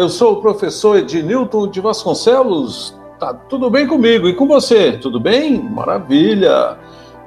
Eu 0.00 0.08
sou 0.08 0.32
o 0.32 0.40
professor 0.40 0.96
Ednilton 0.96 1.68
de 1.68 1.78
Vasconcelos. 1.78 2.98
Tá 3.18 3.34
tudo 3.34 3.68
bem 3.68 3.86
comigo 3.86 4.26
e 4.26 4.34
com 4.34 4.46
você? 4.46 4.92
Tudo 4.92 5.20
bem? 5.20 5.62
Maravilha! 5.62 6.78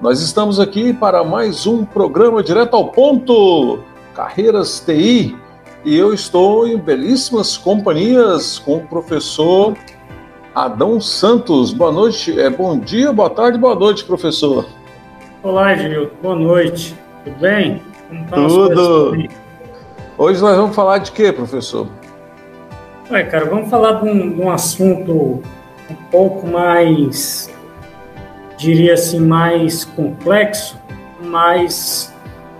Nós 0.01 0.21
estamos 0.21 0.59
aqui 0.59 0.91
para 0.91 1.23
mais 1.23 1.67
um 1.67 1.85
programa 1.85 2.41
direto 2.41 2.75
ao 2.75 2.87
ponto, 2.87 3.77
Carreiras 4.15 4.79
TI, 4.79 5.37
e 5.85 5.95
eu 5.95 6.15
estou 6.15 6.67
em 6.67 6.75
belíssimas 6.75 7.55
companhias 7.55 8.57
com 8.57 8.77
o 8.77 8.87
professor 8.87 9.77
Adão 10.55 10.99
Santos. 10.99 11.71
Boa 11.71 11.91
noite, 11.91 12.39
é 12.39 12.49
bom 12.49 12.79
dia, 12.79 13.13
boa 13.13 13.29
tarde, 13.29 13.59
boa 13.59 13.75
noite, 13.75 14.03
professor. 14.03 14.65
Olá, 15.43 15.73
Ednilton, 15.73 16.15
boa 16.23 16.35
noite. 16.35 16.97
Tudo 17.23 17.39
bem? 17.39 17.83
Tudo. 18.33 19.27
Hoje 20.17 20.41
nós 20.41 20.57
vamos 20.57 20.75
falar 20.75 20.97
de 20.97 21.11
quê, 21.11 21.31
professor? 21.31 21.87
Ué, 23.11 23.23
cara, 23.23 23.45
vamos 23.45 23.69
falar 23.69 24.01
de 24.01 24.09
um, 24.09 24.33
de 24.33 24.41
um 24.41 24.49
assunto 24.49 25.43
um 25.89 25.95
pouco 26.09 26.47
mais, 26.47 27.49
diria 28.57 28.93
assim, 28.93 29.19
mais 29.19 29.83
complexo, 29.83 30.79
mas 31.21 32.13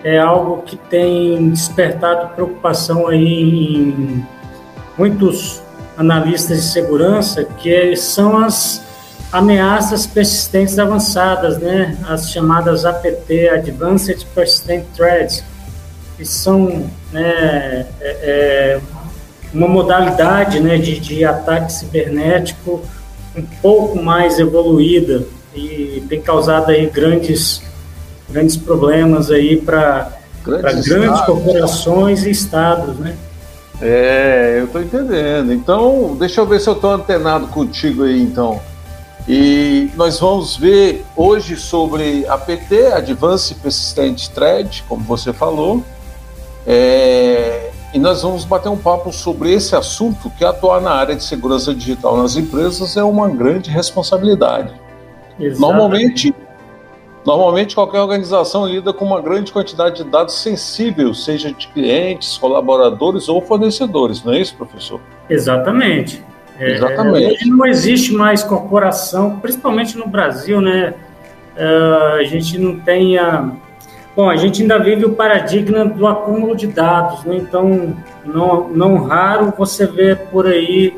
é 0.03 0.19
algo 0.19 0.61
que 0.63 0.75
tem 0.75 1.49
despertado 1.49 2.33
preocupação 2.35 3.07
aí 3.07 3.73
em 3.73 4.25
muitos 4.97 5.63
analistas 5.97 6.57
de 6.57 6.67
segurança, 6.71 7.45
que 7.45 7.95
são 7.95 8.37
as 8.37 8.83
ameaças 9.31 10.05
persistentes 10.05 10.77
avançadas, 10.77 11.57
né? 11.57 11.97
As 12.07 12.29
chamadas 12.29 12.85
APT, 12.85 13.47
Advanced 13.49 14.25
Persistent 14.35 14.83
Threats, 14.95 15.43
que 16.17 16.25
são 16.25 16.89
né, 17.11 17.87
é, 17.99 18.09
é, 18.21 18.79
uma 19.53 19.67
modalidade 19.67 20.59
né, 20.59 20.77
de, 20.77 20.99
de 20.99 21.23
ataque 21.23 21.71
cibernético 21.71 22.81
um 23.35 23.43
pouco 23.61 24.01
mais 24.01 24.39
evoluída 24.39 25.23
e 25.55 26.03
tem 26.09 26.21
causado 26.21 26.71
aí 26.71 26.87
grandes, 26.87 27.61
grandes 28.29 28.57
problemas 28.57 29.29
aí 29.29 29.57
para 29.57 30.11
grandes, 30.43 30.87
grandes 30.87 31.21
corporações 31.21 32.23
e 32.23 32.31
estados, 32.31 32.97
né? 32.97 33.15
É, 33.81 34.57
eu 34.59 34.65
estou 34.65 34.81
entendendo. 34.81 35.51
Então, 35.51 36.15
deixa 36.17 36.41
eu 36.41 36.45
ver 36.45 36.59
se 36.59 36.69
eu 36.69 36.73
estou 36.73 36.91
antenado 36.91 37.47
contigo 37.47 38.03
aí, 38.03 38.21
então. 38.21 38.61
E 39.27 39.89
nós 39.95 40.19
vamos 40.19 40.57
ver 40.57 41.05
hoje 41.15 41.55
sobre 41.55 42.25
APT, 42.27 42.87
Advanced 42.93 43.57
Persistent 43.61 44.27
Thread, 44.29 44.83
como 44.87 45.03
você 45.03 45.31
falou. 45.31 45.83
É, 46.67 47.71
e 47.93 47.99
nós 47.99 48.23
vamos 48.23 48.43
bater 48.43 48.69
um 48.69 48.77
papo 48.77 49.13
sobre 49.13 49.53
esse 49.53 49.75
assunto 49.75 50.29
que 50.31 50.43
atuar 50.43 50.81
na 50.81 50.91
área 50.91 51.15
de 51.15 51.23
segurança 51.23 51.73
digital 51.73 52.17
nas 52.17 52.35
empresas 52.35 52.97
é 52.97 53.03
uma 53.03 53.29
grande 53.29 53.69
responsabilidade. 53.69 54.73
Exatamente. 55.39 55.59
Normalmente, 55.59 56.35
normalmente 57.23 57.75
qualquer 57.75 57.99
organização 57.99 58.65
lida 58.65 58.91
com 58.91 59.05
uma 59.05 59.21
grande 59.21 59.51
quantidade 59.51 60.03
de 60.03 60.09
dados 60.09 60.41
sensíveis, 60.41 61.23
seja 61.23 61.53
de 61.53 61.67
clientes, 61.67 62.37
colaboradores 62.37 63.29
ou 63.29 63.39
fornecedores, 63.41 64.23
não 64.23 64.33
é 64.33 64.39
isso, 64.39 64.55
professor? 64.55 64.99
Exatamente. 65.29 66.23
É, 66.57 66.71
Exatamente. 66.71 67.33
hoje 67.33 67.49
não 67.49 67.65
existe 67.65 68.13
mais 68.13 68.43
corporação, 68.43 69.39
principalmente 69.39 69.97
no 69.97 70.07
Brasil, 70.07 70.61
né? 70.61 70.95
Uh, 71.55 72.15
a 72.19 72.23
gente 72.23 72.57
não 72.57 72.79
tem 72.79 73.17
a 73.17 73.51
Bom, 74.15 74.29
a 74.29 74.35
gente 74.35 74.61
ainda 74.61 74.77
vive 74.77 75.05
o 75.05 75.13
paradigma 75.13 75.85
do 75.85 76.05
acúmulo 76.05 76.55
de 76.55 76.67
dados, 76.67 77.23
né? 77.23 77.35
então 77.35 77.95
não, 78.23 78.69
não 78.69 79.03
raro 79.03 79.51
você 79.57 79.87
vê 79.87 80.15
por 80.15 80.45
aí 80.45 80.95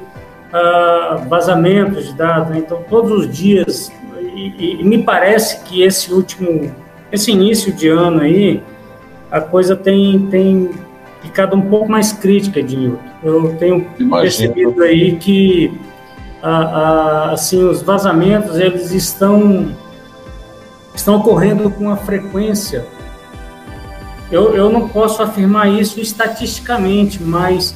uh, 0.52 1.28
vazamentos 1.30 2.08
de 2.08 2.14
dados. 2.14 2.50
Né? 2.50 2.58
Então, 2.58 2.84
todos 2.90 3.12
os 3.12 3.32
dias, 3.32 3.90
e, 4.36 4.82
e, 4.82 4.84
me 4.84 5.02
parece 5.02 5.64
que 5.64 5.82
esse 5.82 6.12
último, 6.12 6.70
esse 7.10 7.32
início 7.32 7.72
de 7.72 7.88
ano 7.88 8.22
aí, 8.22 8.62
a 9.32 9.40
coisa 9.40 9.78
tem, 9.78 10.28
tem 10.28 10.72
ficado 11.22 11.56
um 11.56 11.62
pouco 11.62 11.90
mais 11.90 12.12
crítica, 12.12 12.60
Ednilton. 12.60 13.00
Eu 13.24 13.56
tenho 13.56 13.88
Imagina. 13.98 14.54
percebido 14.54 14.84
aí 14.84 15.16
que 15.16 15.72
assim, 17.32 17.64
os 17.64 17.82
vazamentos 17.82 18.60
eles 18.60 18.92
estão 18.92 19.72
estão 20.94 21.16
ocorrendo 21.16 21.72
com 21.72 21.86
uma 21.86 21.98
frequência 21.98 22.86
eu, 24.36 24.54
eu 24.54 24.70
não 24.70 24.90
posso 24.90 25.24
afirmar 25.24 25.70
isso 25.70 26.02
estatisticamente, 26.02 27.24
mas 27.24 27.74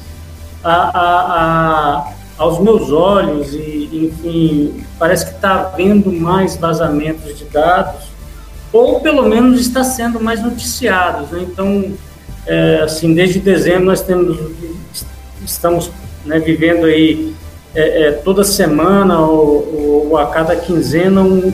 a, 0.62 0.74
a, 0.74 1.06
a, 1.32 2.12
aos 2.36 2.58
meus 2.58 2.92
olhos, 2.92 3.54
e, 3.54 3.88
enfim, 3.92 4.84
parece 4.98 5.24
que 5.24 5.32
está 5.32 5.60
havendo 5.60 6.12
mais 6.12 6.56
vazamentos 6.56 7.38
de 7.38 7.44
dados, 7.46 8.10
ou 8.70 9.00
pelo 9.00 9.26
menos 9.26 9.58
está 9.58 9.82
sendo 9.82 10.20
mais 10.20 10.42
noticiados. 10.42 11.30
Né? 11.30 11.46
Então, 11.50 11.94
é, 12.46 12.80
assim, 12.84 13.14
desde 13.14 13.38
dezembro 13.38 13.86
nós 13.86 14.02
temos, 14.02 14.38
estamos 15.42 15.90
né, 16.26 16.38
vivendo 16.38 16.84
aí 16.84 17.34
é, 17.74 18.02
é, 18.02 18.12
toda 18.12 18.44
semana 18.44 19.18
ou, 19.18 20.08
ou, 20.10 20.18
a 20.18 20.26
cada 20.26 20.54
quinzena 20.56 21.22
um, 21.22 21.50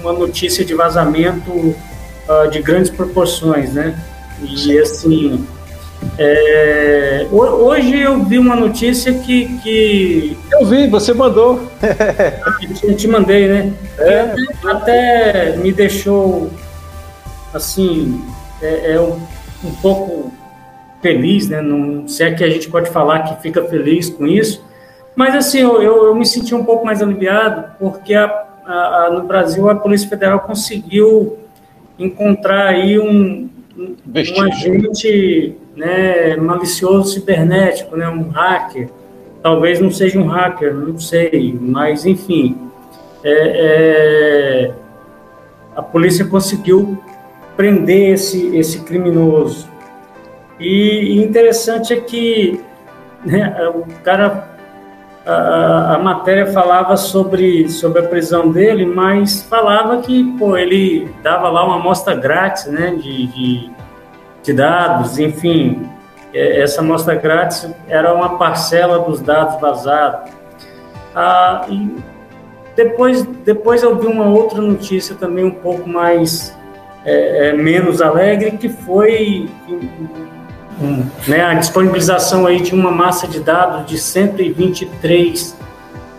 uma 0.00 0.12
notícia 0.12 0.64
de 0.64 0.72
vazamento 0.72 1.50
uh, 1.50 2.48
de 2.48 2.62
grandes 2.62 2.90
proporções, 2.90 3.72
né? 3.72 3.98
E 4.42 4.78
assim, 4.78 5.46
é, 6.18 7.26
hoje 7.30 8.00
eu 8.00 8.22
vi 8.24 8.38
uma 8.38 8.56
notícia 8.56 9.12
que, 9.12 9.58
que. 9.58 10.36
Eu 10.52 10.66
vi, 10.66 10.86
você 10.86 11.12
mandou. 11.12 11.60
eu 12.82 12.96
te 12.96 13.06
mandei, 13.06 13.48
né? 13.48 13.72
É. 13.98 14.34
Até, 14.64 14.70
até, 14.70 15.56
me 15.56 15.72
deixou 15.72 16.50
assim, 17.52 18.22
é, 18.62 18.92
é 18.92 19.00
um, 19.00 19.20
um, 19.64 19.74
pouco 19.82 20.32
feliz, 21.02 21.48
né? 21.48 21.60
Não, 21.60 22.08
se 22.08 22.22
é 22.22 22.32
que 22.32 22.44
a 22.44 22.50
gente 22.50 22.68
pode 22.70 22.90
falar 22.90 23.22
que 23.24 23.42
fica 23.42 23.64
feliz 23.64 24.08
com 24.08 24.26
isso. 24.26 24.64
Mas 25.14 25.34
assim, 25.34 25.58
eu, 25.58 25.82
eu, 25.82 26.04
eu 26.06 26.14
me 26.14 26.24
senti 26.24 26.54
um 26.54 26.64
pouco 26.64 26.84
mais 26.84 27.02
aliviado, 27.02 27.72
porque 27.78 28.14
a, 28.14 28.24
a, 28.64 29.06
a, 29.06 29.10
no 29.10 29.24
Brasil 29.24 29.68
a 29.68 29.74
Polícia 29.74 30.08
Federal 30.08 30.40
conseguiu 30.40 31.38
encontrar 31.98 32.68
aí 32.68 32.98
um, 32.98 33.50
um 33.80 34.42
agente 34.42 35.56
né, 35.76 36.36
malicioso 36.36 37.14
cibernético, 37.14 37.96
né, 37.96 38.08
um 38.08 38.28
hacker. 38.28 38.88
Talvez 39.42 39.80
não 39.80 39.90
seja 39.90 40.18
um 40.18 40.26
hacker, 40.26 40.74
não 40.74 40.98
sei, 40.98 41.56
mas 41.60 42.04
enfim. 42.04 42.56
É, 43.22 43.32
é, 43.32 44.74
a 45.76 45.82
polícia 45.82 46.24
conseguiu 46.24 46.98
prender 47.56 48.14
esse, 48.14 48.56
esse 48.56 48.80
criminoso. 48.80 49.68
E, 50.58 51.16
e 51.16 51.24
interessante 51.24 51.92
é 51.92 52.00
que 52.00 52.60
né, 53.24 53.54
o 53.74 53.84
cara 54.02 54.49
a, 55.26 55.94
a, 55.94 55.98
matéria 55.98 56.46
falava 56.46 56.96
sobre, 56.96 57.68
sobre 57.68 58.00
a 58.00 58.08
prisão 58.08 58.50
dele, 58.50 58.86
mas 58.86 59.42
falava 59.42 59.98
que 59.98 60.24
pô, 60.38 60.56
ele 60.56 61.10
dava 61.22 61.48
lá 61.48 61.64
uma 61.64 61.76
amostra 61.76 62.14
grátis 62.14 62.66
né, 62.66 62.94
de, 62.96 63.26
de, 63.26 63.70
de 64.42 64.52
dados, 64.52 65.18
enfim, 65.18 65.88
essa 66.32 66.80
amostra 66.80 67.16
grátis 67.16 67.68
era 67.88 68.14
uma 68.14 68.38
parcela 68.38 69.00
dos 69.00 69.20
dados 69.20 69.60
vazados. 69.60 70.30
Ah, 71.14 71.66
e 71.68 71.96
depois, 72.76 73.22
depois 73.22 73.82
eu 73.82 73.96
vi 73.96 74.06
uma 74.06 74.26
outra 74.26 74.60
notícia 74.60 75.14
também 75.14 75.44
um 75.44 75.50
pouco 75.50 75.88
mais 75.88 76.56
é, 77.04 77.48
é, 77.48 77.52
menos 77.52 78.00
alegre, 78.00 78.52
que 78.52 78.68
foi 78.68 79.48
um, 80.80 81.04
né, 81.28 81.42
a 81.42 81.54
disponibilização 81.54 82.46
aí 82.46 82.60
de 82.60 82.74
uma 82.74 82.90
massa 82.90 83.28
de 83.28 83.40
dados 83.40 83.86
de 83.86 83.98
123 83.98 85.54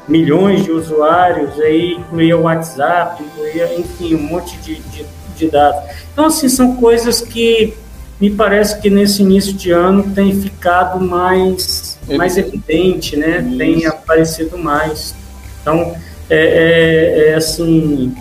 milhões 0.07 0.63
de 0.63 0.71
usuários, 0.71 1.59
aí 1.59 1.93
incluía 1.93 2.37
o 2.37 2.41
WhatsApp, 2.41 3.23
incluía, 3.23 3.79
enfim, 3.79 4.15
um 4.15 4.23
monte 4.23 4.57
de, 4.57 4.75
de, 4.75 5.05
de 5.35 5.49
dados. 5.49 5.81
Então, 6.11 6.25
assim, 6.25 6.49
são 6.49 6.75
coisas 6.75 7.21
que 7.21 7.73
me 8.19 8.29
parece 8.29 8.79
que 8.79 8.89
nesse 8.89 9.23
início 9.23 9.53
de 9.53 9.71
ano 9.71 10.11
tem 10.13 10.39
ficado 10.39 10.99
mais, 10.99 11.97
mais 12.07 12.37
evidente, 12.37 13.15
né? 13.15 13.39
Isso. 13.39 13.57
Tem 13.57 13.85
aparecido 13.87 14.57
mais. 14.57 15.15
Então, 15.61 15.95
é, 16.29 16.35
é, 16.37 17.29
é 17.29 17.33
assim, 17.35 18.15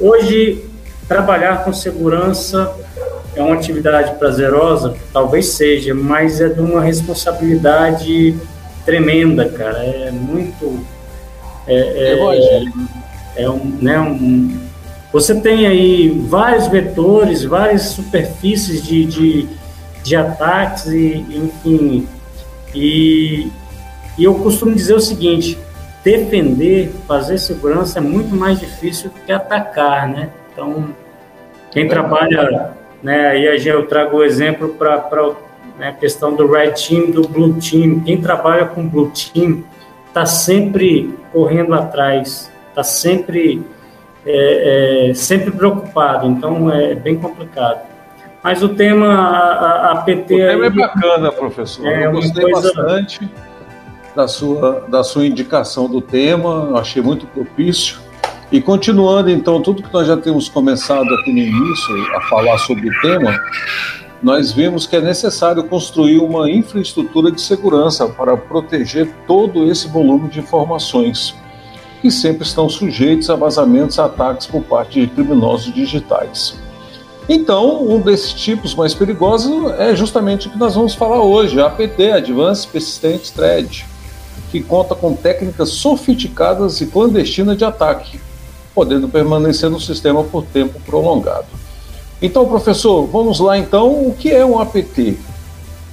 hoje 0.00 0.64
trabalhar 1.06 1.64
com 1.64 1.72
segurança 1.72 2.74
é 3.36 3.42
uma 3.42 3.54
atividade 3.54 4.16
prazerosa? 4.18 4.94
Talvez 5.12 5.46
seja, 5.46 5.94
mas 5.94 6.40
é 6.40 6.48
de 6.48 6.60
uma 6.60 6.80
responsabilidade 6.80 8.36
tremenda, 8.84 9.48
cara. 9.48 9.78
É 9.78 10.10
muito. 10.10 10.84
É, 11.66 11.74
é, 11.76 13.42
é 13.44 13.50
um, 13.50 13.78
né, 13.80 13.98
um, 13.98 14.64
você 15.14 15.32
tem 15.40 15.64
aí 15.64 16.08
vários 16.28 16.66
vetores, 16.66 17.44
várias 17.44 17.82
superfícies 17.82 18.82
de, 18.82 19.04
de, 19.04 19.48
de 20.02 20.16
ataques, 20.16 20.86
e, 20.86 21.24
enfim. 21.30 22.08
E, 22.74 23.48
e 24.18 24.24
eu 24.24 24.34
costumo 24.34 24.74
dizer 24.74 24.94
o 24.94 25.00
seguinte: 25.00 25.56
defender, 26.02 26.92
fazer 27.06 27.38
segurança 27.38 28.00
é 28.00 28.02
muito 28.02 28.34
mais 28.34 28.58
difícil 28.58 29.10
que 29.24 29.30
atacar, 29.30 30.08
né? 30.08 30.30
Então, 30.52 30.88
quem 31.70 31.88
trabalha 31.88 32.72
né? 33.04 33.28
Aí 33.28 33.66
eu 33.66 33.86
trago 33.86 34.16
o 34.16 34.24
exemplo 34.24 34.70
para 34.70 34.96
né, 35.78 35.88
a 35.88 35.92
questão 35.92 36.34
do 36.34 36.50
red 36.50 36.72
team, 36.72 37.10
do 37.10 37.28
blue 37.28 37.54
team. 37.60 38.00
Quem 38.00 38.20
trabalha 38.20 38.64
com 38.64 38.88
blue 38.88 39.12
team 39.12 39.62
está 40.08 40.24
sempre 40.24 41.14
correndo 41.30 41.74
atrás, 41.74 42.50
está 42.70 42.82
sempre 42.82 43.62
é, 44.24 45.10
é, 45.10 45.14
sempre 45.14 45.50
preocupado. 45.50 46.26
Então 46.26 46.72
é 46.72 46.94
bem 46.94 47.16
complicado. 47.16 47.82
Mas 48.42 48.62
o 48.62 48.70
tema 48.70 49.06
a, 49.06 49.92
a 49.92 49.96
PT. 49.96 50.22
O 50.22 50.38
tema 50.38 50.46
é 50.46 50.54
aí, 50.54 50.66
é 50.66 50.70
bacana, 50.70 51.30
professor. 51.30 51.86
É, 51.86 52.06
eu 52.06 52.12
gostei 52.12 52.50
coisa... 52.50 52.72
bastante 52.72 53.30
da 54.16 54.26
sua, 54.26 54.86
da 54.88 55.04
sua 55.04 55.26
indicação 55.26 55.88
do 55.88 56.00
tema, 56.00 56.78
achei 56.78 57.02
muito 57.02 57.26
propício. 57.26 57.98
E 58.54 58.62
continuando 58.62 59.28
então 59.30 59.60
tudo 59.60 59.82
que 59.82 59.92
nós 59.92 60.06
já 60.06 60.16
temos 60.16 60.48
começado 60.48 61.12
aqui 61.12 61.32
no 61.32 61.40
início 61.40 62.16
a 62.16 62.20
falar 62.28 62.56
sobre 62.58 62.88
o 62.88 63.00
tema, 63.00 63.36
nós 64.22 64.52
vimos 64.52 64.86
que 64.86 64.94
é 64.94 65.00
necessário 65.00 65.64
construir 65.64 66.20
uma 66.20 66.48
infraestrutura 66.48 67.32
de 67.32 67.40
segurança 67.40 68.06
para 68.06 68.36
proteger 68.36 69.12
todo 69.26 69.68
esse 69.68 69.88
volume 69.88 70.28
de 70.28 70.38
informações 70.38 71.34
que 72.00 72.12
sempre 72.12 72.46
estão 72.46 72.68
sujeitos 72.68 73.28
a 73.28 73.34
vazamentos 73.34 73.96
e 73.96 74.00
ataques 74.00 74.46
por 74.46 74.62
parte 74.62 75.00
de 75.00 75.08
criminosos 75.08 75.74
digitais. 75.74 76.56
Então, 77.28 77.82
um 77.82 78.00
desses 78.00 78.34
tipos 78.34 78.72
mais 78.72 78.94
perigosos 78.94 79.72
é 79.80 79.96
justamente 79.96 80.46
o 80.46 80.50
que 80.52 80.58
nós 80.58 80.76
vamos 80.76 80.94
falar 80.94 81.20
hoje, 81.20 81.60
a 81.60 81.66
APT, 81.66 82.12
Advanced 82.12 82.70
Persistent 82.70 83.32
Threat, 83.32 83.84
que 84.52 84.62
conta 84.62 84.94
com 84.94 85.12
técnicas 85.12 85.70
sofisticadas 85.70 86.80
e 86.80 86.86
clandestinas 86.86 87.58
de 87.58 87.64
ataque, 87.64 88.20
podendo 88.74 89.08
permanecer 89.08 89.70
no 89.70 89.80
sistema 89.80 90.24
por 90.24 90.44
tempo 90.44 90.80
prolongado. 90.80 91.46
Então, 92.20 92.46
professor, 92.46 93.06
vamos 93.06 93.38
lá 93.38 93.56
então, 93.58 94.06
o 94.06 94.14
que 94.14 94.30
é 94.30 94.44
um 94.44 94.58
APT? 94.58 95.16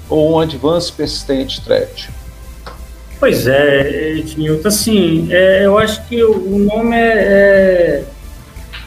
Ou 0.09 0.33
um 0.33 0.39
Advanced 0.39 0.93
Persistent 0.95 1.59
Threat? 1.59 2.09
Pois 3.19 3.47
é, 3.47 4.13
Ednilton, 4.17 4.67
assim, 4.67 5.27
é, 5.31 5.65
eu 5.65 5.77
acho 5.77 6.03
que 6.07 6.23
o 6.23 6.57
nome 6.57 6.95
é, 6.95 7.13
é, 7.13 8.03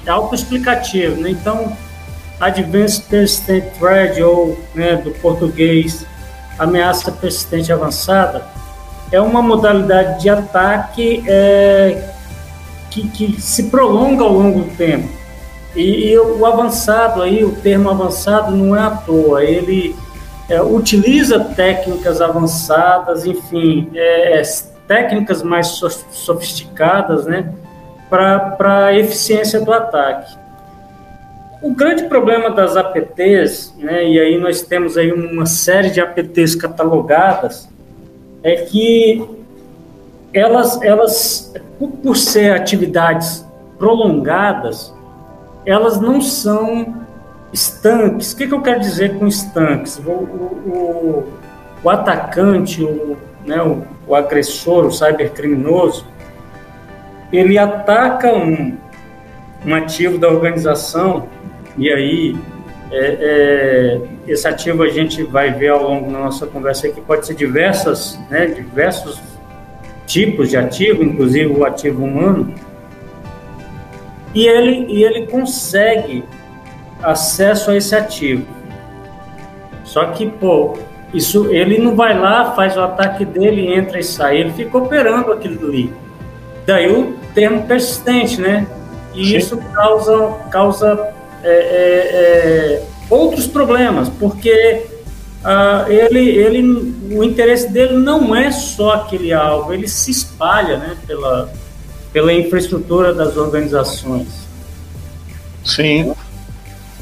é 0.07 0.11
autoexplicativo, 0.11 1.21
né? 1.21 1.31
Então, 1.31 1.77
Advanced 2.41 3.05
Persistent 3.05 3.65
Threat, 3.79 4.21
ou 4.23 4.59
né, 4.75 4.97
do 4.97 5.13
português, 5.13 6.05
ameaça 6.59 7.13
persistente 7.13 7.73
avançada, 7.73 8.45
é 9.13 9.21
uma 9.21 9.41
modalidade 9.41 10.23
de 10.23 10.29
ataque 10.29 11.23
é, 11.29 12.14
que, 12.95 13.09
que 13.09 13.41
se 13.41 13.65
prolonga 13.65 14.23
ao 14.23 14.33
longo 14.33 14.61
do 14.61 14.77
tempo. 14.77 15.09
E, 15.75 16.13
e, 16.13 16.19
o 16.19 16.47
avançado 16.47 17.21
aí, 17.21 17.45
o 17.45 17.51
termo 17.57 17.91
avançado 17.91 18.53
não 18.53 18.77
é 18.77 18.81
à 18.81 18.91
toa, 18.91 19.43
ele 19.43 19.97
é, 20.49 20.63
utiliza 20.63 21.41
técnicas 21.41 22.21
avançadas, 22.21 23.27
enfim, 23.27 23.91
é, 23.93 24.41
é 24.41 24.43
técnicas 24.87 25.43
mais 25.43 25.81
sofisticadas, 26.13 27.27
né, 27.27 27.53
para 28.09 28.87
a 28.87 28.95
eficiência 28.97 29.61
do 29.61 29.73
ataque. 29.73 30.37
O 31.61 31.75
grande 31.75 32.05
problema 32.05 32.51
das 32.51 32.77
APTs, 32.77 33.75
né, 33.79 34.07
e 34.07 34.21
aí 34.21 34.39
nós 34.39 34.63
temos 34.63 34.97
aí 34.97 35.11
uma 35.11 35.47
série 35.47 35.91
de 35.91 36.01
APTs 36.01 36.55
catalogadas, 36.55 37.69
é 38.45 38.57
que 38.57 39.27
elas, 40.33 40.81
elas 40.83 41.55
por 41.79 42.17
ser 42.17 42.53
atividades 42.53 43.47
prolongadas, 43.79 44.95
elas 45.67 46.01
não 46.01 46.21
são 46.21 47.05
estanques. 47.53 48.33
O 48.33 48.37
que, 48.37 48.47
que 48.47 48.55
eu 48.55 48.63
quero 48.63 48.81
dizer 48.81 49.19
com 49.19 49.27
estanques? 49.27 49.99
O, 49.99 50.11
o, 50.11 51.33
o 51.83 51.91
atacante, 51.91 52.83
o, 52.83 53.17
né, 53.45 53.63
o, 53.63 53.83
o 54.07 54.15
agressor, 54.15 54.87
o 54.87 54.93
cybercriminoso, 54.93 56.07
ele 57.33 57.59
ataca 57.59 58.33
um, 58.33 58.77
um 59.67 59.75
ativo 59.75 60.19
da 60.19 60.29
organização 60.29 61.29
e 61.77 61.93
aí 61.93 62.37
é, 62.91 63.19
é, 63.21 64.01
esse 64.29 64.47
ativo 64.47 64.83
a 64.83 64.89
gente 64.89 65.23
vai 65.25 65.51
ver 65.51 65.69
ao 65.69 65.83
longo 65.83 66.13
da 66.13 66.19
nossa 66.19 66.47
conversa 66.47 66.87
aqui 66.87 67.01
pode 67.01 67.27
ser 67.27 67.35
diversas, 67.35 68.19
né, 68.31 68.47
diversos 68.47 69.21
tipos 70.07 70.51
de 70.51 70.57
ativo, 70.57 71.03
inclusive 71.03 71.53
o 71.53 71.65
ativo 71.65 72.05
humano, 72.05 72.55
e 74.35 74.47
ele, 74.47 74.87
e 74.93 75.05
ele 75.05 75.27
consegue 75.27 76.25
acesso 77.03 77.71
a 77.71 77.77
esse 77.77 77.95
ativo. 77.95 78.47
Só 79.85 80.07
que, 80.07 80.27
pô, 80.27 80.77
isso, 81.13 81.49
ele 81.55 81.79
não 81.79 81.95
vai 81.95 82.19
lá, 82.19 82.53
faz 82.53 82.77
o 82.77 82.81
ataque 82.81 83.25
dele, 83.25 83.73
entra 83.73 84.01
e 84.01 84.03
sai, 84.03 84.39
ele 84.39 84.53
fica 84.53 84.77
operando 84.77 85.33
aquilo 85.33 85.69
ali. 85.69 85.93
Daí 86.67 86.91
o 86.91 87.15
termo 87.35 87.63
persistente, 87.67 88.41
né? 88.41 88.67
E 89.15 89.25
Sim. 89.25 89.37
isso 89.37 89.57
causa, 89.73 90.29
causa 90.51 91.15
é, 91.45 91.49
é, 91.49 91.53
é, 91.53 92.83
outros 93.09 93.47
problemas, 93.47 94.09
porque 94.09 94.87
uh, 95.45 95.91
ele, 95.91 96.21
ele, 96.21 96.95
o 97.13 97.23
interesse 97.23 97.71
dele 97.71 97.95
não 97.95 98.35
é 98.35 98.51
só 98.51 98.95
aquele 98.95 99.33
alvo, 99.33 99.73
ele 99.73 99.87
se 99.87 100.11
espalha 100.11 100.79
né, 100.79 100.97
pela, 101.07 101.53
pela 102.13 102.33
infraestrutura 102.33 103.13
das 103.13 103.37
organizações. 103.37 104.29
Sim, 105.65 106.15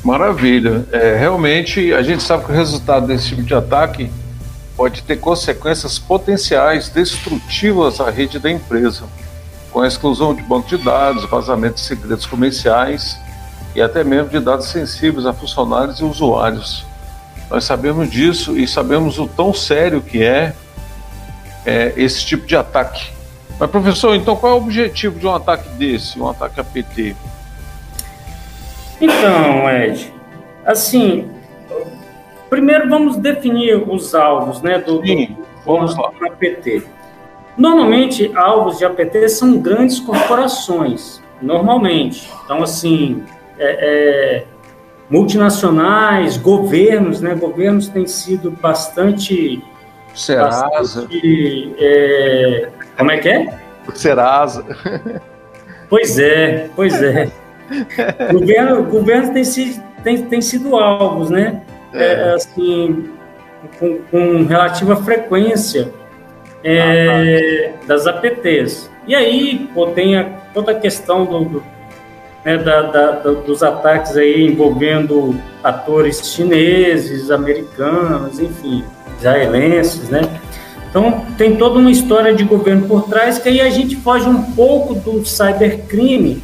maravilha. 0.04 0.86
É, 0.92 1.16
realmente, 1.16 1.92
a 1.92 2.02
gente 2.02 2.22
sabe 2.22 2.44
que 2.44 2.52
o 2.52 2.54
resultado 2.54 3.06
desse 3.06 3.28
tipo 3.28 3.42
de 3.42 3.54
ataque 3.54 4.10
pode 4.76 5.02
ter 5.02 5.16
consequências 5.16 5.98
potenciais 5.98 6.88
destrutivas 6.88 8.00
à 8.00 8.10
rede 8.10 8.38
da 8.38 8.50
empresa, 8.50 9.04
com 9.70 9.80
a 9.80 9.86
exclusão 9.86 10.34
de 10.34 10.42
banco 10.42 10.68
de 10.68 10.78
dados, 10.78 11.24
vazamento 11.24 11.74
de 11.74 11.80
segredos 11.80 12.26
comerciais 12.26 13.16
e 13.74 13.80
até 13.80 14.04
mesmo 14.04 14.28
de 14.28 14.38
dados 14.38 14.66
sensíveis 14.66 15.26
a 15.26 15.32
funcionários 15.32 16.00
e 16.00 16.04
usuários. 16.04 16.84
Nós 17.52 17.64
sabemos 17.64 18.10
disso 18.10 18.56
e 18.56 18.66
sabemos 18.66 19.18
o 19.18 19.26
tão 19.26 19.52
sério 19.52 20.00
que 20.00 20.22
é, 20.22 20.54
é 21.66 21.92
esse 21.98 22.24
tipo 22.24 22.46
de 22.46 22.56
ataque. 22.56 23.12
Mas, 23.60 23.70
professor, 23.70 24.14
então 24.14 24.34
qual 24.34 24.52
é 24.52 24.54
o 24.54 24.58
objetivo 24.58 25.18
de 25.18 25.26
um 25.26 25.34
ataque 25.34 25.68
desse, 25.76 26.18
um 26.18 26.26
ataque 26.26 26.58
a 26.58 26.64
PT? 26.64 27.14
Então, 28.98 29.68
Ed, 29.68 30.10
assim, 30.64 31.30
primeiro 32.48 32.88
vamos 32.88 33.18
definir 33.18 33.86
os 33.86 34.14
alvos, 34.14 34.62
né, 34.62 34.78
do, 34.78 35.04
Sim, 35.04 35.26
do, 35.26 35.46
vamos 35.66 35.94
lá. 35.94 36.08
do 36.08 36.24
APT. 36.24 36.82
Normalmente, 37.58 38.32
alvos 38.34 38.78
de 38.78 38.86
APT 38.86 39.28
são 39.28 39.58
grandes 39.58 40.00
corporações, 40.00 41.20
normalmente. 41.42 42.30
Então, 42.46 42.62
assim, 42.62 43.22
é, 43.58 44.38
é, 44.38 44.46
multinacionais, 45.12 46.38
governos, 46.38 47.20
né? 47.20 47.34
Governos 47.34 47.86
têm 47.86 48.06
sido 48.06 48.50
bastante. 48.50 49.62
Serasa. 50.14 50.70
Bastante, 50.70 51.74
é, 51.78 52.68
como 52.96 53.12
é 53.12 53.18
que 53.18 53.28
é? 53.28 53.58
Serasa. 53.94 54.64
Pois 55.90 56.18
é, 56.18 56.70
pois 56.74 57.02
é. 57.02 57.30
governo, 58.32 58.82
governo 58.84 59.34
tem, 59.34 59.44
sido, 59.44 59.82
tem, 60.02 60.24
tem 60.24 60.40
sido 60.40 60.76
alvos, 60.76 61.28
né? 61.28 61.60
É. 61.92 62.04
É, 62.04 62.32
assim, 62.32 63.10
com, 63.78 63.98
com, 64.10 64.44
relativa 64.44 64.96
frequência 64.96 65.92
é, 66.64 67.74
ah, 67.74 67.86
das 67.86 68.06
APTs. 68.06 68.90
E 69.06 69.14
aí, 69.14 69.68
pô, 69.74 69.88
tem 69.88 70.16
a, 70.16 70.24
toda 70.54 70.72
a 70.72 70.74
questão 70.74 71.26
do, 71.26 71.44
do 71.44 71.64
né, 72.44 72.58
da, 72.58 72.82
da, 72.82 73.10
dos 73.32 73.62
ataques 73.62 74.16
aí 74.16 74.46
envolvendo 74.46 75.38
atores 75.62 76.32
chineses, 76.32 77.30
americanos, 77.30 78.40
enfim, 78.40 78.84
israelenses, 79.18 80.08
né? 80.08 80.22
Então, 80.90 81.24
tem 81.38 81.56
toda 81.56 81.78
uma 81.78 81.90
história 81.90 82.34
de 82.34 82.44
governo 82.44 82.86
por 82.86 83.08
trás 83.08 83.38
que 83.38 83.48
aí 83.48 83.60
a 83.60 83.70
gente 83.70 83.96
foge 83.96 84.28
um 84.28 84.42
pouco 84.52 84.94
do 84.94 85.24
cybercrime 85.24 86.42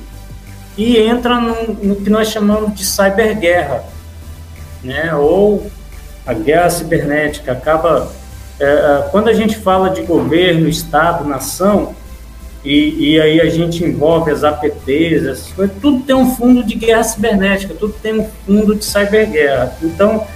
e 0.77 0.97
entra 0.97 1.39
no, 1.39 1.75
no 1.75 1.97
que 1.97 2.09
nós 2.09 2.29
chamamos 2.29 2.75
de 2.75 2.87
cyberguerra, 2.87 3.85
né? 4.83 5.15
Ou 5.15 5.71
a 6.25 6.33
guerra 6.33 6.71
cibernética 6.71 7.53
acaba 7.53 8.11
é, 8.61 8.65
é 8.65 9.09
quando 9.11 9.29
a 9.29 9.35
gente 9.35 9.59
fala 9.59 9.91
de 9.91 10.03
governo, 10.03 10.69
estado, 10.69 11.29
nação, 11.29 11.95
e, 12.69 13.15
e, 13.15 13.21
aí 13.21 13.41
a 13.41 13.49
gente 13.49 13.83
envolve 13.83 14.31
as 14.31 14.45
APTs, 14.45 15.27
essas 15.27 15.53
coisas, 15.53 15.75
tudo 15.81 16.03
tem 16.03 16.15
um 16.15 16.35
fundo 16.35 16.63
de 16.63 16.75
guerra 16.75 17.03
cibernética, 17.03 17.73
tudo 17.73 17.95
tem 17.95 18.21
um 18.21 18.29
fundo 18.45 18.75
de 18.75 18.85
cyberguerra. 18.85 19.75
Então, 19.83 20.27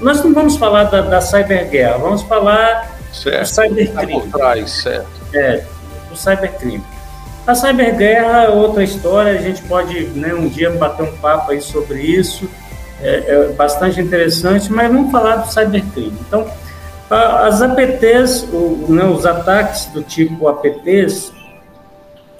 nós 0.00 0.20
não 0.24 0.34
vamos 0.34 0.56
falar 0.56 0.84
da, 0.84 1.00
da 1.02 1.20
cyberguerra, 1.20 1.98
vamos 1.98 2.22
falar 2.22 2.98
certo. 3.12 3.40
do 3.40 3.46
cybercrime. 3.46 4.20
Tá 4.22 4.38
trás, 4.38 4.70
certo. 4.70 5.06
É, 5.32 5.62
do 6.10 6.16
cybercrime. 6.16 6.82
A 7.46 7.54
cyberguerra 7.54 8.42
é 8.42 8.48
outra 8.48 8.82
história, 8.82 9.30
a 9.38 9.40
gente 9.40 9.62
pode 9.62 10.06
né, 10.06 10.34
um 10.34 10.48
dia 10.48 10.70
bater 10.70 11.04
um 11.04 11.16
papo 11.18 11.52
aí 11.52 11.62
sobre 11.62 12.00
isso, 12.00 12.50
é, 13.00 13.24
é 13.28 13.48
bastante 13.52 14.00
interessante, 14.00 14.72
mas 14.72 14.90
vamos 14.90 15.12
falar 15.12 15.36
do 15.36 15.52
cybercrime. 15.52 16.18
Então, 16.26 16.50
as 17.08 17.62
APTs, 17.62 18.42
o, 18.52 18.86
né, 18.88 19.04
os 19.04 19.24
ataques 19.24 19.86
do 19.86 20.02
tipo 20.02 20.48
APTs, 20.48 21.35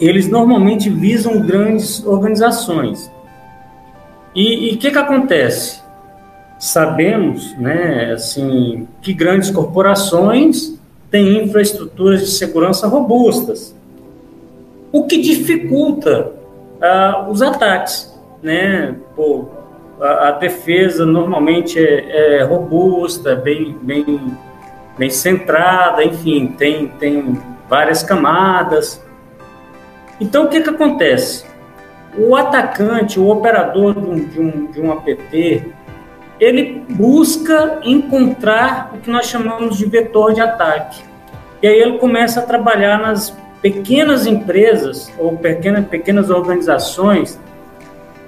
eles 0.00 0.28
normalmente 0.28 0.90
visam 0.90 1.40
grandes 1.40 2.04
organizações. 2.04 3.10
E 4.34 4.74
o 4.74 4.78
que, 4.78 4.90
que 4.90 4.98
acontece? 4.98 5.80
Sabemos, 6.58 7.56
né, 7.58 8.12
assim, 8.12 8.86
que 9.00 9.12
grandes 9.14 9.50
corporações 9.50 10.78
têm 11.10 11.44
infraestruturas 11.44 12.20
de 12.20 12.30
segurança 12.30 12.86
robustas, 12.86 13.74
o 14.92 15.06
que 15.06 15.18
dificulta 15.18 16.32
uh, 16.76 17.30
os 17.30 17.42
ataques, 17.42 18.14
né? 18.42 18.94
Pô, 19.14 19.46
a, 20.00 20.28
a, 20.28 20.30
defesa 20.32 21.04
normalmente 21.04 21.78
é, 21.78 22.38
é 22.38 22.42
robusta, 22.42 23.34
bem, 23.34 23.76
bem, 23.82 24.36
bem 24.98 25.10
centrada, 25.10 26.04
enfim, 26.04 26.48
tem, 26.58 26.88
tem 26.88 27.38
várias 27.68 28.02
camadas. 28.02 29.04
Então, 30.20 30.44
o 30.44 30.48
que, 30.48 30.60
que 30.60 30.70
acontece? 30.70 31.44
O 32.16 32.34
atacante, 32.34 33.20
o 33.20 33.28
operador 33.28 33.94
de 33.94 34.08
um, 34.08 34.14
de 34.24 34.40
um, 34.40 34.66
de 34.66 34.80
um 34.80 34.92
APT, 34.92 35.72
ele 36.40 36.84
busca 36.88 37.80
encontrar 37.82 38.92
o 38.94 38.98
que 38.98 39.10
nós 39.10 39.26
chamamos 39.26 39.76
de 39.76 39.86
vetor 39.86 40.32
de 40.32 40.40
ataque. 40.40 41.02
E 41.62 41.66
aí 41.66 41.78
ele 41.78 41.98
começa 41.98 42.40
a 42.40 42.42
trabalhar 42.42 42.98
nas 42.98 43.36
pequenas 43.60 44.26
empresas 44.26 45.10
ou 45.18 45.36
pequenas, 45.36 45.86
pequenas 45.86 46.30
organizações 46.30 47.40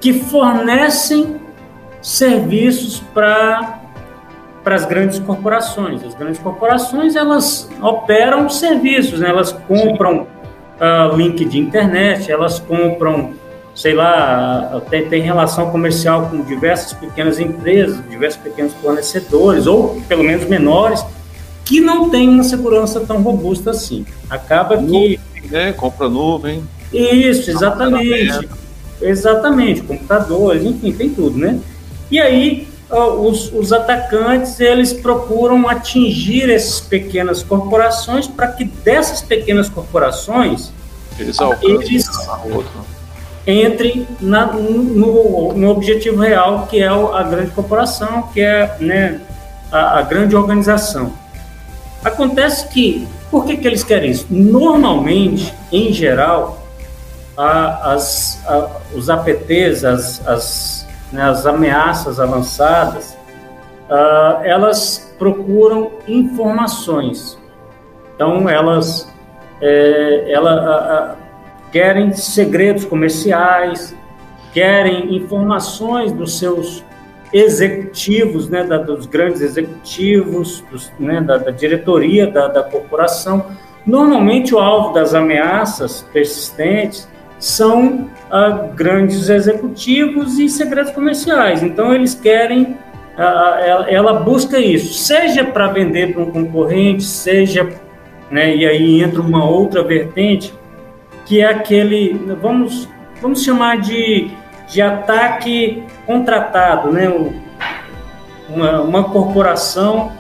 que 0.01 0.13
fornecem 0.13 1.41
serviços 2.01 3.01
para 3.13 3.77
para 4.65 4.75
as 4.75 4.85
grandes 4.85 5.19
corporações. 5.19 6.05
As 6.05 6.15
grandes 6.15 6.39
corporações 6.41 7.17
elas 7.17 7.71
operam 7.81 8.51
serviços, 8.51 9.21
né? 9.21 9.31
elas 9.31 9.53
compram 9.53 10.27
uh, 10.81 11.17
link 11.17 11.45
de 11.45 11.59
internet, 11.59 12.31
elas 12.31 12.59
compram, 12.59 13.35
sei 13.75 13.95
lá, 13.95 14.83
tem, 14.91 15.09
tem 15.09 15.23
relação 15.23 15.71
comercial 15.71 16.29
com 16.29 16.43
diversas 16.43 16.93
pequenas 16.93 17.39
empresas, 17.39 18.03
diversos 18.09 18.41
pequenos 18.41 18.73
fornecedores, 18.75 19.67
ou 19.67 20.01
pelo 20.09 20.25
menos 20.25 20.49
menores, 20.49 21.05
que 21.65 21.81
não 21.81 22.09
têm 22.09 22.29
uma 22.29 22.45
segurança 22.45 23.01
tão 23.01 23.23
robusta 23.23 23.71
assim. 23.71 24.07
Acaba 24.31 24.79
que. 24.79 25.21
né? 25.51 25.73
Compra 25.73 26.09
nuvem. 26.09 26.63
Isso, 26.93 27.51
exatamente. 27.51 28.49
Exatamente, 29.01 29.83
computadores, 29.83 30.65
enfim, 30.65 30.91
tem 30.93 31.11
tudo, 31.11 31.39
né? 31.39 31.61
E 32.11 32.19
aí, 32.19 32.67
os, 32.91 33.53
os, 33.53 33.73
atacantes 33.73 34.61
eles 34.61 34.93
procuram 34.93 35.69
atingir 35.69 36.51
essas 36.51 36.81
pequenas 36.81 37.43
corporações 37.43 38.27
para 38.27 38.49
que 38.49 38.65
dessas 38.65 39.21
pequenas 39.21 39.69
corporações 39.69 40.73
eles, 41.19 41.37
eles 41.63 42.07
entrem 43.47 44.07
na, 44.21 44.47
no, 44.47 45.53
no, 45.53 45.69
objetivo 45.71 46.21
real 46.21 46.67
que 46.67 46.83
é 46.83 46.89
a 46.89 47.23
grande 47.23 47.51
corporação, 47.51 48.23
que 48.33 48.41
é 48.41 48.77
né, 48.81 49.21
a, 49.73 49.99
a 49.99 50.03
grande 50.03 50.37
organização. 50.37 51.13
Acontece 52.05 52.69
que 52.69 53.09
por 53.31 53.45
que, 53.45 53.57
que 53.57 53.67
eles 53.67 53.85
querem 53.85 54.11
isso? 54.11 54.27
Normalmente, 54.31 55.53
em 55.71 55.93
geral, 55.93 56.67
a, 57.37 57.93
as, 57.93 58.41
a, 58.47 58.69
os 58.95 59.11
APTs, 59.11 59.85
as, 59.85 60.27
as 60.27 60.78
né, 61.13 61.23
as 61.23 61.47
ameaças 61.47 62.21
avançadas, 62.21 63.17
uh, 63.89 64.43
elas 64.43 65.15
procuram 65.19 65.93
informações. 66.07 67.39
Então, 68.15 68.49
elas 68.49 69.09
é, 69.61 70.33
ela, 70.33 71.17
querem 71.73 72.13
segredos 72.13 72.85
comerciais, 72.85 73.95
querem 74.53 75.17
informações 75.17 76.13
dos 76.13 76.39
seus 76.39 76.85
executivos, 77.33 78.49
né, 78.49 78.65
da, 78.65 78.79
dos 78.79 79.07
grandes 79.07 79.41
executivos, 79.41 80.65
dos, 80.71 80.91
né, 80.99 81.21
da, 81.21 81.37
da, 81.37 81.51
diretoria 81.51 82.27
da, 82.27 82.49
da 82.49 82.63
corporação. 82.63 83.47
Normalmente, 83.85 84.55
o 84.55 84.59
alvo 84.59 84.95
das 84.95 85.15
ameaças 85.15 86.07
persistentes 86.13 87.09
são 87.39 88.09
uh, 88.31 88.73
grandes 88.75 89.29
executivos 89.29 90.39
e 90.39 90.49
segredos 90.49 90.93
comerciais. 90.93 91.63
Então, 91.63 91.93
eles 91.93 92.15
querem, 92.15 92.77
ela 93.89 94.21
busca 94.21 94.59
isso, 94.59 94.95
seja 94.95 95.45
para 95.45 95.69
vender 95.69 96.13
para 96.13 96.23
um 96.23 96.31
concorrente, 96.31 97.03
seja, 97.03 97.69
né, 98.31 98.55
e 98.55 98.65
aí 98.65 99.03
entra 99.03 99.21
uma 99.21 99.45
outra 99.45 99.83
vertente, 99.83 100.55
que 101.27 101.41
é 101.41 101.47
aquele, 101.47 102.15
vamos, 102.41 102.89
vamos 103.21 103.43
chamar 103.43 103.81
de, 103.81 104.31
de 104.69 104.81
ataque 104.81 105.83
contratado, 106.07 106.91
né? 106.91 107.07
Uma, 108.49 108.81
uma 108.81 109.05
corporação 109.05 110.11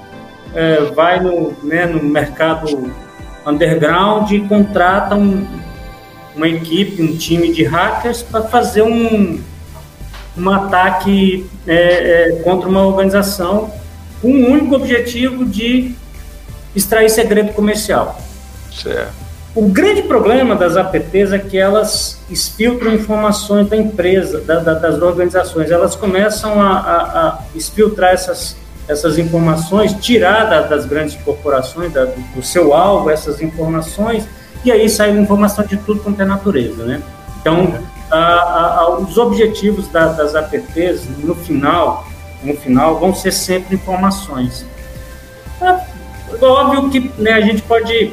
é, 0.54 0.82
vai 0.94 1.20
no, 1.20 1.54
né, 1.62 1.86
no 1.86 2.02
mercado 2.02 2.92
underground 3.46 4.30
e 4.30 4.40
contrata 4.40 5.14
um, 5.14 5.46
uma 6.34 6.48
equipe, 6.48 7.02
um 7.02 7.16
time 7.16 7.52
de 7.52 7.64
hackers 7.64 8.22
para 8.22 8.42
fazer 8.42 8.82
um, 8.82 9.40
um 10.36 10.50
ataque 10.50 11.46
é, 11.66 11.74
é, 11.74 12.32
contra 12.42 12.68
uma 12.68 12.84
organização 12.86 13.72
com 14.20 14.28
o 14.28 14.50
único 14.50 14.74
objetivo 14.74 15.44
de 15.44 15.94
extrair 16.74 17.08
segredo 17.08 17.52
comercial. 17.52 18.20
Certo. 18.72 19.28
O 19.54 19.68
grande 19.68 20.02
problema 20.02 20.54
das 20.54 20.76
APTs 20.76 21.32
é 21.32 21.38
que 21.38 21.58
elas 21.58 22.20
exfiltram 22.30 22.92
informações 22.94 23.68
da 23.68 23.76
empresa, 23.76 24.40
da, 24.40 24.60
da, 24.60 24.74
das 24.74 25.00
organizações. 25.02 25.70
Elas 25.70 25.96
começam 25.96 26.60
a, 26.60 26.78
a, 26.78 27.28
a 27.28 27.38
exfiltrar 27.56 28.12
essas, 28.12 28.54
essas 28.86 29.18
informações, 29.18 29.94
tirar 29.94 30.44
da, 30.44 30.60
das 30.62 30.86
grandes 30.86 31.16
corporações, 31.22 31.92
do, 31.92 32.06
do 32.36 32.42
seu 32.42 32.72
alvo, 32.72 33.10
essas 33.10 33.40
informações, 33.40 34.28
e 34.64 34.72
aí 34.72 34.88
sai 34.88 35.10
informação 35.10 35.64
de 35.64 35.76
tudo 35.76 36.00
quanto 36.00 36.20
é 36.20 36.24
natureza, 36.24 36.84
né? 36.84 37.02
Então, 37.40 37.74
a, 38.10 38.80
a, 38.80 38.98
os 38.98 39.16
objetivos 39.16 39.88
da, 39.88 40.12
das 40.12 40.34
APTs, 40.34 41.08
no 41.22 41.34
final, 41.34 42.06
no 42.42 42.54
final, 42.56 42.98
vão 42.98 43.14
ser 43.14 43.32
sempre 43.32 43.76
informações. 43.76 44.66
É, 45.60 46.44
óbvio 46.44 46.90
que 46.90 47.12
né, 47.20 47.32
a 47.32 47.40
gente 47.40 47.62
pode 47.62 48.12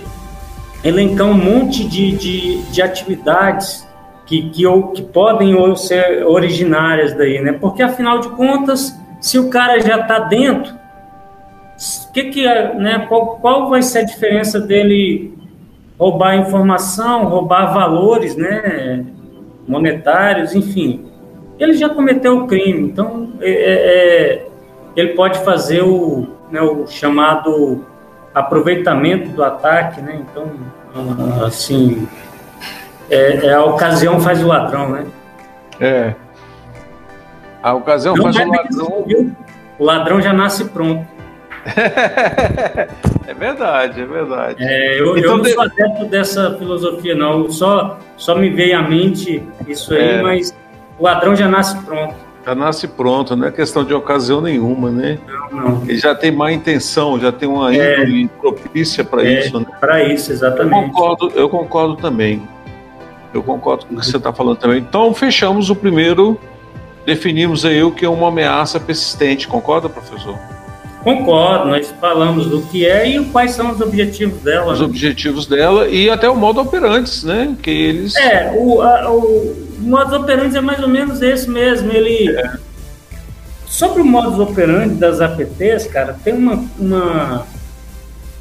elencar 0.83 1.27
um 1.27 1.33
monte 1.33 1.83
de, 1.83 2.11
de, 2.11 2.61
de 2.63 2.81
atividades 2.81 3.87
que, 4.25 4.49
que, 4.49 4.65
ou, 4.65 4.89
que 4.89 5.01
podem 5.01 5.55
ou 5.55 5.75
ser 5.75 6.25
originárias 6.25 7.13
daí, 7.13 7.41
né? 7.41 7.53
Porque, 7.53 7.81
afinal 7.81 8.19
de 8.19 8.29
contas, 8.29 8.95
se 9.19 9.37
o 9.39 9.49
cara 9.49 9.79
já 9.79 9.99
está 10.01 10.19
dentro, 10.19 10.73
que 12.13 12.23
que 12.25 12.47
é, 12.47 12.73
né, 12.75 13.05
qual, 13.07 13.37
qual 13.37 13.69
vai 13.69 13.81
ser 13.81 13.99
a 13.99 14.03
diferença 14.03 14.59
dele 14.59 15.34
roubar 15.97 16.35
informação, 16.35 17.25
roubar 17.25 17.73
valores, 17.73 18.35
né? 18.35 19.05
monetários, 19.67 20.53
enfim, 20.53 21.05
ele 21.59 21.73
já 21.73 21.89
cometeu 21.89 22.39
o 22.39 22.47
crime, 22.47 22.87
então 22.87 23.29
é, 23.41 23.49
é, 23.49 23.73
é, 23.73 24.47
ele 24.95 25.13
pode 25.13 25.39
fazer 25.39 25.81
o, 25.81 26.27
né, 26.51 26.61
o 26.61 26.85
chamado 26.87 27.83
aproveitamento 28.33 29.29
do 29.29 29.43
ataque, 29.43 30.01
né? 30.01 30.21
Então, 30.21 30.51
assim, 31.45 32.07
é, 33.09 33.47
é, 33.47 33.53
a 33.53 33.63
ocasião 33.63 34.19
faz 34.19 34.43
o 34.43 34.47
ladrão, 34.47 34.89
né? 34.89 35.05
É. 35.79 36.13
A 37.63 37.73
ocasião 37.73 38.15
Não 38.15 38.23
faz 38.23 38.35
o 38.35 38.49
ladrão. 38.49 39.05
O 39.79 39.83
ladrão 39.83 40.21
já 40.21 40.31
nasce 40.31 40.65
pronto. 40.65 41.07
é 43.27 43.33
verdade, 43.33 44.01
é 44.01 44.05
verdade. 44.05 44.63
É, 44.63 44.99
eu, 44.99 45.17
então, 45.17 45.31
eu 45.31 45.37
não 45.37 45.45
sou 45.45 45.63
adepto 45.63 46.05
dessa 46.05 46.55
filosofia, 46.57 47.15
não. 47.15 47.49
Só, 47.49 47.99
só 48.15 48.35
me 48.35 48.49
veio 48.49 48.77
à 48.77 48.83
mente 48.83 49.43
isso 49.67 49.93
aí, 49.93 49.99
é. 49.99 50.21
mas 50.21 50.55
o 50.99 51.03
ladrão 51.03 51.35
já 51.35 51.47
nasce 51.47 51.77
pronto. 51.83 52.15
Já 52.45 52.53
nasce 52.53 52.87
pronto, 52.87 53.35
não 53.35 53.47
é 53.47 53.51
questão 53.51 53.83
de 53.83 53.91
ocasião 53.91 54.39
nenhuma, 54.39 54.91
né? 54.91 55.17
Não, 55.27 55.49
não. 55.49 55.81
Ele 55.81 55.97
já 55.97 56.13
tem 56.13 56.31
má 56.31 56.51
intenção, 56.51 57.19
já 57.19 57.31
tem 57.31 57.49
uma 57.49 57.75
é, 57.75 58.03
índole 58.03 58.27
propícia 58.39 59.03
para 59.03 59.25
é, 59.25 59.39
isso, 59.39 59.59
né? 59.59 59.65
Para 59.79 60.03
isso, 60.03 60.31
exatamente. 60.31 60.75
Eu 60.75 60.91
concordo, 60.91 61.31
eu 61.35 61.49
concordo 61.49 61.95
também. 61.95 62.47
Eu 63.33 63.41
concordo 63.41 63.87
com 63.87 63.95
o 63.95 63.99
que 63.99 64.05
você 64.05 64.17
está 64.17 64.31
falando 64.31 64.57
também. 64.57 64.77
Então, 64.77 65.11
fechamos 65.13 65.71
o 65.71 65.75
primeiro, 65.75 66.39
definimos 67.03 67.65
aí 67.65 67.83
o 67.83 67.91
que 67.91 68.05
é 68.05 68.09
uma 68.09 68.27
ameaça 68.27 68.79
persistente. 68.79 69.47
Concorda, 69.47 69.89
professor? 69.89 70.37
Concordo, 71.05 71.67
nós 71.67 71.93
falamos 72.01 72.47
do 72.47 72.63
que 72.63 72.83
é 72.83 73.07
e 73.07 73.23
quais 73.25 73.51
são 73.51 73.69
os 73.69 73.79
objetivos 73.79 74.41
dela. 74.41 74.73
Os 74.73 74.79
né? 74.79 74.85
objetivos 74.85 75.45
dela 75.45 75.87
e 75.87 76.09
até 76.09 76.27
o 76.27 76.35
modo 76.35 76.59
operantes, 76.59 77.23
né? 77.23 77.55
Que 77.61 77.69
eles. 77.69 78.15
É, 78.15 78.51
o, 78.57 78.81
a, 78.81 79.11
o 79.11 79.55
modo 79.81 80.15
operantes 80.15 80.55
é 80.55 80.61
mais 80.61 80.81
ou 80.81 80.89
menos 80.89 81.21
esse 81.21 81.47
mesmo. 81.47 81.91
Ele. 81.91 82.35
É. 82.35 82.53
Sobre 83.67 84.01
o 84.01 84.05
modus 84.05 84.39
operandi 84.39 84.95
das 84.95 85.21
APTs, 85.21 85.85
cara, 85.85 86.17
tem 86.23 86.33
uma. 86.33 86.65
uma 86.79 87.45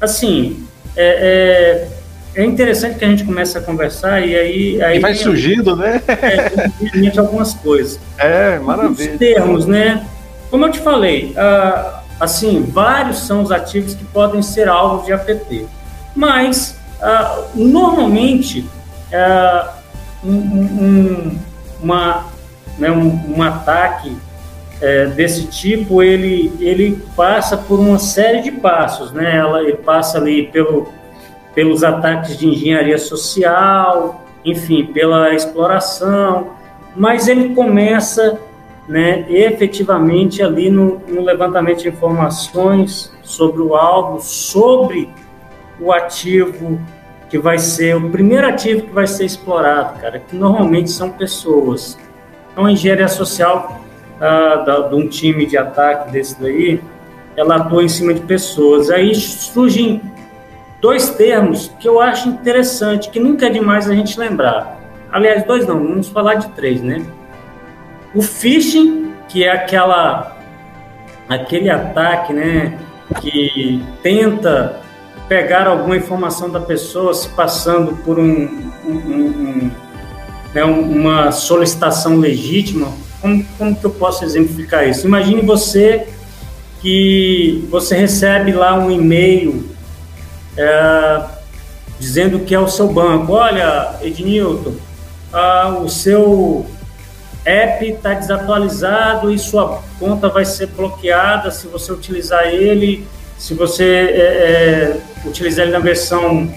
assim, 0.01 0.65
é, 0.97 1.87
é, 2.35 2.41
é, 2.41 2.45
interessante 2.45 2.97
que 2.97 3.05
a 3.05 3.07
gente 3.07 3.25
comece 3.25 3.55
a 3.59 3.61
conversar 3.61 4.25
e 4.25 4.35
aí. 4.35 4.81
aí 4.81 4.97
e 4.97 4.99
vai 4.99 5.13
surgindo, 5.13 5.75
né? 5.75 6.01
É, 6.07 7.13
algumas 7.19 7.53
coisas. 7.53 7.99
É, 8.17 8.57
maravilha. 8.57 9.11
Os 9.11 9.19
termos, 9.19 9.65
né? 9.67 10.03
Como 10.49 10.65
eu 10.65 10.71
te 10.71 10.79
falei, 10.79 11.31
a 11.37 12.01
assim, 12.19 12.63
vários 12.63 13.19
são 13.19 13.41
os 13.41 13.51
ativos 13.51 13.93
que 13.93 14.05
podem 14.05 14.41
ser 14.41 14.67
alvos 14.67 15.05
de 15.05 15.13
APT. 15.13 15.65
Mas, 16.15 16.79
uh, 17.01 17.47
normalmente, 17.53 18.65
uh, 19.11 19.69
um, 20.23 20.31
um, 20.31 21.39
uma, 21.81 22.25
né, 22.77 22.89
um, 22.89 23.37
um 23.37 23.43
ataque 23.43 24.09
uh, 24.09 25.09
desse 25.11 25.47
tipo, 25.47 26.01
ele, 26.01 26.53
ele 26.59 27.03
passa 27.15 27.57
por 27.57 27.79
uma 27.79 27.99
série 27.99 28.41
de 28.41 28.51
passos, 28.51 29.11
né? 29.11 29.35
Ela, 29.35 29.61
ele 29.61 29.77
passa 29.77 30.17
ali 30.17 30.47
pelo, 30.47 30.87
pelos 31.53 31.83
ataques 31.83 32.37
de 32.37 32.47
engenharia 32.47 32.97
social, 32.97 34.23
enfim, 34.43 34.85
pela 34.85 35.33
exploração, 35.33 36.51
mas 36.95 37.27
ele 37.27 37.53
começa 37.53 38.39
né, 38.87 39.25
efetivamente 39.29 40.43
ali 40.43 40.69
no, 40.69 41.01
no, 41.07 41.23
levantamento 41.23 41.81
de 41.81 41.89
informações 41.89 43.11
sobre 43.23 43.61
o 43.61 43.75
alvo, 43.75 44.21
sobre 44.21 45.09
o 45.79 45.91
ativo 45.91 46.79
que 47.29 47.39
vai 47.39 47.57
ser 47.57 47.95
o 47.95 48.09
primeiro 48.09 48.47
ativo 48.47 48.83
que 48.83 48.93
vai 48.93 49.07
ser 49.07 49.25
explorado, 49.25 49.99
cara, 49.99 50.19
que 50.19 50.35
normalmente 50.35 50.91
são 50.91 51.09
pessoas. 51.09 51.97
Então, 52.51 52.65
a 52.65 52.71
engenharia 52.71 53.07
social 53.07 53.81
ah, 54.21 54.63
da, 54.65 54.87
de 54.87 54.95
um 54.95 55.07
time 55.07 55.45
de 55.45 55.57
ataque 55.57 56.11
desse 56.11 56.39
daí, 56.39 56.79
ela 57.35 57.57
atua 57.57 57.83
em 57.83 57.89
cima 57.89 58.13
de 58.13 58.21
pessoas. 58.21 58.89
Aí 58.89 59.13
surgem 59.15 60.01
dois 60.79 61.09
termos 61.09 61.71
que 61.79 61.87
eu 61.87 61.99
acho 61.99 62.29
interessante, 62.29 63.09
que 63.09 63.19
nunca 63.19 63.47
é 63.47 63.49
demais 63.49 63.89
a 63.89 63.95
gente 63.95 64.17
lembrar. 64.19 64.79
Aliás, 65.11 65.43
dois 65.43 65.65
não, 65.65 65.79
vamos 65.79 66.07
falar 66.07 66.35
de 66.35 66.49
três, 66.49 66.81
né? 66.81 67.03
O 68.15 68.21
phishing, 68.21 69.13
que 69.27 69.43
é 69.43 69.51
aquela 69.51 70.35
aquele 71.27 71.69
ataque, 71.69 72.31
né, 72.31 72.79
que 73.19 73.83
tenta 74.01 74.79
pegar 75.27 75.67
alguma 75.67 75.97
informação 75.97 76.49
da 76.49 76.59
pessoa 76.59 77.13
se 77.13 77.27
passando 77.29 77.97
por 78.03 78.19
um, 78.19 78.71
um, 78.85 78.91
um 78.95 79.71
né, 80.53 80.63
uma 80.63 81.31
solicitação 81.31 82.17
legítima. 82.17 82.87
Como, 83.21 83.43
como 83.57 83.75
que 83.75 83.85
eu 83.85 83.91
posso 83.91 84.23
exemplificar 84.23 84.87
isso? 84.87 85.05
Imagine 85.07 85.41
você 85.41 86.07
que 86.81 87.67
você 87.69 87.97
recebe 87.97 88.53
lá 88.53 88.75
um 88.75 88.91
e-mail 88.91 89.67
é, 90.55 91.23
dizendo 91.99 92.39
que 92.39 92.53
é 92.53 92.59
o 92.59 92.67
seu 92.67 92.87
banco. 92.87 93.33
Olha, 93.33 93.95
Ednilton, 94.01 94.75
ah, 95.33 95.79
o 95.81 95.89
seu 95.89 96.65
app 97.45 97.85
está 97.85 98.13
desatualizado 98.13 99.31
e 99.31 99.37
sua 99.37 99.81
conta 99.99 100.27
vai 100.29 100.43
ser 100.43 100.67
bloqueada 100.67 101.51
se 101.51 101.67
você 101.67 101.91
utilizar 101.91 102.47
ele, 102.47 103.07
se 103.37 103.53
você 103.53 103.83
é, 103.83 104.19
é, 104.19 105.27
utilizar 105.27 105.65
ele 105.65 105.73
na 105.73 105.79
versão 105.79 106.51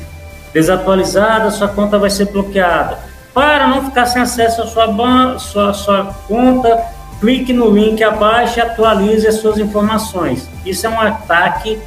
desatualizada, 0.52 1.50
sua 1.50 1.68
conta 1.68 1.98
vai 1.98 2.10
ser 2.10 2.26
bloqueada. 2.26 2.98
Para 3.34 3.68
não 3.68 3.84
ficar 3.84 4.06
sem 4.06 4.22
acesso 4.22 4.62
à 4.62 4.66
sua, 4.66 5.38
sua, 5.38 5.74
sua 5.74 6.04
conta, 6.26 6.82
clique 7.20 7.52
no 7.52 7.70
link 7.70 8.02
abaixo 8.02 8.58
e 8.58 8.62
atualize 8.62 9.26
as 9.26 9.36
suas 9.36 9.58
informações. 9.58 10.48
Isso 10.64 10.86
é 10.86 10.90
um 10.90 11.00
ataque 11.00 11.78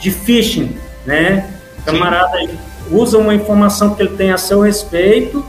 de 0.00 0.10
phishing, 0.10 0.78
né? 1.04 1.50
O 1.80 1.82
camarada 1.82 2.38
usa 2.90 3.18
uma 3.18 3.34
informação 3.34 3.94
que 3.94 4.02
ele 4.02 4.16
tem 4.16 4.30
a 4.30 4.38
seu 4.38 4.60
respeito 4.60 5.44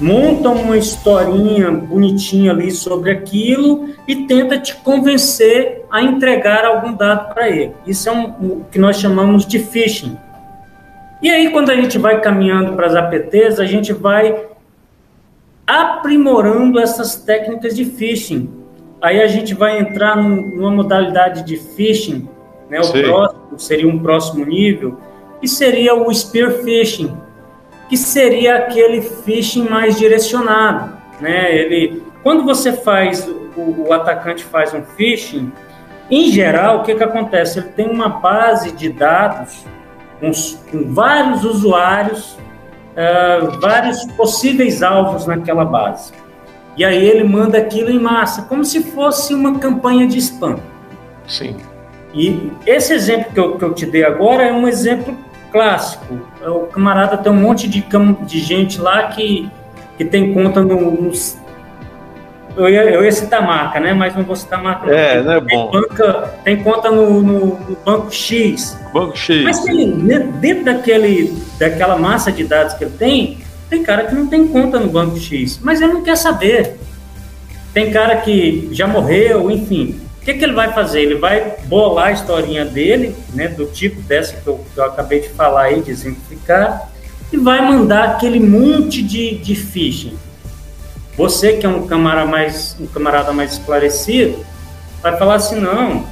monta 0.00 0.48
uma 0.48 0.78
historinha 0.78 1.70
bonitinha 1.70 2.52
ali 2.52 2.70
sobre 2.70 3.10
aquilo 3.10 3.90
e 4.08 4.26
tenta 4.26 4.58
te 4.58 4.74
convencer 4.76 5.84
a 5.90 6.02
entregar 6.02 6.64
algum 6.64 6.94
dado 6.94 7.34
para 7.34 7.48
ele. 7.50 7.72
Isso 7.86 8.08
é 8.08 8.12
um, 8.12 8.24
o 8.24 8.66
que 8.70 8.78
nós 8.78 8.98
chamamos 8.98 9.46
de 9.46 9.58
phishing. 9.58 10.16
E 11.22 11.28
aí, 11.28 11.50
quando 11.50 11.70
a 11.70 11.76
gente 11.76 11.98
vai 11.98 12.18
caminhando 12.20 12.72
para 12.72 12.86
as 12.86 12.94
APTs, 12.94 13.60
a 13.60 13.66
gente 13.66 13.92
vai 13.92 14.46
aprimorando 15.66 16.80
essas 16.80 17.16
técnicas 17.16 17.76
de 17.76 17.84
phishing. 17.84 18.50
Aí 19.02 19.20
a 19.20 19.26
gente 19.26 19.54
vai 19.54 19.78
entrar 19.78 20.16
numa 20.16 20.70
modalidade 20.70 21.44
de 21.44 21.56
phishing, 21.56 22.26
né? 22.70 22.80
O 22.80 22.90
próximo 22.90 23.58
seria 23.58 23.88
um 23.88 23.98
próximo 23.98 24.46
nível, 24.46 24.98
que 25.40 25.48
seria 25.48 25.94
o 25.94 26.12
spear 26.12 26.52
phishing 26.52 27.14
que 27.90 27.96
seria 27.96 28.54
aquele 28.54 29.02
phishing 29.02 29.68
mais 29.68 29.98
direcionado, 29.98 30.96
né? 31.20 31.52
Ele, 31.52 32.04
quando 32.22 32.44
você 32.44 32.72
faz, 32.72 33.26
o, 33.26 33.88
o 33.88 33.92
atacante 33.92 34.44
faz 34.44 34.72
um 34.72 34.82
phishing, 34.96 35.52
em 36.08 36.30
geral, 36.30 36.78
o 36.78 36.82
que, 36.84 36.94
que 36.94 37.02
acontece? 37.02 37.58
Ele 37.58 37.68
tem 37.70 37.90
uma 37.90 38.08
base 38.08 38.70
de 38.70 38.90
dados 38.90 39.64
com, 40.20 40.30
com 40.70 40.92
vários 40.94 41.44
usuários, 41.44 42.38
uh, 42.94 43.58
vários 43.60 44.04
possíveis 44.12 44.84
alvos 44.84 45.26
naquela 45.26 45.64
base. 45.64 46.12
E 46.76 46.84
aí 46.84 47.08
ele 47.08 47.24
manda 47.24 47.58
aquilo 47.58 47.90
em 47.90 47.98
massa, 47.98 48.42
como 48.42 48.64
se 48.64 48.84
fosse 48.84 49.34
uma 49.34 49.58
campanha 49.58 50.06
de 50.06 50.18
spam. 50.18 50.60
Sim. 51.26 51.56
E 52.14 52.52
esse 52.64 52.92
exemplo 52.92 53.32
que 53.32 53.40
eu, 53.40 53.58
que 53.58 53.64
eu 53.64 53.74
te 53.74 53.86
dei 53.86 54.04
agora 54.04 54.44
é 54.44 54.52
um 54.52 54.68
exemplo 54.68 55.16
clássico. 55.50 56.18
O 56.44 56.66
camarada 56.66 57.16
tem 57.16 57.30
um 57.30 57.36
monte 57.36 57.68
de, 57.68 57.84
de 58.26 58.40
gente 58.40 58.80
lá 58.80 59.04
que, 59.04 59.48
que 59.96 60.04
tem 60.04 60.32
conta 60.32 60.60
no, 60.60 60.90
nos. 61.02 61.38
Eu 62.56 62.68
ia, 62.68 62.82
eu 62.82 63.04
ia 63.04 63.12
citar 63.12 63.46
marca, 63.46 63.78
né? 63.78 63.92
Mas 63.92 64.14
não 64.14 64.24
vou 64.24 64.34
citar 64.34 64.62
marca. 64.62 64.90
É, 64.90 65.22
não 65.22 65.32
é 65.32 65.40
bom. 65.40 65.70
Banca, 65.70 66.34
tem 66.44 66.62
conta 66.62 66.90
no, 66.90 67.22
no, 67.22 67.38
no, 67.46 67.76
Banco 67.84 68.12
X. 68.12 68.78
Banco 68.92 69.16
X. 69.16 69.42
Mas 69.44 69.66
ele, 69.66 69.92
dentro 70.40 70.64
daquele, 70.64 71.36
daquela 71.58 71.96
massa 71.96 72.32
de 72.32 72.44
dados 72.44 72.74
que 72.74 72.84
ele 72.84 72.94
tem, 72.98 73.38
tem 73.68 73.82
cara 73.82 74.04
que 74.04 74.14
não 74.14 74.26
tem 74.26 74.48
conta 74.48 74.78
no 74.78 74.88
Banco 74.88 75.16
X. 75.18 75.60
Mas 75.62 75.80
ele 75.80 75.92
não 75.92 76.02
quer 76.02 76.16
saber. 76.16 76.76
Tem 77.72 77.92
cara 77.92 78.16
que 78.16 78.68
já 78.72 78.86
morreu, 78.86 79.48
enfim. 79.48 80.00
O 80.20 80.24
que, 80.24 80.34
que 80.34 80.44
ele 80.44 80.52
vai 80.52 80.72
fazer? 80.72 81.00
Ele 81.00 81.14
vai 81.14 81.56
bolar 81.64 82.08
a 82.08 82.12
historinha 82.12 82.64
dele, 82.64 83.16
né, 83.32 83.48
do 83.48 83.66
tipo 83.66 84.02
dessa 84.02 84.36
que 84.36 84.46
eu, 84.46 84.64
que 84.72 84.78
eu 84.78 84.84
acabei 84.84 85.20
de 85.20 85.30
falar 85.30 85.62
aí, 85.62 85.80
de 85.80 85.90
exemplificar, 85.90 86.90
e 87.32 87.38
vai 87.38 87.60
mandar 87.66 88.04
aquele 88.10 88.38
monte 88.38 89.02
de, 89.02 89.36
de 89.38 89.54
phishing. 89.54 90.18
Você 91.16 91.54
que 91.54 91.64
é 91.64 91.68
um 91.68 91.86
camarada 91.86 92.26
mais, 92.26 92.76
um 92.78 92.86
camarada 92.86 93.32
mais 93.32 93.52
esclarecido, 93.52 94.44
vai 95.02 95.16
falar 95.16 95.36
assim, 95.36 95.58
não, 95.58 96.04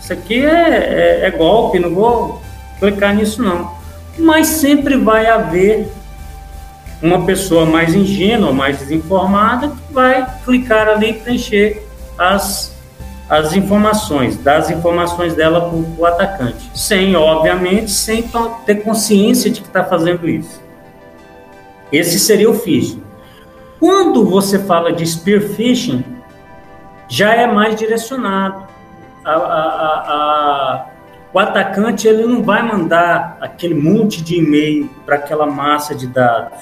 isso 0.00 0.12
aqui 0.12 0.44
é, 0.44 1.22
é, 1.22 1.26
é 1.26 1.30
golpe, 1.32 1.80
não 1.80 1.92
vou 1.92 2.40
clicar 2.78 3.14
nisso 3.16 3.42
não. 3.42 3.74
Mas 4.16 4.46
sempre 4.46 4.96
vai 4.96 5.26
haver 5.26 5.88
uma 7.02 7.24
pessoa 7.26 7.66
mais 7.66 7.94
ingênua, 7.94 8.52
mais 8.52 8.78
desinformada, 8.78 9.72
vai 9.90 10.26
clicar 10.44 10.88
ali 10.88 11.10
e 11.10 11.12
preencher 11.14 11.86
as, 12.16 12.75
as 13.28 13.54
informações, 13.54 14.36
dar 14.36 14.58
as 14.58 14.70
informações 14.70 15.34
dela 15.34 15.68
para 15.68 15.76
o 15.76 16.06
atacante, 16.06 16.70
sem, 16.74 17.16
obviamente, 17.16 17.90
sem 17.90 18.24
ter 18.64 18.76
consciência 18.76 19.50
de 19.50 19.60
que 19.60 19.66
está 19.66 19.82
fazendo 19.82 20.28
isso. 20.28 20.62
Esse 21.90 22.18
seria 22.18 22.48
o 22.48 22.54
phishing. 22.54 23.02
Quando 23.80 24.24
você 24.24 24.60
fala 24.60 24.92
de 24.92 25.04
spear 25.06 25.40
phishing, 25.40 26.04
já 27.08 27.34
é 27.34 27.46
mais 27.46 27.76
direcionado. 27.76 28.64
A, 29.24 29.32
a, 29.32 29.34
a, 29.34 30.86
o 31.32 31.38
atacante 31.38 32.06
ele 32.06 32.24
não 32.24 32.42
vai 32.42 32.62
mandar 32.62 33.36
aquele 33.40 33.74
monte 33.74 34.22
de 34.22 34.36
e-mail 34.36 34.88
para 35.04 35.16
aquela 35.16 35.46
massa 35.46 35.94
de 35.94 36.06
dados. 36.06 36.58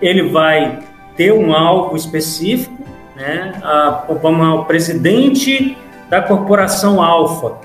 Ele 0.00 0.30
vai 0.30 0.80
ter 1.16 1.32
um 1.32 1.54
alvo 1.54 1.94
específico, 1.96 2.84
né? 3.16 3.52
A, 3.62 4.04
o 4.08 4.64
presidente 4.64 5.76
da 6.08 6.20
corporação 6.20 7.02
Alfa 7.02 7.56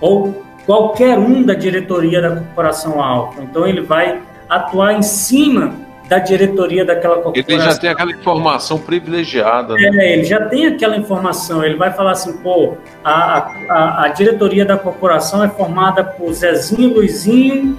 ou 0.00 0.44
qualquer 0.66 1.18
um 1.18 1.42
da 1.42 1.54
diretoria 1.54 2.20
da 2.20 2.36
corporação 2.36 3.02
Alfa. 3.02 3.42
Então 3.42 3.66
ele 3.66 3.80
vai 3.80 4.20
atuar 4.48 4.94
em 4.94 5.02
cima 5.02 5.74
da 6.08 6.18
diretoria 6.18 6.84
daquela 6.84 7.16
corporação. 7.16 7.54
Ele 7.56 7.64
já 7.64 7.78
tem 7.78 7.90
aquela 7.90 8.10
informação 8.10 8.78
privilegiada. 8.78 9.74
Né? 9.74 9.90
É, 9.94 10.12
ele 10.12 10.24
já 10.24 10.44
tem 10.46 10.66
aquela 10.66 10.96
informação. 10.96 11.64
Ele 11.64 11.76
vai 11.76 11.92
falar 11.92 12.12
assim, 12.12 12.34
pô, 12.38 12.74
a, 13.02 13.50
a, 13.68 14.04
a 14.04 14.08
diretoria 14.08 14.64
da 14.64 14.76
corporação 14.76 15.42
é 15.42 15.48
formada 15.48 16.04
por 16.04 16.32
Zezinho, 16.32 16.94
Luizinho 16.94 17.78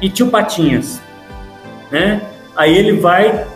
e 0.00 0.08
Tio 0.08 0.28
Patinhas. 0.28 1.00
Né? 1.90 2.20
Aí 2.54 2.76
ele 2.76 2.92
vai 2.92 3.46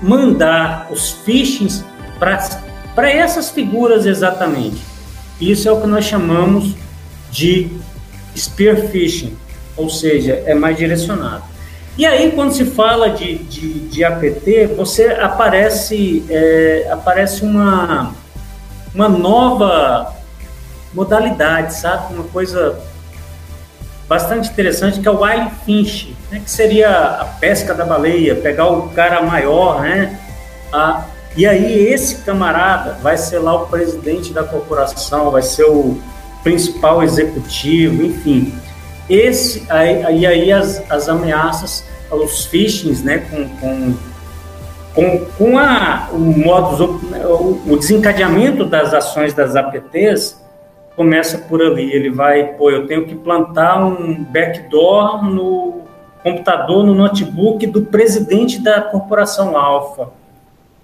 mandar 0.00 0.86
os 0.90 1.10
phishings 1.10 1.84
para 2.18 3.10
essas 3.10 3.50
figuras 3.50 4.06
exatamente. 4.06 4.82
Isso 5.40 5.68
é 5.68 5.72
o 5.72 5.80
que 5.80 5.86
nós 5.86 6.04
chamamos 6.04 6.74
de 7.30 7.70
spear 8.36 8.76
phishing, 8.76 9.36
ou 9.76 9.88
seja, 9.88 10.42
é 10.46 10.54
mais 10.54 10.76
direcionado. 10.76 11.44
E 11.96 12.06
aí, 12.06 12.30
quando 12.32 12.52
se 12.52 12.64
fala 12.64 13.10
de, 13.10 13.38
de, 13.38 13.80
de 13.88 14.04
APT, 14.04 14.66
você 14.76 15.06
aparece, 15.06 16.24
é, 16.30 16.88
aparece 16.92 17.42
uma, 17.42 18.14
uma 18.94 19.08
nova 19.08 20.14
modalidade, 20.94 21.74
sabe? 21.74 22.14
Uma 22.14 22.24
coisa 22.24 22.78
bastante 24.08 24.48
interessante 24.48 25.00
que 25.00 25.08
é 25.08 25.10
o 25.10 25.22
wild 25.22 25.50
fish, 25.66 26.14
né? 26.30 26.40
que 26.40 26.50
seria 26.50 26.88
a 26.88 27.24
pesca 27.24 27.74
da 27.74 27.84
baleia, 27.84 28.36
pegar 28.36 28.68
o 28.68 28.88
cara 28.90 29.20
maior, 29.22 29.82
né? 29.82 30.18
A, 30.72 31.04
e 31.38 31.46
aí 31.46 31.86
esse 31.86 32.24
camarada 32.24 32.98
vai 33.00 33.16
ser 33.16 33.38
lá 33.38 33.54
o 33.54 33.68
presidente 33.68 34.32
da 34.32 34.42
corporação, 34.42 35.30
vai 35.30 35.40
ser 35.40 35.66
o 35.66 35.96
principal 36.42 37.00
executivo, 37.00 38.02
enfim. 38.02 38.52
Esse, 39.08 39.64
aí, 39.70 40.26
aí 40.26 40.52
as, 40.52 40.82
as 40.90 41.08
ameaças, 41.08 41.84
os 42.10 42.44
phishings, 42.46 43.04
né, 43.04 43.18
com, 43.30 43.48
com, 43.60 43.94
com, 44.92 45.26
com 45.38 45.58
a, 45.58 46.08
o, 46.10 46.18
modus, 46.18 46.80
o, 46.80 47.62
o 47.72 47.76
desencadeamento 47.78 48.64
das 48.64 48.92
ações 48.92 49.32
das 49.32 49.54
APTs 49.54 50.44
começa 50.96 51.38
por 51.38 51.62
ali. 51.62 51.92
Ele 51.92 52.10
vai, 52.10 52.46
pô, 52.54 52.68
eu 52.68 52.88
tenho 52.88 53.06
que 53.06 53.14
plantar 53.14 53.84
um 53.84 54.24
backdoor 54.24 55.24
no 55.24 55.82
computador, 56.20 56.84
no 56.84 56.96
notebook 56.96 57.64
do 57.68 57.82
presidente 57.82 58.58
da 58.60 58.80
corporação 58.80 59.56
Alfa. 59.56 60.17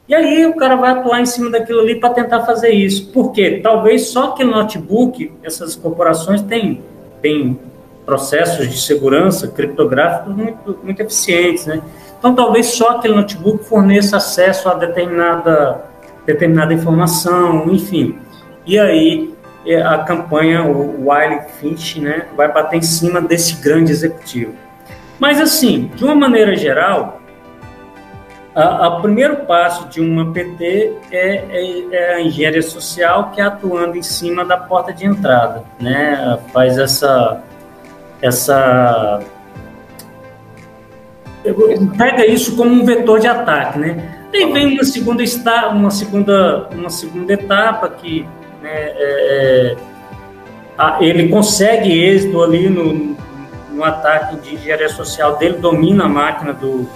E 0.07 0.15
aí 0.15 0.47
o 0.47 0.55
cara 0.55 0.77
vai 0.77 0.91
atuar 0.91 1.21
em 1.21 1.27
cima 1.27 1.51
daquilo 1.51 1.81
ali 1.81 1.99
para 1.99 2.11
tentar 2.11 2.45
fazer 2.45 2.71
isso. 2.71 3.11
Por 3.11 3.33
quê? 3.33 3.61
Talvez 3.63 4.09
só 4.09 4.33
que 4.33 4.45
notebook, 4.45 5.33
essas 5.43 5.75
corporações 5.75 6.43
têm, 6.43 6.83
têm 7.23 7.59
processos 8.05 8.69
de 8.69 8.79
segurança 8.79 9.49
criptográficos 9.49 10.37
muito, 10.37 10.79
muito 10.83 11.01
eficientes, 11.01 11.65
né? 11.67 11.81
Então, 12.19 12.35
talvez 12.35 12.67
só 12.67 12.91
aquele 12.91 13.15
notebook 13.15 13.65
forneça 13.65 14.19
acesso 14.19 14.69
a 14.69 14.75
determinada, 14.75 15.85
determinada 16.27 16.73
informação, 16.73 17.71
enfim. 17.71 18.19
E 18.67 18.79
aí, 18.79 19.35
é, 19.67 19.83
a 19.83 19.99
campanha, 19.99 20.65
o 20.65 21.09
Wiley 21.09 21.41
Finch, 21.61 22.01
né, 22.01 22.27
vai 22.37 22.51
bater 22.53 22.77
em 22.77 22.83
cima 22.83 23.21
desse 23.21 23.63
grande 23.63 23.93
executivo. 23.93 24.53
Mas, 25.19 25.41
assim, 25.41 25.91
de 25.95 26.05
uma 26.05 26.15
maneira 26.15 26.57
geral, 26.57 27.21
o 28.57 29.01
primeiro 29.01 29.39
passo 29.39 29.89
de 29.89 30.01
uma 30.01 30.33
PT 30.33 30.93
é, 31.11 31.45
é, 31.51 31.85
é, 31.91 32.15
a 32.15 32.21
engenharia 32.21 32.63
social, 32.63 33.33
que 33.33 33.41
é 33.41 33.45
atuando 33.45 33.97
em 33.97 34.03
cima 34.03 34.45
da 34.45 34.57
porta 34.57 34.93
de 34.93 35.05
entrada, 35.05 35.65
né? 35.81 36.39
Faz 36.53 36.79
essa 36.79 37.43
essa 38.23 39.21
pega 41.99 42.25
isso 42.27 42.57
como 42.57 42.71
um 42.71 42.85
vetor 42.85 43.19
de 43.19 43.27
ataque, 43.27 43.79
né? 43.79 44.21
Aí 44.33 44.53
vem 44.53 44.75
uma 44.75 44.85
segunda 44.85 45.23
está 45.23 45.69
uma 45.69 45.91
segunda 45.91 46.69
uma 46.73 46.91
segunda 46.91 47.33
etapa 47.33 47.89
que 47.89 48.27
né, 48.63 48.71
é, 48.73 49.77
é 49.77 49.95
ele 51.01 51.29
consegue 51.29 52.05
êxito 52.05 52.43
ali 52.43 52.69
no, 52.69 53.17
no 53.73 53.85
ataque 53.85 54.37
de 54.37 54.55
engenharia 54.55 54.89
social 54.89 55.37
dele, 55.37 55.59
domina 55.59 56.05
a 56.05 56.09
máquina 56.09 56.53
do, 56.53 56.89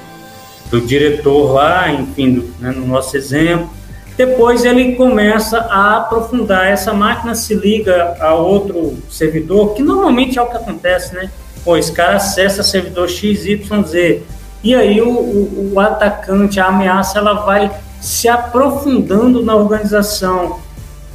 do 0.71 0.81
diretor 0.81 1.53
lá, 1.53 1.91
enfim, 1.93 2.35
do, 2.35 2.55
né, 2.61 2.71
no 2.71 2.87
nosso 2.87 3.17
exemplo. 3.17 3.71
Depois 4.17 4.65
ele 4.65 4.97
começa 4.97 5.59
a 5.59 5.99
aprofundar. 5.99 6.67
Essa 6.67 6.93
máquina 6.93 7.35
se 7.35 7.55
liga 7.55 8.17
a 8.21 8.35
outro 8.35 8.99
servidor, 9.09 9.75
que 9.75 9.83
normalmente 9.83 10.39
é 10.39 10.43
o 10.43 10.47
que 10.47 10.57
acontece, 10.57 11.15
né? 11.15 11.31
Pô, 11.65 11.77
esse 11.77 11.93
cara 11.93 12.17
acessa 12.17 12.63
servidor 12.63 13.09
XYZ. 13.09 14.23
E 14.63 14.75
aí 14.75 15.01
o, 15.01 15.09
o, 15.09 15.73
o 15.75 15.81
atacante, 15.81 16.59
a 16.59 16.67
ameaça, 16.67 17.19
ela 17.19 17.35
vai 17.45 17.71
se 18.01 18.29
aprofundando 18.29 19.43
na 19.45 19.55
organização. 19.55 20.59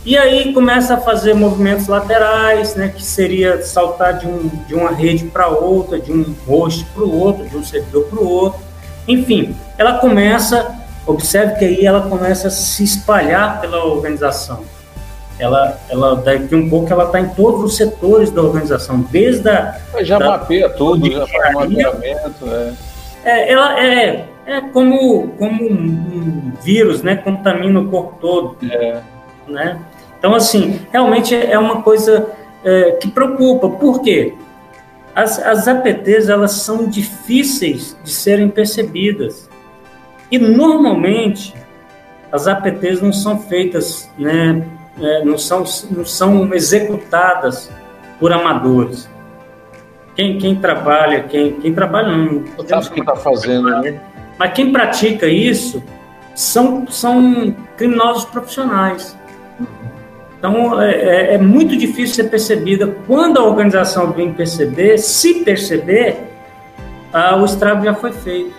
E 0.06 0.18
aí 0.18 0.54
começa 0.54 0.96
a 0.96 0.98
fazer 0.98 1.34
movimentos 1.34 1.88
laterais, 1.88 2.76
né, 2.76 2.90
que 2.90 3.04
seria 3.04 3.62
saltar 3.64 4.18
de, 4.18 4.28
um, 4.28 4.50
de 4.68 4.76
uma 4.76 4.92
rede 4.92 5.26
para 5.26 5.48
outra, 5.48 5.98
de 5.98 6.12
um 6.12 6.36
host 6.46 6.86
para 6.94 7.04
o 7.04 7.20
outro, 7.20 7.48
de 7.48 7.56
um 7.56 7.64
servidor 7.64 8.04
para 8.06 8.20
o 8.20 8.28
outro. 8.28 8.60
Enfim, 9.08 9.56
ela 9.78 9.98
começa 10.00 10.84
Observe 11.06 11.56
que 11.56 11.66
aí 11.66 11.86
ela 11.86 12.02
começa 12.08 12.48
a 12.48 12.52
se 12.52 12.84
espalhar 12.84 13.60
pela 13.60 13.84
organização. 13.86 14.62
Ela, 15.38 15.78
ela 15.90 16.16
daqui 16.16 16.56
um 16.56 16.70
pouco 16.70 16.92
ela 16.94 17.06
está 17.06 17.20
em 17.20 17.28
todos 17.30 17.64
os 17.64 17.76
setores 17.76 18.32
da 18.32 18.42
organização, 18.42 19.02
desde 19.12 19.50
a 19.50 19.76
já 20.02 20.18
da, 20.18 20.28
mapeia 20.28 20.70
tudo, 20.70 21.12
já 21.12 21.28
faz 21.28 21.54
mapeamento, 21.56 22.46
é. 22.48 22.74
é. 23.26 23.52
ela 23.52 23.84
é, 23.84 24.26
é 24.46 24.62
como 24.72 25.30
como 25.40 25.64
um, 25.64 25.74
um 25.74 26.54
vírus, 26.62 27.02
né, 27.02 27.16
contamina 27.16 27.80
o 27.80 27.90
corpo 27.90 28.18
todo, 28.22 28.58
é. 28.72 29.02
né? 29.48 29.80
Então 30.20 30.36
assim, 30.36 30.80
realmente 30.92 31.36
é 31.36 31.58
uma 31.58 31.82
coisa 31.82 32.30
é, 32.64 32.92
que 32.92 33.10
preocupa. 33.10 33.68
Por 33.68 34.02
quê? 34.02 34.36
As, 35.16 35.40
as 35.40 35.68
APTs 35.68 36.30
elas 36.30 36.54
são 36.54 36.88
difíceis 36.88 37.96
de 38.04 38.12
serem 38.12 38.50
percebidas. 38.50 39.50
E 40.32 40.38
normalmente 40.40 41.54
as 42.32 42.48
APTs 42.48 43.00
não 43.02 43.14
são 43.14 43.40
feitas, 43.40 44.10
né, 44.18 44.66
é, 45.00 45.24
não, 45.24 45.38
são, 45.38 45.64
não 45.92 46.04
são 46.04 46.52
executadas 46.54 47.72
por 48.20 48.34
amadores. 48.34 49.08
Quem, 50.16 50.38
quem 50.38 50.56
trabalha, 50.56 51.24
quem, 51.24 51.54
quem 51.54 51.74
trabalha 51.74 52.16
não 52.16 52.44
sabe 52.68 52.88
o 52.88 52.92
que 52.92 53.00
está 53.00 53.16
fazendo, 53.16 53.70
né? 53.70 54.00
Mas 54.38 54.54
quem 54.54 54.72
pratica 54.72 55.28
isso 55.28 55.84
são, 56.36 56.88
são 56.88 57.56
criminosos 57.78 58.26
profissionais. 58.26 59.18
Então 60.44 60.82
é, 60.82 60.92
é, 60.92 61.34
é 61.36 61.38
muito 61.38 61.78
difícil 61.78 62.16
ser 62.16 62.24
percebida. 62.26 62.98
Quando 63.08 63.38
a 63.38 63.44
organização 63.46 64.12
vem 64.12 64.34
perceber, 64.34 64.98
se 64.98 65.36
perceber, 65.36 66.18
ah, 67.14 67.38
o 67.38 67.46
estrago 67.46 67.86
já 67.86 67.94
foi 67.94 68.12
feito. 68.12 68.52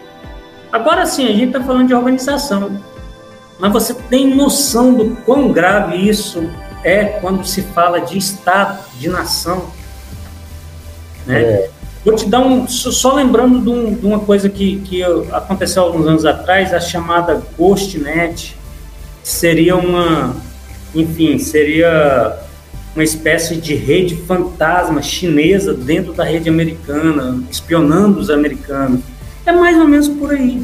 Agora 0.73 1.05
sim, 1.05 1.29
a 1.29 1.33
gente 1.33 1.49
está 1.49 1.62
falando 1.62 1.88
de 1.88 1.94
organização, 1.94 2.81
mas 3.59 3.70
você 3.70 3.92
tem 3.92 4.35
noção 4.35 4.94
do 4.94 5.14
quão 5.27 5.53
grave 5.53 6.09
isso 6.09 6.51
é 6.83 7.05
quando 7.05 7.44
se 7.44 7.61
fala 7.61 8.01
de 8.01 8.16
Estado, 8.16 8.83
de 8.99 9.11
nação? 9.11 9.66
Né? 11.27 11.42
É. 11.42 11.70
Vou 12.03 12.14
te 12.14 12.27
dar 12.27 12.40
um. 12.40 12.66
Só 12.66 13.12
lembrando 13.12 13.61
de, 13.61 13.68
um, 13.68 13.94
de 13.94 14.07
uma 14.07 14.20
coisa 14.20 14.49
que, 14.49 14.81
que 14.81 15.03
aconteceu 15.03 15.83
alguns 15.83 16.07
anos 16.07 16.25
atrás, 16.25 16.73
a 16.73 16.81
chamada 16.81 17.42
GhostNet. 17.59 18.57
Seria 19.23 19.77
uma. 19.77 20.35
Enfim, 20.94 21.38
seria 21.38 22.38
uma 22.94 23.02
espécie 23.02 23.57
de 23.57 23.74
rede 23.74 24.14
fantasma 24.14 25.02
chinesa 25.02 25.74
dentro 25.74 26.12
da 26.12 26.22
rede 26.24 26.48
americana, 26.48 27.42
espionando 27.50 28.20
os 28.20 28.30
americanos. 28.30 29.00
É 29.44 29.52
mais 29.52 29.76
ou 29.78 29.88
menos 29.88 30.09
por 30.09 30.33
aí. 30.33 30.62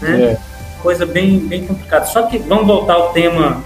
né? 0.00 0.22
É. 0.22 0.38
Coisa 0.82 1.04
bem, 1.04 1.38
bem 1.40 1.66
complicada. 1.66 2.06
Só 2.06 2.22
que 2.22 2.38
vamos 2.38 2.66
voltar 2.66 2.94
ao 2.94 3.12
tema 3.12 3.62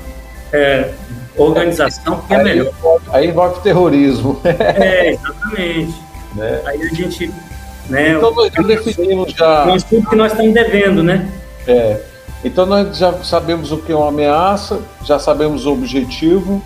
é, 0.53 0.91
organização, 1.37 2.17
porque 2.19 2.35
é 2.35 2.43
melhor. 2.43 2.73
Aí 3.13 3.29
envolve 3.29 3.61
terrorismo. 3.63 4.41
É, 4.45 5.13
exatamente. 5.13 5.95
Né? 6.35 6.61
Aí 6.67 6.83
a 6.83 6.95
gente. 6.95 7.31
Né, 7.89 8.15
então 8.17 8.35
nós 8.35 8.51
definimos 8.67 9.33
já. 9.33 9.67
Nós 9.67 9.85
tudo 9.85 10.09
que 10.09 10.17
nós 10.17 10.33
estamos 10.33 10.53
devendo, 10.55 11.03
né? 11.03 11.29
É. 11.69 12.01
Então 12.45 12.67
nós 12.67 12.99
já 12.99 13.11
sabemos 13.25 13.73
o 13.73 13.79
que 13.79 13.91
é 13.91 13.97
uma 13.97 14.09
ameaça, 14.09 14.83
já 15.03 15.19
sabemos 15.19 15.65
o 15.65 15.73
objetivo, 15.73 16.63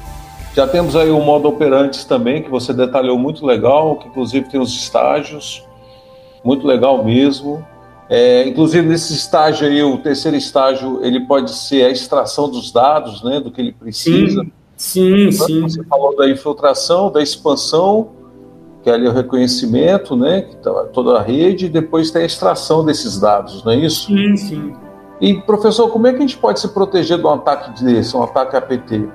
já 0.55 0.67
temos 0.67 0.97
aí 0.97 1.09
o 1.09 1.21
modo 1.21 1.47
operantes 1.47 2.05
também, 2.05 2.43
que 2.43 2.51
você 2.51 2.73
detalhou 2.73 3.17
muito 3.17 3.47
legal, 3.47 3.95
que 3.97 4.09
inclusive 4.09 4.49
tem 4.49 4.61
os 4.61 4.75
estágios, 4.75 5.65
muito 6.43 6.67
legal 6.67 7.05
mesmo. 7.05 7.65
É, 8.11 8.49
inclusive 8.49 8.89
nesse 8.89 9.15
estágio 9.15 9.69
aí, 9.69 9.81
o 9.83 9.99
terceiro 9.99 10.37
estágio, 10.37 10.99
ele 11.05 11.21
pode 11.21 11.53
ser 11.53 11.85
a 11.85 11.91
extração 11.91 12.51
dos 12.51 12.73
dados, 12.73 13.23
né, 13.23 13.39
do 13.39 13.51
que 13.53 13.61
ele 13.61 13.71
precisa. 13.71 14.43
Sim, 14.77 15.31
sim. 15.31 15.47
sim. 15.47 15.61
Você 15.63 15.85
falou 15.85 16.17
da 16.17 16.29
infiltração, 16.29 17.13
da 17.13 17.23
expansão, 17.23 18.09
que 18.83 18.91
é 18.91 18.95
ali 18.95 19.07
o 19.07 19.13
reconhecimento, 19.13 20.17
né, 20.17 20.43
que 20.43 20.57
tá 20.57 20.73
toda 20.87 21.19
a 21.19 21.23
rede, 21.23 21.67
e 21.67 21.69
depois 21.69 22.11
tem 22.11 22.23
a 22.23 22.27
extração 22.27 22.85
desses 22.85 23.21
dados, 23.21 23.63
não 23.63 23.73
é 23.73 23.77
isso? 23.77 24.07
Sim, 24.07 24.37
sim. 24.37 24.88
E, 25.21 25.35
professor, 25.43 25.91
como 25.91 26.07
é 26.07 26.13
que 26.13 26.19
a 26.19 26.21
gente 26.21 26.37
pode 26.37 26.61
se 26.61 26.69
proteger 26.69 27.19
de 27.19 27.27
um 27.27 27.31
ataque 27.31 27.83
desse, 27.83 28.17
um 28.17 28.23
ataque 28.23 28.57
APT? 28.57 29.09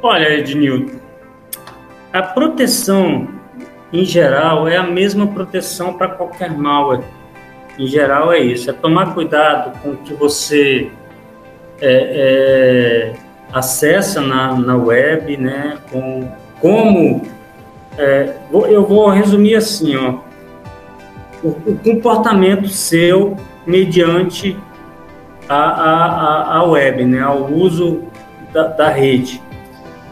Olha, 0.00 0.32
Ednilton, 0.34 0.98
a 2.12 2.22
proteção, 2.22 3.26
em 3.92 4.04
geral, 4.04 4.68
é 4.68 4.76
a 4.76 4.84
mesma 4.84 5.26
proteção 5.26 5.94
para 5.94 6.08
qualquer 6.08 6.56
malware. 6.56 7.02
Em 7.76 7.86
geral, 7.86 8.32
é 8.32 8.38
isso: 8.38 8.70
é 8.70 8.72
tomar 8.72 9.14
cuidado 9.14 9.76
com 9.80 9.90
o 9.90 9.96
que 9.96 10.14
você 10.14 10.92
é, 11.80 13.12
é, 13.12 13.12
acessa 13.52 14.20
na, 14.20 14.54
na 14.54 14.76
web, 14.76 15.36
né? 15.36 15.78
Com 15.90 16.28
como. 16.60 17.22
É, 17.98 18.36
eu 18.52 18.86
vou 18.86 19.08
resumir 19.08 19.56
assim, 19.56 19.96
ó. 19.96 20.20
O, 21.42 21.48
o 21.48 21.78
comportamento 21.82 22.68
seu 22.68 23.36
mediante 23.66 24.56
a, 25.48 25.54
a, 25.54 26.56
a 26.58 26.64
web, 26.64 27.04
né, 27.04 27.20
ao 27.20 27.50
uso 27.50 28.02
da, 28.52 28.68
da, 28.68 28.88
rede, 28.88 29.42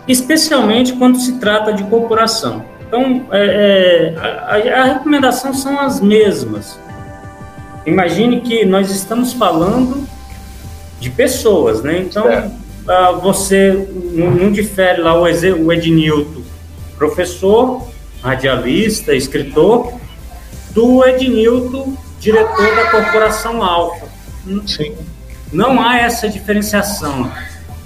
especialmente 0.07 0.93
quando 0.95 1.19
se 1.19 1.39
trata 1.39 1.73
de 1.73 1.85
corporação. 1.85 2.65
Então, 2.87 3.27
é, 3.31 4.15
é, 4.15 4.19
a, 4.19 4.81
a, 4.81 4.85
recomendação 4.85 5.55
são 5.55 5.79
as 5.79 6.01
mesmas. 6.01 6.79
Imagine 7.87 8.41
que 8.41 8.65
nós 8.65 8.91
estamos 8.91 9.33
falando 9.33 10.07
de 11.01 11.11
pessoas, 11.11 11.83
né? 11.83 11.99
Então, 12.01 12.27
ah, 12.87 13.13
você 13.13 13.89
não, 14.13 14.31
não, 14.31 14.53
difere 14.53 15.01
lá 15.01 15.19
o, 15.19 15.23
o 15.23 15.73
Ednilton, 15.73 16.43
professor, 16.97 17.89
radialista, 18.23 19.15
escritor, 19.15 19.95
do 20.71 21.05
Ednilton 21.05 21.97
diretor 22.23 22.77
da 22.77 22.91
corporação 22.91 23.63
Alfa. 23.63 24.07
Sim. 24.65 24.97
Não 25.53 25.83
há 25.83 25.99
essa 25.99 26.29
diferenciação. 26.29 27.31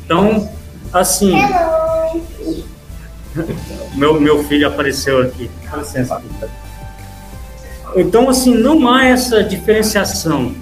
Então, 0.05 0.49
assim. 0.93 1.35
meu, 3.95 4.21
meu 4.21 4.45
filho 4.45 4.69
apareceu 4.69 5.23
aqui. 5.23 5.51
Com 5.71 5.79
licença. 5.79 6.23
Então, 7.97 8.29
assim, 8.29 8.55
não 8.55 8.87
há 8.89 9.07
essa 9.07 9.43
diferenciação. 9.43 10.55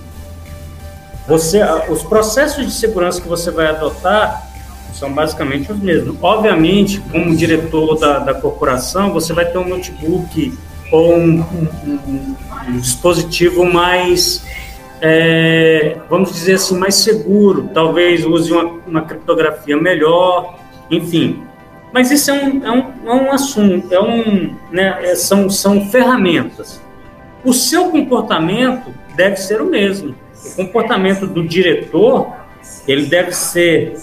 Você, 1.27 1.61
os 1.89 2.03
processos 2.03 2.65
de 2.65 2.73
segurança 2.73 3.21
que 3.21 3.29
você 3.29 3.51
vai 3.51 3.67
adotar 3.67 4.47
são 4.93 5.13
basicamente 5.13 5.73
os 5.73 5.79
mesmos. 5.81 6.17
Obviamente, 6.23 7.01
como 7.11 7.35
diretor 7.35 7.99
da, 7.99 8.21
da 8.21 8.35
corporação, 8.35 9.13
você 9.13 9.33
vai 9.33 9.47
ter 9.47 9.59
um 9.59 9.69
notebook 9.69 10.57
ou 10.95 11.17
um, 11.17 11.41
um, 11.41 12.37
um 12.69 12.79
dispositivo 12.79 13.65
mais, 13.65 14.47
é, 15.01 15.97
vamos 16.09 16.33
dizer 16.33 16.55
assim, 16.55 16.79
mais 16.79 16.95
seguro, 16.95 17.69
talvez 17.75 18.25
use 18.25 18.53
uma, 18.53 18.65
uma 18.87 19.03
criptografia 19.03 19.77
melhor, 19.77 20.57
enfim. 20.89 21.43
Mas 21.93 22.13
isso 22.13 22.31
é 22.31 22.35
um, 22.35 22.65
é 22.65 22.71
um, 22.71 23.11
é 23.11 23.15
um 23.15 23.33
assunto, 23.33 23.93
é 23.93 24.01
um, 24.01 24.55
né, 24.71 24.99
é, 25.03 25.17
são, 25.17 25.51
são 25.51 25.85
ferramentas. 25.91 26.81
O 27.45 27.53
seu 27.53 27.91
comportamento 27.91 28.95
deve 29.17 29.37
ser 29.37 29.61
o 29.61 29.67
mesmo. 29.67 30.15
O 30.45 30.57
comportamento 30.57 31.27
do 31.27 31.43
diretor, 31.47 32.33
ele 32.87 33.07
deve 33.07 33.33
ser 33.33 33.97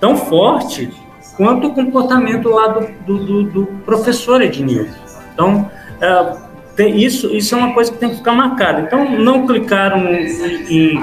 tão 0.00 0.16
forte 0.16 0.90
quanto 1.36 1.68
o 1.68 1.74
comportamento 1.74 2.48
lá 2.48 2.68
do, 2.68 2.88
do, 3.04 3.24
do, 3.24 3.42
do 3.44 3.66
professor 3.84 4.40
Ednilson. 4.40 4.96
Então, 5.34 5.70
é, 6.00 6.36
tem, 6.76 6.96
isso, 7.02 7.34
isso 7.34 7.54
é 7.54 7.58
uma 7.58 7.74
coisa 7.74 7.90
que 7.90 7.98
tem 7.98 8.10
que 8.10 8.16
ficar 8.16 8.32
marcada. 8.32 8.80
Então, 8.82 9.18
não 9.18 9.46
clicaram 9.46 10.06
em, 10.06 11.02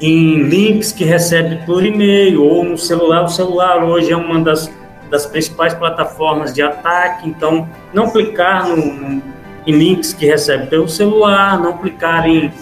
em 0.00 0.42
links 0.42 0.92
que 0.92 1.04
recebe 1.04 1.64
por 1.64 1.84
e-mail 1.84 2.42
ou 2.44 2.64
no 2.64 2.78
celular. 2.78 3.24
O 3.24 3.28
celular 3.28 3.84
hoje 3.84 4.12
é 4.12 4.16
uma 4.16 4.40
das, 4.40 4.70
das 5.10 5.26
principais 5.26 5.74
plataformas 5.74 6.52
de 6.52 6.62
ataque, 6.62 7.28
então 7.28 7.68
não 7.92 8.10
clicar 8.10 8.68
no, 8.68 8.76
no, 8.76 9.22
em 9.66 9.72
links 9.72 10.12
que 10.12 10.26
recebe 10.26 10.66
pelo 10.66 10.88
celular, 10.88 11.58
não 11.60 11.78
clicar 11.78 12.26
em 12.26 12.52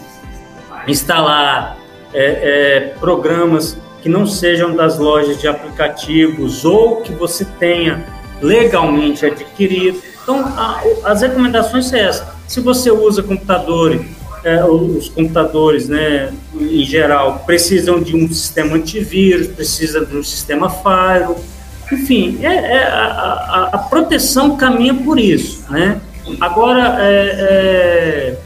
instalar 0.87 1.77
é, 2.13 2.25
é, 2.25 2.81
programas 2.99 3.79
que 4.03 4.09
não 4.09 4.27
sejam 4.27 4.75
das 4.75 4.99
lojas 4.99 5.41
de 5.41 5.49
aplicativos 5.49 6.65
ou 6.65 7.03
que 7.03 7.13
você 7.13 7.45
tenha 7.45 8.05
legalmente 8.41 9.27
adquirido. 9.27 10.01
Então, 10.29 10.45
a, 10.59 10.83
as 11.05 11.23
recomendações 11.23 11.87
são 11.87 11.99
essas. 11.99 12.27
Se 12.47 12.61
você 12.61 12.91
usa 12.91 13.23
computadores, 13.23 14.03
é, 14.45 14.63
os 14.63 15.09
computadores, 15.09 15.89
né, 15.89 16.31
em 16.55 16.85
geral, 16.85 17.45
precisam 17.47 17.99
de 18.03 18.15
um 18.15 18.29
sistema 18.29 18.77
antivírus, 18.77 19.47
precisa 19.47 20.05
de 20.05 20.15
um 20.15 20.23
sistema 20.23 20.69
firewall, 20.69 21.43
enfim, 21.91 22.41
é, 22.43 22.47
é 22.47 22.83
a, 22.89 23.05
a, 23.05 23.71
a, 23.73 23.79
proteção 23.79 24.55
caminha 24.59 24.93
por 24.93 25.19
isso, 25.19 25.65
né? 25.71 25.99
Agora, 26.39 26.99
é, 27.01 27.31
é, 27.41 28.39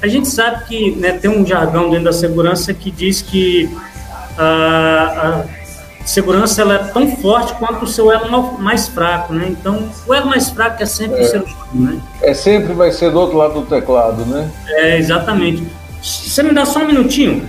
a 0.00 0.08
gente 0.08 0.28
sabe 0.28 0.64
que 0.64 0.92
né, 0.92 1.12
tem 1.12 1.30
um 1.30 1.46
jargão 1.46 1.90
dentro 1.90 2.06
da 2.06 2.12
segurança 2.14 2.72
que 2.72 2.90
diz 2.90 3.20
que 3.20 3.68
a, 4.38 5.44
segurança 6.08 6.62
ela 6.62 6.74
é 6.74 6.78
tão 6.78 7.16
forte 7.16 7.52
quanto 7.54 7.84
o 7.84 7.86
seu 7.86 8.10
elo 8.10 8.58
mais 8.58 8.88
fraco, 8.88 9.32
né? 9.32 9.46
Então, 9.50 9.88
o 10.06 10.14
elo 10.14 10.26
mais 10.26 10.48
fraco 10.48 10.82
é 10.82 10.86
sempre 10.86 11.20
é, 11.20 11.22
o 11.22 11.28
ser 11.28 11.42
humano, 11.42 11.92
né? 11.92 12.00
É 12.22 12.32
sempre 12.32 12.72
vai 12.72 12.90
ser 12.90 13.10
do 13.10 13.20
outro 13.20 13.36
lado 13.36 13.60
do 13.60 13.66
teclado, 13.66 14.24
né? 14.24 14.50
É, 14.68 14.96
exatamente. 14.96 15.66
Você 16.02 16.42
me 16.42 16.52
dá 16.52 16.64
só 16.64 16.80
um 16.80 16.86
minutinho? 16.86 17.46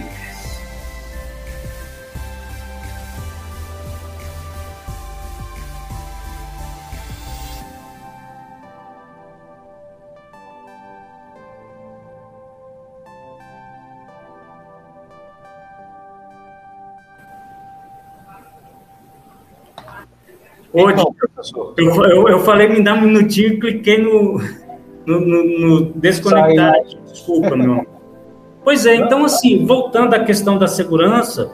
Hoje, 20.83 20.93
então, 20.93 21.73
eu, 21.77 22.05
eu, 22.05 22.29
eu, 22.29 22.39
falei, 22.39 22.67
me 22.67 22.81
dá 22.81 22.93
um 22.93 23.01
minutinho 23.01 23.53
e 23.53 23.59
cliquei 23.59 23.97
no, 23.97 24.41
no, 25.05 25.19
no, 25.19 25.59
no 25.59 25.85
desconectar. 25.93 26.73
Desculpa, 27.11 27.55
meu 27.55 27.85
Pois 28.63 28.85
é, 28.85 28.95
então, 28.95 29.25
assim, 29.25 29.65
voltando 29.65 30.13
à 30.13 30.19
questão 30.19 30.57
da 30.57 30.67
segurança, 30.67 31.51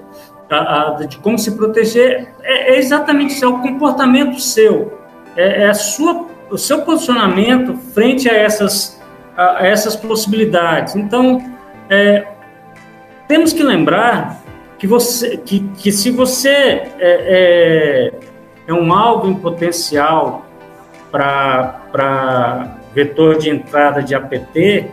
a, 0.50 0.98
a, 0.98 1.06
de 1.06 1.18
como 1.18 1.38
se 1.38 1.56
proteger, 1.56 2.28
é, 2.44 2.74
é, 2.74 2.78
exatamente 2.78 3.34
isso, 3.34 3.46
é 3.46 3.48
o 3.48 3.62
comportamento 3.62 4.40
seu, 4.40 5.00
é, 5.36 5.64
é, 5.64 5.70
a 5.70 5.74
sua, 5.74 6.26
o 6.50 6.58
seu 6.58 6.82
posicionamento 6.82 7.76
frente 7.94 8.30
a 8.30 8.34
essas, 8.34 9.02
a, 9.38 9.60
a 9.60 9.68
essas 9.68 9.96
possibilidades. 9.96 10.96
Então, 10.96 11.42
é, 11.90 12.28
temos 13.28 13.54
que 13.54 13.64
lembrar 13.64 14.44
que, 14.78 14.88
você, 14.88 15.38
que, 15.38 15.60
que 15.78 15.92
se 15.92 16.12
você 16.12 16.50
é, 16.50 16.92
é 17.00 18.14
é 18.68 18.74
um 18.74 18.94
alvo 18.94 19.28
em 19.28 19.36
potencial 19.36 20.46
para 21.12 22.78
vetor 22.94 23.38
de 23.38 23.50
entrada 23.50 24.02
de 24.02 24.16
APT, 24.16 24.90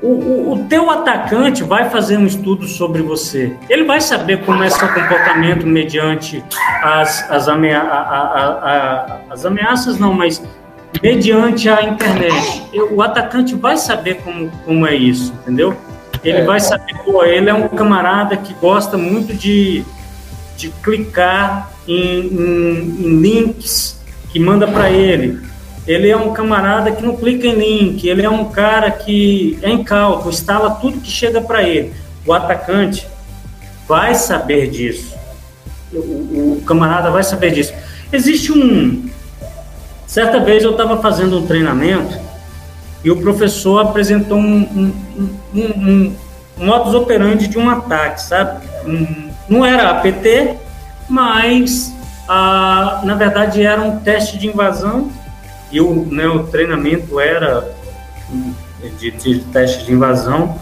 o, 0.00 0.06
o, 0.06 0.52
o, 0.52 0.64
teu 0.68 0.88
atacante 0.90 1.64
vai 1.64 1.90
fazer 1.90 2.16
um 2.16 2.26
estudo 2.26 2.66
sobre 2.66 3.02
você. 3.02 3.56
Ele 3.68 3.84
vai 3.84 4.00
saber 4.00 4.44
como 4.44 4.62
é 4.62 4.70
seu 4.70 4.86
comportamento 4.88 5.66
mediante 5.66 6.42
as, 6.82 7.28
as, 7.28 7.48
amea 7.48 7.80
a, 7.80 7.98
a, 7.98 8.46
a, 8.46 9.20
as 9.30 9.44
ameaças, 9.44 9.98
não, 9.98 10.14
mas 10.14 10.42
mediante 11.02 11.68
a 11.68 11.82
internet. 11.82 12.62
O 12.92 13.02
atacante 13.02 13.56
vai 13.56 13.76
saber 13.76 14.22
como, 14.22 14.50
como 14.64 14.86
é 14.86 14.94
isso, 14.94 15.32
entendeu? 15.42 15.76
Ele 16.22 16.38
é. 16.38 16.44
vai 16.44 16.60
saber, 16.60 16.96
pô, 17.04 17.24
ele 17.24 17.50
é 17.50 17.54
um 17.54 17.68
camarada 17.68 18.36
que 18.36 18.54
gosta 18.54 18.96
muito 18.96 19.34
de, 19.34 19.84
de 20.58 20.70
clicar 20.82 21.70
em, 21.86 22.18
em, 22.18 23.06
em 23.06 23.20
links 23.20 24.00
que 24.30 24.40
manda 24.40 24.66
para 24.66 24.90
ele. 24.90 25.38
Ele 25.86 26.10
é 26.10 26.16
um 26.16 26.32
camarada 26.32 26.90
que 26.90 27.02
não 27.02 27.16
clica 27.16 27.46
em 27.46 27.54
link, 27.54 28.06
ele 28.06 28.22
é 28.22 28.28
um 28.28 28.46
cara 28.46 28.90
que 28.90 29.56
é 29.62 29.70
incauto, 29.70 30.28
instala 30.28 30.72
tudo 30.72 31.00
que 31.00 31.10
chega 31.10 31.40
para 31.40 31.62
ele. 31.62 31.94
O 32.26 32.32
atacante 32.32 33.06
vai 33.86 34.14
saber 34.16 34.68
disso. 34.68 35.16
O, 35.92 36.58
o 36.58 36.62
camarada 36.66 37.10
vai 37.10 37.22
saber 37.22 37.52
disso. 37.52 37.72
Existe 38.12 38.52
um. 38.52 39.08
Certa 40.06 40.40
vez 40.40 40.64
eu 40.64 40.72
estava 40.72 41.00
fazendo 41.00 41.38
um 41.38 41.46
treinamento 41.46 42.18
e 43.04 43.10
o 43.10 43.16
professor 43.20 43.78
apresentou 43.78 44.38
um, 44.38 44.92
um, 45.14 45.30
um, 45.54 46.16
um 46.58 46.66
modus 46.66 46.94
operandi 46.94 47.46
de 47.46 47.58
um 47.58 47.70
ataque, 47.70 48.20
sabe? 48.20 48.66
Não 49.48 49.64
era 49.64 49.90
APT, 49.90 50.56
mas 51.08 51.94
ah, 52.28 53.00
na 53.04 53.14
verdade 53.14 53.62
era 53.62 53.80
um 53.80 53.98
teste 54.00 54.38
de 54.38 54.48
invasão 54.48 55.10
e 55.70 55.80
o, 55.80 56.06
né, 56.06 56.26
o 56.26 56.44
treinamento 56.44 57.18
era 57.18 57.72
de, 58.98 59.10
de 59.10 59.40
teste 59.40 59.84
de 59.84 59.92
invasão. 59.92 60.58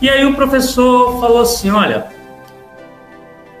E 0.00 0.08
aí 0.08 0.24
o 0.24 0.34
professor 0.34 1.20
falou 1.20 1.40
assim, 1.40 1.70
olha, 1.70 2.06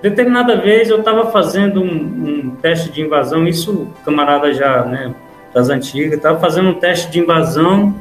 Determinada 0.02 0.56
vez 0.56 0.88
eu 0.88 1.00
estava 1.00 1.30
fazendo 1.30 1.82
um, 1.82 1.86
um, 1.86 2.56
teste 2.56 2.90
de 2.90 3.02
invasão, 3.02 3.46
isso 3.46 3.88
camarada 4.02 4.52
já, 4.54 4.82
né, 4.84 5.14
das 5.52 5.68
antigas, 5.68 6.14
estava 6.14 6.40
fazendo 6.40 6.70
um 6.70 6.74
teste 6.74 7.10
de 7.10 7.20
invasão 7.20 7.94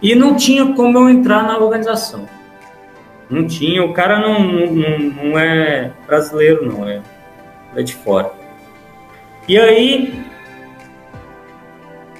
e 0.00 0.14
não 0.14 0.36
tinha 0.36 0.72
como 0.74 0.98
eu 0.98 1.08
entrar 1.08 1.42
na 1.42 1.58
organização. 1.58 2.28
Não 3.28 3.46
tinha, 3.46 3.82
o 3.82 3.92
cara 3.92 4.18
não, 4.20 4.40
não, 4.40 4.98
não 4.98 5.38
é 5.38 5.90
brasileiro, 6.06 6.66
não, 6.66 6.88
é, 6.88 7.00
é 7.74 7.82
de 7.82 7.94
fora. 7.94 8.30
E 9.48 9.58
aí 9.58 10.24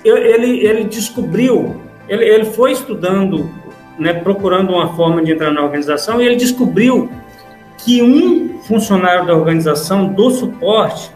ele, 0.05 0.67
ele 0.67 0.85
descobriu, 0.85 1.81
ele, 2.09 2.25
ele 2.25 2.45
foi 2.47 2.73
estudando, 2.73 3.51
né, 3.99 4.13
procurando 4.13 4.73
uma 4.73 4.95
forma 4.95 5.23
de 5.23 5.33
entrar 5.33 5.51
na 5.51 5.63
organização 5.63 6.21
e 6.21 6.27
ele 6.27 6.37
descobriu 6.37 7.11
que 7.79 8.03
um 8.03 8.59
funcionário 8.63 9.27
da 9.27 9.35
organização 9.35 10.07
do 10.07 10.31
suporte 10.31 11.11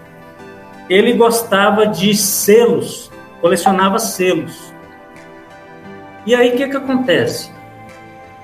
ele 0.88 1.12
gostava 1.12 1.86
de 1.86 2.14
selos, 2.14 3.10
colecionava 3.40 3.98
selos. 3.98 4.72
E 6.24 6.34
aí 6.34 6.50
o 6.50 6.56
que 6.56 6.68
que 6.68 6.76
acontece? 6.76 7.50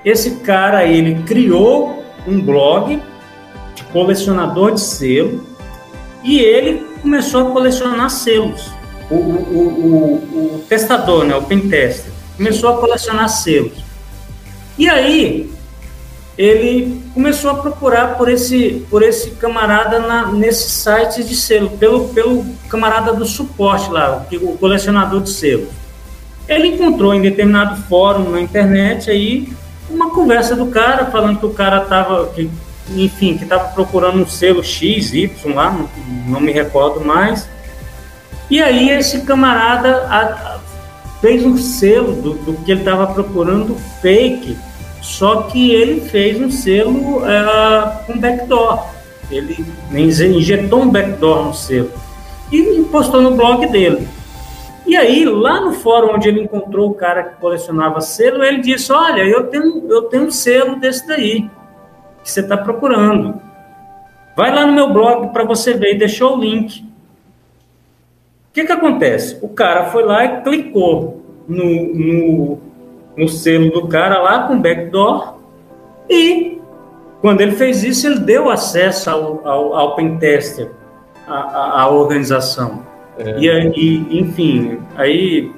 Esse 0.05 0.35
cara 0.35 0.85
ele 0.85 1.23
criou 1.23 2.05
um 2.27 2.39
blog 2.39 3.01
de 3.73 3.83
colecionador 3.85 4.73
de 4.73 4.81
selo 4.81 5.43
e 6.23 6.39
ele 6.39 6.85
começou 7.01 7.47
a 7.47 7.51
colecionar 7.51 8.11
selos. 8.11 8.69
O, 9.09 9.15
o, 9.15 9.17
o, 9.17 10.55
o 10.55 10.65
testador, 10.69 11.25
né, 11.25 11.35
o 11.35 11.41
pentester, 11.41 12.11
começou 12.37 12.69
a 12.69 12.77
colecionar 12.77 13.29
selos. 13.29 13.83
E 14.77 14.87
aí 14.87 15.51
ele 16.37 17.01
começou 17.13 17.49
a 17.49 17.55
procurar 17.55 18.15
por 18.15 18.29
esse, 18.29 18.85
por 18.89 19.01
esse 19.01 19.31
camarada 19.31 19.99
na, 19.99 20.31
nesses 20.31 20.71
sites 20.71 21.27
de 21.27 21.35
selo, 21.35 21.71
pelo, 21.71 22.09
pelo 22.09 22.45
camarada 22.69 23.11
do 23.11 23.25
suporte 23.25 23.89
lá, 23.89 24.27
o, 24.31 24.35
o 24.51 24.57
colecionador 24.57 25.21
de 25.21 25.31
selo. 25.31 25.67
Ele 26.47 26.67
encontrou 26.67 27.13
em 27.13 27.21
determinado 27.21 27.81
fórum 27.83 28.29
na 28.29 28.39
internet 28.39 29.09
aí 29.09 29.49
uma 29.89 30.09
conversa 30.09 30.55
do 30.55 30.67
cara 30.67 31.05
falando 31.07 31.39
que 31.39 31.45
o 31.45 31.53
cara 31.53 31.83
estava, 31.83 32.27
que, 32.27 32.49
enfim, 32.89 33.37
que 33.37 33.43
estava 33.43 33.69
procurando 33.69 34.21
um 34.21 34.27
selo 34.27 34.63
X, 34.63 35.13
Y 35.13 35.53
lá, 35.53 35.71
não, 35.71 35.89
não 36.27 36.39
me 36.39 36.51
recordo 36.51 37.03
mais. 37.03 37.47
E 38.49 38.61
aí 38.61 38.89
esse 38.89 39.21
camarada 39.21 40.05
a, 40.07 40.19
a, 40.21 40.59
fez 41.21 41.43
um 41.45 41.57
selo 41.57 42.13
do, 42.13 42.33
do 42.33 42.53
que 42.63 42.71
ele 42.71 42.81
estava 42.81 43.07
procurando 43.07 43.75
fake 44.01 44.57
só 45.05 45.43
que 45.43 45.69
ele 45.69 46.01
fez 46.09 46.41
um 46.41 46.49
selo 46.49 47.19
uh, 47.19 48.05
com 48.07 48.17
backdoor. 48.17 48.87
Ele 49.29 49.63
injetou 49.91 50.81
um 50.81 50.89
backdoor 50.89 51.45
no 51.45 51.53
selo 51.53 51.91
e 52.51 52.83
postou 52.91 53.21
no 53.21 53.35
blog 53.35 53.67
dele. 53.67 54.07
E 54.85 54.95
aí, 54.95 55.25
lá 55.25 55.61
no 55.61 55.73
fórum 55.73 56.13
onde 56.13 56.27
ele 56.27 56.41
encontrou 56.41 56.91
o 56.91 56.93
cara 56.93 57.23
que 57.23 57.41
colecionava 57.41 58.01
selo, 58.01 58.43
ele 58.43 58.61
disse: 58.61 58.91
Olha, 58.91 59.23
eu 59.23 59.47
tenho, 59.47 59.85
eu 59.89 60.03
tenho 60.03 60.25
um 60.25 60.31
selo 60.31 60.79
desse 60.79 61.07
daí, 61.07 61.49
que 62.23 62.31
você 62.31 62.41
está 62.41 62.55
procurando. 62.55 63.41
Vai 64.35 64.53
lá 64.53 64.65
no 64.65 64.73
meu 64.73 64.91
blog 64.91 65.31
para 65.31 65.43
você 65.43 65.73
ver, 65.73 65.95
e 65.95 65.97
deixou 65.97 66.37
o 66.37 66.39
link. 66.39 66.81
O 66.81 68.53
que, 68.53 68.65
que 68.65 68.71
acontece? 68.71 69.37
O 69.41 69.49
cara 69.49 69.85
foi 69.85 70.03
lá 70.03 70.23
e 70.23 70.41
clicou 70.41 71.21
no, 71.47 71.93
no 71.93 72.65
no 73.15 73.27
selo 73.29 73.71
do 73.71 73.87
cara 73.87 74.21
lá 74.21 74.47
com 74.47 74.59
backdoor 74.59 75.35
e 76.09 76.59
quando 77.21 77.41
ele 77.41 77.53
fez 77.53 77.83
isso, 77.83 78.05
ele 78.05 78.19
deu 78.19 78.49
acesso 78.49 79.09
ao, 79.09 79.47
ao, 79.47 79.73
ao 79.73 79.95
pentester, 79.95 80.69
à, 81.25 81.81
à 81.81 81.89
organização. 81.89 82.85
É. 83.17 83.39
E 83.39 83.49
aí, 83.49 84.07
enfim, 84.09 84.79
aí 84.95 85.51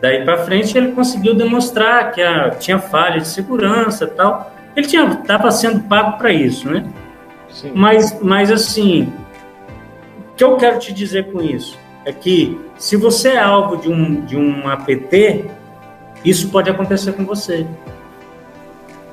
daí 0.00 0.24
para 0.24 0.38
frente 0.38 0.76
ele 0.76 0.92
conseguiu 0.92 1.34
demonstrar 1.34 2.12
que 2.12 2.22
a, 2.22 2.50
tinha 2.50 2.78
falha 2.78 3.20
de 3.20 3.28
segurança 3.28 4.06
tal. 4.06 4.52
Ele 4.74 4.86
tinha 4.86 5.04
estava 5.04 5.50
sendo 5.50 5.80
pago 5.80 6.18
para 6.18 6.32
isso, 6.32 6.68
né? 6.68 6.84
Sim. 7.48 7.72
Mas, 7.74 8.18
mas 8.22 8.50
assim, 8.50 9.12
o 10.32 10.34
que 10.34 10.42
eu 10.42 10.56
quero 10.56 10.78
te 10.78 10.92
dizer 10.92 11.30
com 11.30 11.42
isso 11.42 11.78
é 12.04 12.12
que 12.12 12.58
se 12.76 12.96
você 12.96 13.30
é 13.30 13.40
alvo 13.40 13.76
de 13.76 13.88
um, 13.88 14.24
de 14.24 14.36
um 14.36 14.66
APT, 14.68 15.44
isso 16.24 16.48
pode 16.50 16.70
acontecer 16.70 17.12
com 17.12 17.24
você. 17.24 17.66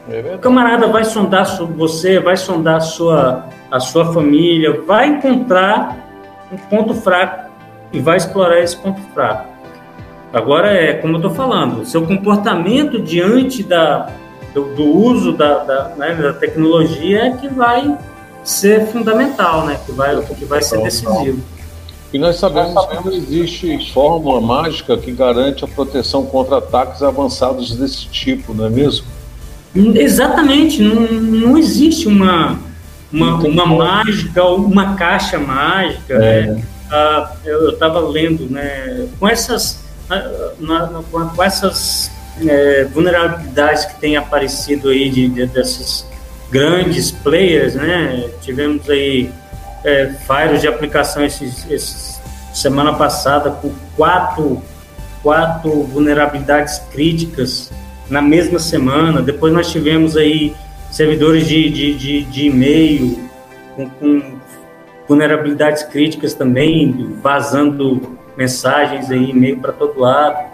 É 0.10 0.36
o 0.36 0.40
camarada 0.40 0.88
vai 0.88 1.04
sondar 1.04 1.46
sobre 1.46 1.76
você, 1.76 2.20
vai 2.20 2.36
sondar 2.36 2.78
a 2.78 2.80
sua, 2.80 3.46
a 3.70 3.80
sua 3.80 4.12
família, 4.12 4.82
vai 4.82 5.08
encontrar 5.08 5.98
um 6.52 6.58
ponto 6.58 6.96
fraco 6.96 7.49
e 7.92 8.00
vai 8.00 8.18
explorar 8.18 8.60
esse 8.60 8.76
ponto 8.78 9.02
fraco. 9.14 9.48
Agora 10.32 10.72
é 10.72 10.94
como 10.94 11.14
eu 11.14 11.18
estou 11.18 11.32
falando, 11.32 11.86
seu 11.86 12.06
comportamento 12.06 13.02
diante 13.02 13.64
da, 13.64 14.12
do, 14.54 14.76
do 14.76 14.84
uso 14.84 15.34
da, 15.34 15.64
da, 15.64 15.90
né, 15.98 16.14
da, 16.14 16.34
tecnologia 16.34 17.26
é 17.26 17.32
que 17.32 17.48
vai 17.48 17.98
ser 18.44 18.88
fundamental, 18.88 19.66
né? 19.66 19.80
Que 19.86 19.92
vai, 19.92 20.22
que 20.22 20.46
vai 20.46 20.62
ser 20.62 20.82
decisivo. 20.84 21.42
E 22.12 22.18
nós 22.18 22.38
sabemos 22.38 22.86
que 22.88 22.96
não 22.96 23.12
existe 23.12 23.92
fórmula 23.94 24.42
mágica 24.42 24.98
que 24.98 25.12
garante 25.12 25.64
a 25.64 25.68
proteção 25.68 26.26
contra 26.26 26.58
ataques 26.58 27.04
avançados 27.04 27.76
desse 27.76 28.08
tipo, 28.08 28.54
não 28.54 28.66
é 28.66 28.70
mesmo? 28.70 29.06
Exatamente, 29.76 30.82
não, 30.82 31.02
não 31.02 31.58
existe 31.58 32.08
uma, 32.08 32.60
uma, 33.14 33.36
uma 33.36 33.66
mágica 33.66 34.44
ou 34.44 34.58
uma 34.58 34.96
caixa 34.96 35.38
mágica. 35.38 36.16
É. 36.16 36.48
Né? 36.48 36.64
Ah, 36.92 37.34
eu 37.46 37.70
estava 37.70 38.00
lendo, 38.00 38.50
né, 38.50 39.08
com 39.20 39.28
essas, 39.28 39.80
na, 40.60 40.88
na, 40.88 41.04
com 41.04 41.44
essas 41.44 42.12
é, 42.48 42.86
vulnerabilidades 42.86 43.86
que 43.86 44.00
têm 44.00 44.18
aparecido 44.18 44.90
aí 44.90 45.10
de, 45.10 45.28
de, 45.30 45.46
desses 45.48 46.06
grandes 46.50 47.12
players, 47.12 47.76
né? 47.76 48.30
Tivemos 48.42 48.90
aí 48.90 49.32
é, 49.84 50.12
de 50.60 50.68
aplicação 50.68 51.24
esses, 51.24 51.70
esses, 51.70 52.20
semana 52.54 52.94
passada 52.94 53.52
com 53.52 53.72
quatro, 53.96 54.62
quatro 55.22 55.84
vulnerabilidades 55.84 56.80
críticas 56.92 57.72
na 58.10 58.22
mesma 58.22 58.60
semana. 58.60 59.22
Depois 59.22 59.54
nós 59.54 59.72
tivemos 59.72 60.18
aí 60.18 60.56
servidores 60.92 61.48
de, 61.48 61.70
de, 61.70 61.94
de, 61.94 62.24
de 62.24 62.46
e-mail 62.48 63.30
com, 63.76 63.90
com, 63.90 64.39
vulnerabilidades 65.10 65.84
críticas 65.84 66.34
também, 66.34 67.18
vazando 67.22 68.18
mensagens 68.38 69.12
aí, 69.12 69.32
e-mail 69.32 69.60
para 69.60 69.74
todo 69.74 70.00
lado. 70.00 70.50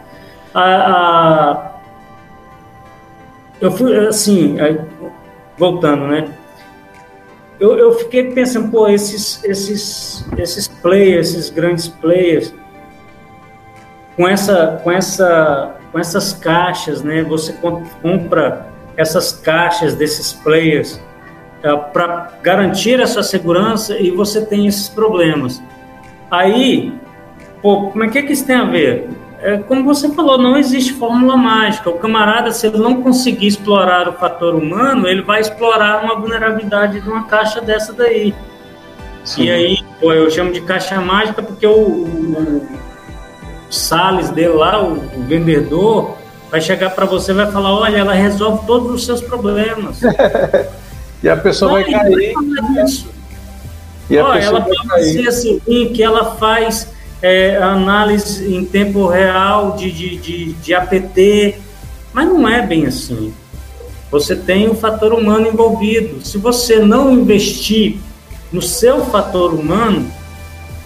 A, 0.53 0.63
a, 0.63 1.71
eu 3.61 3.69
fui, 3.71 3.95
assim, 4.07 4.57
voltando, 5.57 6.07
né? 6.07 6.33
eu, 7.59 7.77
eu 7.77 7.93
fiquei 7.93 8.31
pensando, 8.31 8.69
pô, 8.69 8.87
esses, 8.87 9.43
esses, 9.43 10.25
esses 10.37 10.67
players, 10.67 11.29
esses 11.29 11.49
grandes 11.49 11.87
players, 11.87 12.53
com, 14.15 14.27
essa, 14.27 14.79
com, 14.83 14.91
essa, 14.91 15.75
com 15.91 15.99
essas 15.99 16.33
caixas, 16.33 17.01
né? 17.01 17.23
Você 17.23 17.53
compra 18.01 18.67
essas 18.97 19.31
caixas 19.31 19.95
desses 19.95 20.33
players 20.33 20.99
para 21.73 22.31
garantir 22.43 23.01
a 23.01 23.07
sua 23.07 23.23
segurança 23.23 23.97
e 23.97 24.11
você 24.11 24.45
tem 24.45 24.67
esses 24.67 24.87
problemas. 24.89 25.61
Aí, 26.29 26.93
pô, 27.61 27.89
como 27.89 28.03
é 28.03 28.09
que, 28.09 28.19
é 28.19 28.21
que 28.21 28.33
isso 28.33 28.45
tem 28.45 28.55
a 28.55 28.65
ver? 28.65 29.09
É, 29.39 29.57
como 29.57 29.83
você 29.83 30.09
falou, 30.09 30.37
não 30.37 30.57
existe 30.57 30.93
fórmula 30.93 31.37
mágica. 31.37 31.89
O 31.89 31.99
camarada, 31.99 32.51
se 32.51 32.67
ele 32.67 32.77
não 32.77 33.01
conseguir 33.01 33.47
explorar 33.47 34.07
o 34.09 34.13
fator 34.13 34.55
humano, 34.55 35.07
ele 35.07 35.21
vai 35.21 35.41
explorar 35.41 36.03
uma 36.03 36.15
vulnerabilidade 36.15 37.01
de 37.01 37.09
uma 37.09 37.25
caixa 37.25 37.61
dessa 37.61 37.93
daí. 37.93 38.33
Sim. 39.23 39.43
E 39.43 39.51
aí, 39.51 39.77
pô, 39.99 40.13
eu 40.13 40.29
chamo 40.29 40.51
de 40.51 40.61
caixa 40.61 40.99
mágica 41.01 41.41
porque 41.41 41.65
o, 41.65 41.71
o, 41.71 42.67
o 43.69 43.73
Salles 43.73 44.29
dele 44.29 44.49
lá, 44.49 44.81
o, 44.81 44.93
o 44.93 45.23
vendedor, 45.27 46.15
vai 46.49 46.61
chegar 46.61 46.91
para 46.91 47.05
você 47.05 47.31
e 47.31 47.35
vai 47.35 47.51
falar: 47.51 47.73
olha, 47.73 47.97
ela 47.97 48.13
resolve 48.13 48.65
todos 48.65 48.91
os 48.91 49.05
seus 49.05 49.21
problemas. 49.21 50.01
e 51.25 51.29
a 51.29 51.35
pessoa 51.35 51.71
vai, 51.71 51.83
vai 51.85 51.91
cair. 51.91 52.33
Vai 52.33 52.45
e 54.11 54.19
a 54.19 54.25
pessoa 54.25 54.59
ela 54.59 54.59
vai 54.59 55.01
dizer 55.01 55.27
assim 55.27 55.59
que 55.91 56.03
ela 56.03 56.35
faz 56.35 56.87
é, 57.19 57.57
análise 57.57 58.55
em 58.55 58.63
tempo 58.63 59.07
real 59.07 59.71
de, 59.71 59.91
de, 59.91 60.17
de, 60.17 60.53
de 60.53 60.73
APT, 60.75 61.55
mas 62.13 62.27
não 62.27 62.47
é 62.47 62.61
bem 62.63 62.85
assim. 62.85 63.33
Você 64.11 64.35
tem 64.35 64.69
o 64.69 64.75
fator 64.75 65.13
humano 65.13 65.47
envolvido. 65.47 66.23
Se 66.23 66.37
você 66.37 66.77
não 66.77 67.11
investir 67.11 67.97
no 68.51 68.61
seu 68.61 69.03
fator 69.05 69.51
humano, 69.51 70.07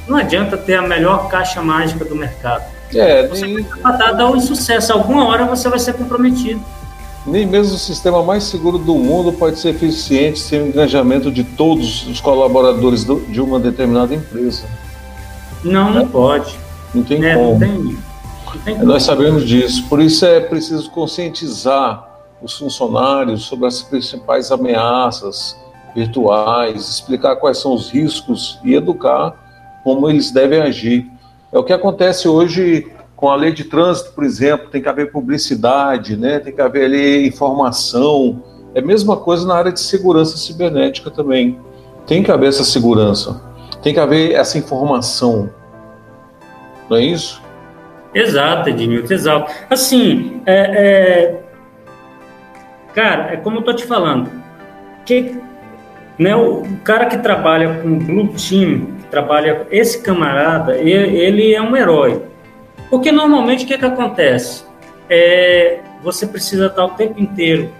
não 0.08 0.18
adianta 0.18 0.56
ter 0.56 0.76
a 0.76 0.82
melhor 0.82 1.28
caixa 1.28 1.62
mágica 1.62 2.06
do 2.06 2.16
mercado. 2.16 2.64
É, 2.96 3.28
você 3.28 3.46
nem... 3.46 3.62
vai 3.62 4.16
dar 4.16 4.32
um 4.32 4.38
insucesso. 4.38 4.94
Alguma 4.94 5.28
hora 5.28 5.44
você 5.44 5.68
vai 5.68 5.80
ser 5.80 5.96
comprometido. 5.96 6.64
Nem 7.26 7.46
mesmo 7.46 7.76
o 7.76 7.78
sistema 7.78 8.24
mais 8.24 8.44
seguro 8.44 8.78
do 8.78 8.96
mundo 8.96 9.34
pode 9.34 9.60
ser 9.60 9.70
eficiente 9.70 10.40
sem 10.40 10.62
o 10.62 10.68
engajamento 10.68 11.32
de 11.32 11.44
todos 11.44 12.08
os 12.08 12.22
colaboradores 12.22 13.04
do, 13.04 13.20
de 13.22 13.42
uma 13.42 13.60
determinada 13.60 14.16
empresa. 14.16 14.66
Não, 15.64 15.92
não 15.92 16.08
pode. 16.08 16.58
Não 16.94 17.04
tem 17.04 17.24
é, 17.24 17.36
como. 17.36 17.52
Não 17.52 17.60
tem, 17.60 17.74
não 17.74 18.64
tem 18.64 18.78
Nós 18.80 19.04
sabemos 19.04 19.46
disso. 19.46 19.86
Por 19.88 20.02
isso 20.02 20.26
é 20.26 20.40
preciso 20.40 20.90
conscientizar 20.92 22.08
os 22.42 22.58
funcionários 22.58 23.44
sobre 23.44 23.68
as 23.68 23.82
principais 23.82 24.52
ameaças 24.52 25.58
virtuais, 25.94 26.88
explicar 26.88 27.36
quais 27.36 27.58
são 27.58 27.74
os 27.74 27.90
riscos 27.90 28.60
e 28.64 28.74
educar 28.74 29.34
como 29.84 30.10
eles 30.10 30.32
devem 30.32 30.62
agir. 30.62 31.12
É 31.52 31.58
o 31.58 31.64
que 31.64 31.74
acontece 31.74 32.28
hoje 32.28 32.88
com 33.20 33.30
a 33.30 33.36
lei 33.36 33.52
de 33.52 33.66
trânsito, 33.66 34.14
por 34.14 34.24
exemplo, 34.24 34.70
tem 34.70 34.82
que 34.82 34.88
haver 34.88 35.12
publicidade, 35.12 36.16
né? 36.16 36.40
tem 36.40 36.56
que 36.56 36.62
haver 36.62 36.86
ali 36.86 37.28
informação. 37.28 38.42
É 38.74 38.80
a 38.80 38.82
mesma 38.82 39.18
coisa 39.18 39.46
na 39.46 39.56
área 39.56 39.74
de 39.74 39.82
segurança 39.82 40.38
cibernética 40.38 41.12
também. 41.12 41.60
Tem 42.08 42.24
que 42.24 42.32
haver 42.32 42.48
essa 42.48 42.64
segurança, 42.64 43.42
tem 43.84 43.94
que 43.94 44.00
haver 44.00 44.32
essa 44.32 44.58
informação. 44.58 45.50
Não 46.90 46.96
é 46.96 47.04
isso? 47.04 47.44
Exato, 48.16 48.70
Ednilton, 48.70 49.14
exato. 49.14 49.52
Assim, 49.70 50.42
é, 50.46 50.54
é... 50.56 51.44
cara, 52.96 53.34
é 53.34 53.36
como 53.36 53.58
eu 53.58 53.64
tô 53.64 53.74
te 53.74 53.86
falando, 53.86 54.32
que, 55.06 55.38
né, 56.18 56.38
o 56.38 56.64
cara 56.86 57.08
que 57.08 57.18
trabalha 57.18 57.82
com 57.82 58.00
Blue 58.00 58.30
Team, 58.30 58.88
trabalha, 59.12 59.68
esse 59.70 60.02
camarada, 60.02 60.78
ele, 60.78 61.18
ele 61.18 61.54
é 61.54 61.62
um 61.62 61.76
herói 61.76 62.29
porque 62.90 63.12
normalmente 63.12 63.64
o 63.64 63.68
que, 63.68 63.74
é 63.74 63.78
que 63.78 63.86
acontece? 63.86 64.64
É, 65.10 65.80
você 66.04 66.26
precisa 66.26 66.68
estar 66.68 66.86
o 66.86 66.90
tempo 66.90 67.20
inteiro 67.20 67.72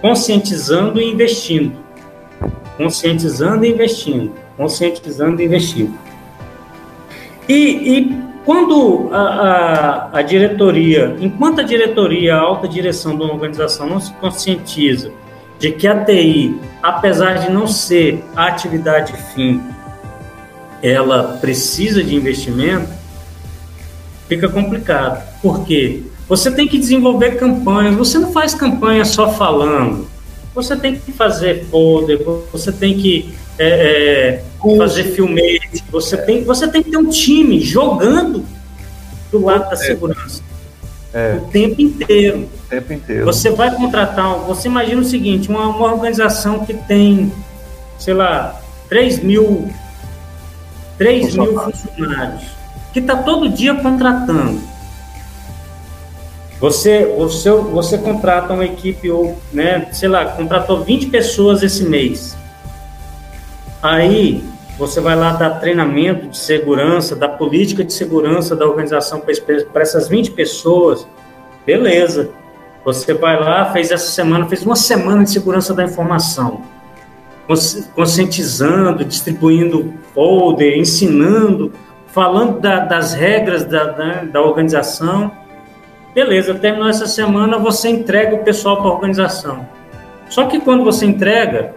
conscientizando 0.00 1.00
e 1.00 1.10
investindo. 1.10 1.76
Conscientizando 2.76 3.64
e 3.64 3.70
investindo. 3.70 4.32
Conscientizando 4.56 5.40
e 5.40 5.44
investindo. 5.44 5.98
E, 7.48 7.54
e 7.54 8.22
quando 8.44 9.10
a, 9.12 9.18
a, 9.20 10.18
a, 10.18 10.22
diretoria, 10.22 11.16
enquanto 11.20 11.60
a 11.60 11.64
diretoria, 11.64 12.36
a 12.36 12.40
alta 12.40 12.68
direção 12.68 13.16
de 13.16 13.22
uma 13.22 13.32
organização 13.32 13.88
não 13.88 14.00
se 14.00 14.12
conscientiza 14.14 15.12
de 15.58 15.72
que 15.72 15.86
a 15.86 16.04
TI, 16.04 16.58
apesar 16.82 17.34
de 17.34 17.50
não 17.50 17.66
ser 17.66 18.24
a 18.36 18.46
atividade 18.46 19.12
fim, 19.34 19.60
ela 20.82 21.38
precisa 21.40 22.02
de 22.02 22.14
investimento, 22.14 22.88
fica 24.28 24.48
complicado. 24.48 25.26
Por 25.40 25.64
quê? 25.64 26.02
Você 26.28 26.50
tem 26.50 26.68
que 26.68 26.78
desenvolver 26.78 27.36
campanhas, 27.36 27.96
você 27.96 28.18
não 28.18 28.30
faz 28.30 28.54
campanha 28.54 29.04
só 29.04 29.32
falando. 29.32 30.06
Você 30.54 30.76
tem 30.76 30.96
que 30.96 31.10
fazer 31.10 31.64
folder, 31.66 32.20
você 32.52 32.70
tem 32.70 32.98
que 32.98 33.34
é, 33.58 34.42
é, 34.62 34.76
fazer 34.76 35.04
filmete, 35.04 35.82
você 35.90 36.16
tem, 36.16 36.44
você 36.44 36.68
tem 36.68 36.82
que 36.82 36.90
ter 36.90 36.96
um 36.98 37.08
time 37.08 37.60
jogando 37.60 38.44
do 39.30 39.44
lado 39.44 39.70
da 39.70 39.74
é. 39.74 39.76
segurança. 39.76 40.42
É. 41.14 41.36
O 41.36 41.46
tempo 41.46 41.80
inteiro. 41.80 42.48
O 42.66 42.68
tempo 42.68 42.92
inteiro. 42.92 43.24
Você 43.24 43.50
vai 43.50 43.74
contratar, 43.74 44.34
você 44.40 44.68
imagina 44.68 45.00
o 45.00 45.04
seguinte, 45.04 45.48
uma, 45.48 45.68
uma 45.68 45.92
organização 45.94 46.66
que 46.66 46.74
tem, 46.74 47.32
sei 47.98 48.12
lá, 48.12 48.60
3 48.90 49.20
mil, 49.20 49.70
3 50.98 51.34
mil 51.36 51.58
funcionários 51.58 52.57
que 53.00 53.10
está 53.10 53.16
todo 53.22 53.48
dia 53.48 53.74
contratando. 53.74 54.60
Você, 56.60 57.06
você, 57.16 57.50
você 57.50 57.98
contrata 57.98 58.52
uma 58.52 58.64
equipe, 58.64 59.08
ou, 59.10 59.38
né, 59.52 59.88
sei 59.92 60.08
lá, 60.08 60.26
contratou 60.26 60.82
20 60.82 61.06
pessoas 61.06 61.62
esse 61.62 61.84
mês. 61.84 62.36
Aí 63.80 64.42
você 64.76 65.00
vai 65.00 65.14
lá 65.14 65.32
dar 65.32 65.60
treinamento 65.60 66.28
de 66.28 66.36
segurança, 66.36 67.14
da 67.14 67.28
política 67.28 67.84
de 67.84 67.92
segurança 67.92 68.56
da 68.56 68.66
organização 68.66 69.20
para 69.20 69.82
essas 69.82 70.08
20 70.08 70.32
pessoas. 70.32 71.06
Beleza. 71.64 72.30
Você 72.84 73.14
vai 73.14 73.38
lá, 73.38 73.72
fez 73.72 73.92
essa 73.92 74.10
semana, 74.10 74.46
fez 74.46 74.64
uma 74.64 74.76
semana 74.76 75.22
de 75.22 75.30
segurança 75.30 75.72
da 75.72 75.84
informação. 75.84 76.62
Conscientizando, 77.94 79.04
distribuindo 79.04 79.94
folder, 80.12 80.76
ensinando 80.76 81.72
falando 82.08 82.60
da, 82.60 82.80
das 82.80 83.14
regras 83.14 83.64
da, 83.64 83.84
da, 83.84 84.12
da, 84.24 84.42
organização. 84.42 85.30
Beleza, 86.14 86.54
terminou 86.54 86.88
essa 86.88 87.06
semana, 87.06 87.58
você 87.58 87.88
entrega 87.88 88.34
o 88.34 88.38
pessoal 88.38 88.78
para 88.78 88.90
a 88.90 88.94
organização. 88.94 89.66
Só 90.28 90.46
que 90.46 90.60
quando 90.60 90.84
você 90.84 91.06
entrega, 91.06 91.74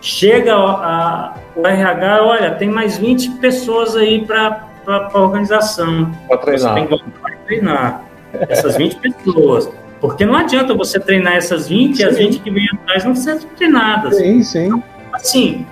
chega 0.00 0.54
a, 0.54 0.58
a, 0.58 1.34
o 1.54 1.66
RH, 1.66 2.24
olha, 2.24 2.50
tem 2.52 2.68
mais 2.68 2.98
20 2.98 3.32
pessoas 3.32 3.96
aí 3.96 4.24
para 4.24 4.66
a 4.86 5.18
organização. 5.18 6.10
Para 6.26 6.38
treinar. 6.38 6.74
Você 6.74 6.74
tem 6.74 6.98
que 6.98 7.44
treinar 7.46 8.04
essas 8.48 8.76
20 8.76 8.96
pessoas. 8.96 9.70
Porque 10.00 10.26
não 10.26 10.34
adianta 10.34 10.74
você 10.74 11.00
treinar 11.00 11.36
essas 11.36 11.68
20 11.68 11.96
sim. 11.96 12.02
e 12.02 12.04
as 12.04 12.18
20 12.18 12.38
que 12.40 12.50
vêm 12.50 12.68
atrás 12.72 13.04
não 13.04 13.14
serem 13.14 13.40
treinadas. 13.56 14.16
Sim, 14.16 14.42
sim. 14.42 14.82
Assim, 15.12 15.66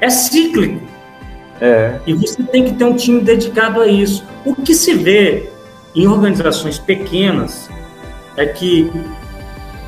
é 0.00 0.10
cíclico. 0.10 0.89
É. 1.60 1.98
E 2.06 2.14
você 2.14 2.42
tem 2.42 2.64
que 2.64 2.72
ter 2.72 2.84
um 2.84 2.96
time 2.96 3.20
dedicado 3.20 3.80
a 3.80 3.86
isso. 3.86 4.24
O 4.44 4.54
que 4.54 4.74
se 4.74 4.94
vê 4.94 5.50
em 5.94 6.06
organizações 6.06 6.78
pequenas 6.78 7.68
é 8.36 8.46
que 8.46 8.90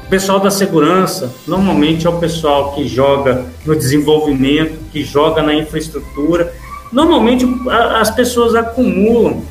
o 0.07 0.11
pessoal 0.11 0.39
da 0.39 0.51
segurança 0.51 1.33
normalmente 1.47 2.07
é 2.07 2.11
o 2.11 2.19
pessoal 2.19 2.75
que 2.75 2.87
joga 2.87 3.47
no 3.65 3.75
desenvolvimento, 3.75 4.79
que 4.93 5.03
joga 5.03 5.43
na 5.43 5.55
infraestrutura. 5.55 6.53
Normalmente 6.93 7.47
as 7.99 8.11
pessoas 8.11 8.55
acumulam 8.55 9.43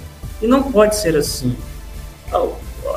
e 0.42 0.48
não 0.48 0.64
pode 0.64 0.96
ser 0.96 1.16
assim. 1.16 1.56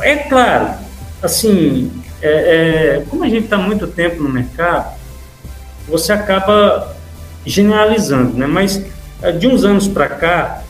É 0.03 0.17
claro, 0.17 0.75
assim, 1.23 1.91
é, 2.21 2.97
é, 2.99 3.05
como 3.09 3.25
a 3.25 3.29
gente 3.29 3.45
está 3.45 3.57
muito 3.57 3.87
tempo 3.87 4.23
no 4.23 4.29
mercado, 4.29 4.95
você 5.89 6.13
acaba 6.13 6.95
generalizando, 7.47 8.37
né? 8.37 8.47
Mas 8.47 8.83
de 9.33 9.47
uns 9.47 9.65
anos 9.65 9.89
para 9.89 10.09
cá, 10.09 10.63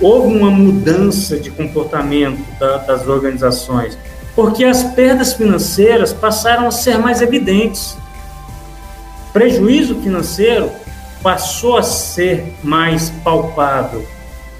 houve 0.00 0.34
uma 0.36 0.50
mudança 0.50 1.36
de 1.38 1.50
comportamento 1.50 2.42
da, 2.58 2.78
das 2.78 3.06
organizações, 3.06 3.96
porque 4.34 4.64
as 4.64 4.82
perdas 4.82 5.34
financeiras 5.34 6.12
passaram 6.12 6.66
a 6.66 6.70
ser 6.70 6.98
mais 6.98 7.20
evidentes. 7.20 7.96
Prejuízo 9.32 9.94
financeiro 9.96 10.70
passou 11.22 11.78
a 11.78 11.82
ser 11.82 12.54
mais 12.62 13.10
palpável. 13.24 14.06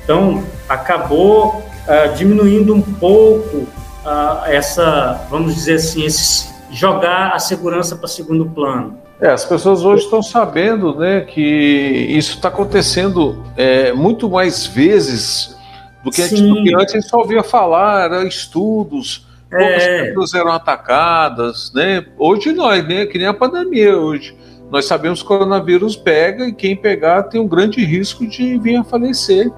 Então, 0.04 0.44
acabou 0.68 1.58
uh, 1.58 2.14
diminuindo 2.16 2.74
um 2.74 2.82
pouco 2.82 3.58
uh, 3.58 4.44
essa, 4.46 5.26
vamos 5.30 5.54
dizer 5.54 5.74
assim, 5.74 6.04
esse, 6.04 6.48
jogar 6.70 7.32
a 7.34 7.38
segurança 7.38 7.96
para 7.96 8.08
segundo 8.08 8.46
plano. 8.46 8.98
É, 9.22 9.28
as 9.28 9.44
pessoas 9.44 9.84
hoje 9.84 10.02
estão 10.02 10.20
sabendo 10.20 10.96
né, 10.96 11.20
que 11.20 11.40
isso 11.40 12.34
está 12.34 12.48
acontecendo 12.48 13.40
é, 13.56 13.92
muito 13.92 14.28
mais 14.28 14.66
vezes 14.66 15.56
do 16.02 16.10
que, 16.10 16.20
antes, 16.20 16.40
do 16.40 16.54
que 16.64 16.74
antes 16.74 16.94
a 16.94 16.98
gente 16.98 17.08
só 17.08 17.18
ouvia 17.18 17.44
falar, 17.44 18.06
era 18.06 18.26
estudos, 18.26 19.24
poucas 19.48 19.84
é. 19.84 20.06
pessoas 20.06 20.34
eram 20.34 20.50
atacadas, 20.50 21.72
né? 21.72 22.04
Hoje 22.18 22.52
nós, 22.52 22.84
né, 22.84 23.06
que 23.06 23.16
nem 23.16 23.28
a 23.28 23.32
pandemia 23.32 23.96
hoje. 23.96 24.36
Nós 24.72 24.86
sabemos 24.86 25.20
que 25.20 25.26
o 25.26 25.28
coronavírus 25.28 25.94
pega 25.94 26.48
e 26.48 26.52
quem 26.52 26.74
pegar 26.74 27.22
tem 27.24 27.40
um 27.40 27.46
grande 27.46 27.84
risco 27.84 28.26
de 28.26 28.58
vir 28.58 28.74
a 28.74 28.82
falecer. 28.82 29.52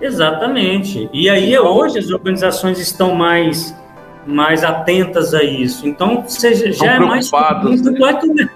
Exatamente. 0.00 1.10
E 1.12 1.28
aí 1.28 1.52
então, 1.52 1.66
hoje 1.66 1.98
as 1.98 2.08
organizações 2.10 2.78
estão 2.78 3.14
mais 3.14 3.78
mais 4.26 4.64
atentas 4.64 5.34
a 5.34 5.42
isso. 5.42 5.86
Então, 5.86 6.22
você 6.26 6.72
já 6.72 6.94
é 6.94 6.98
mais 6.98 7.30
preocupadas. 7.30 7.82
Né? 7.82 8.48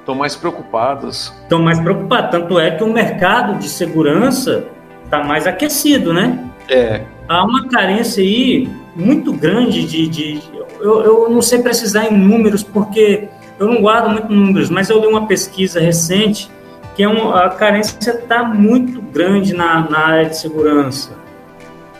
Estão 0.00 0.14
mais 0.14 0.36
preocupadas. 0.36 1.32
Estão 1.42 1.62
mais 1.62 1.80
preocupadas. 1.80 2.30
Tanto 2.30 2.58
é 2.58 2.70
que 2.72 2.84
o 2.84 2.92
mercado 2.92 3.58
de 3.58 3.68
segurança 3.68 4.66
está 5.04 5.22
mais 5.22 5.46
aquecido, 5.46 6.12
né? 6.12 6.38
É. 6.68 7.02
Há 7.28 7.44
uma 7.44 7.68
carência 7.68 8.22
aí 8.22 8.68
muito 8.94 9.32
grande 9.32 9.86
de. 9.86 10.08
de 10.08 10.42
eu, 10.80 11.02
eu 11.02 11.30
não 11.30 11.40
sei 11.40 11.60
precisar 11.60 12.06
em 12.06 12.16
números, 12.16 12.62
porque 12.62 13.28
eu 13.58 13.66
não 13.66 13.80
guardo 13.80 14.10
muito 14.10 14.30
números, 14.30 14.68
mas 14.68 14.90
eu 14.90 15.00
li 15.00 15.06
uma 15.06 15.26
pesquisa 15.26 15.80
recente 15.80 16.50
que 16.94 17.02
é 17.02 17.08
um, 17.08 17.34
a 17.34 17.48
carência 17.50 18.10
está 18.10 18.44
muito 18.44 19.00
grande 19.00 19.52
na, 19.52 19.88
na 19.88 19.98
área 19.98 20.28
de 20.30 20.36
segurança. 20.36 21.12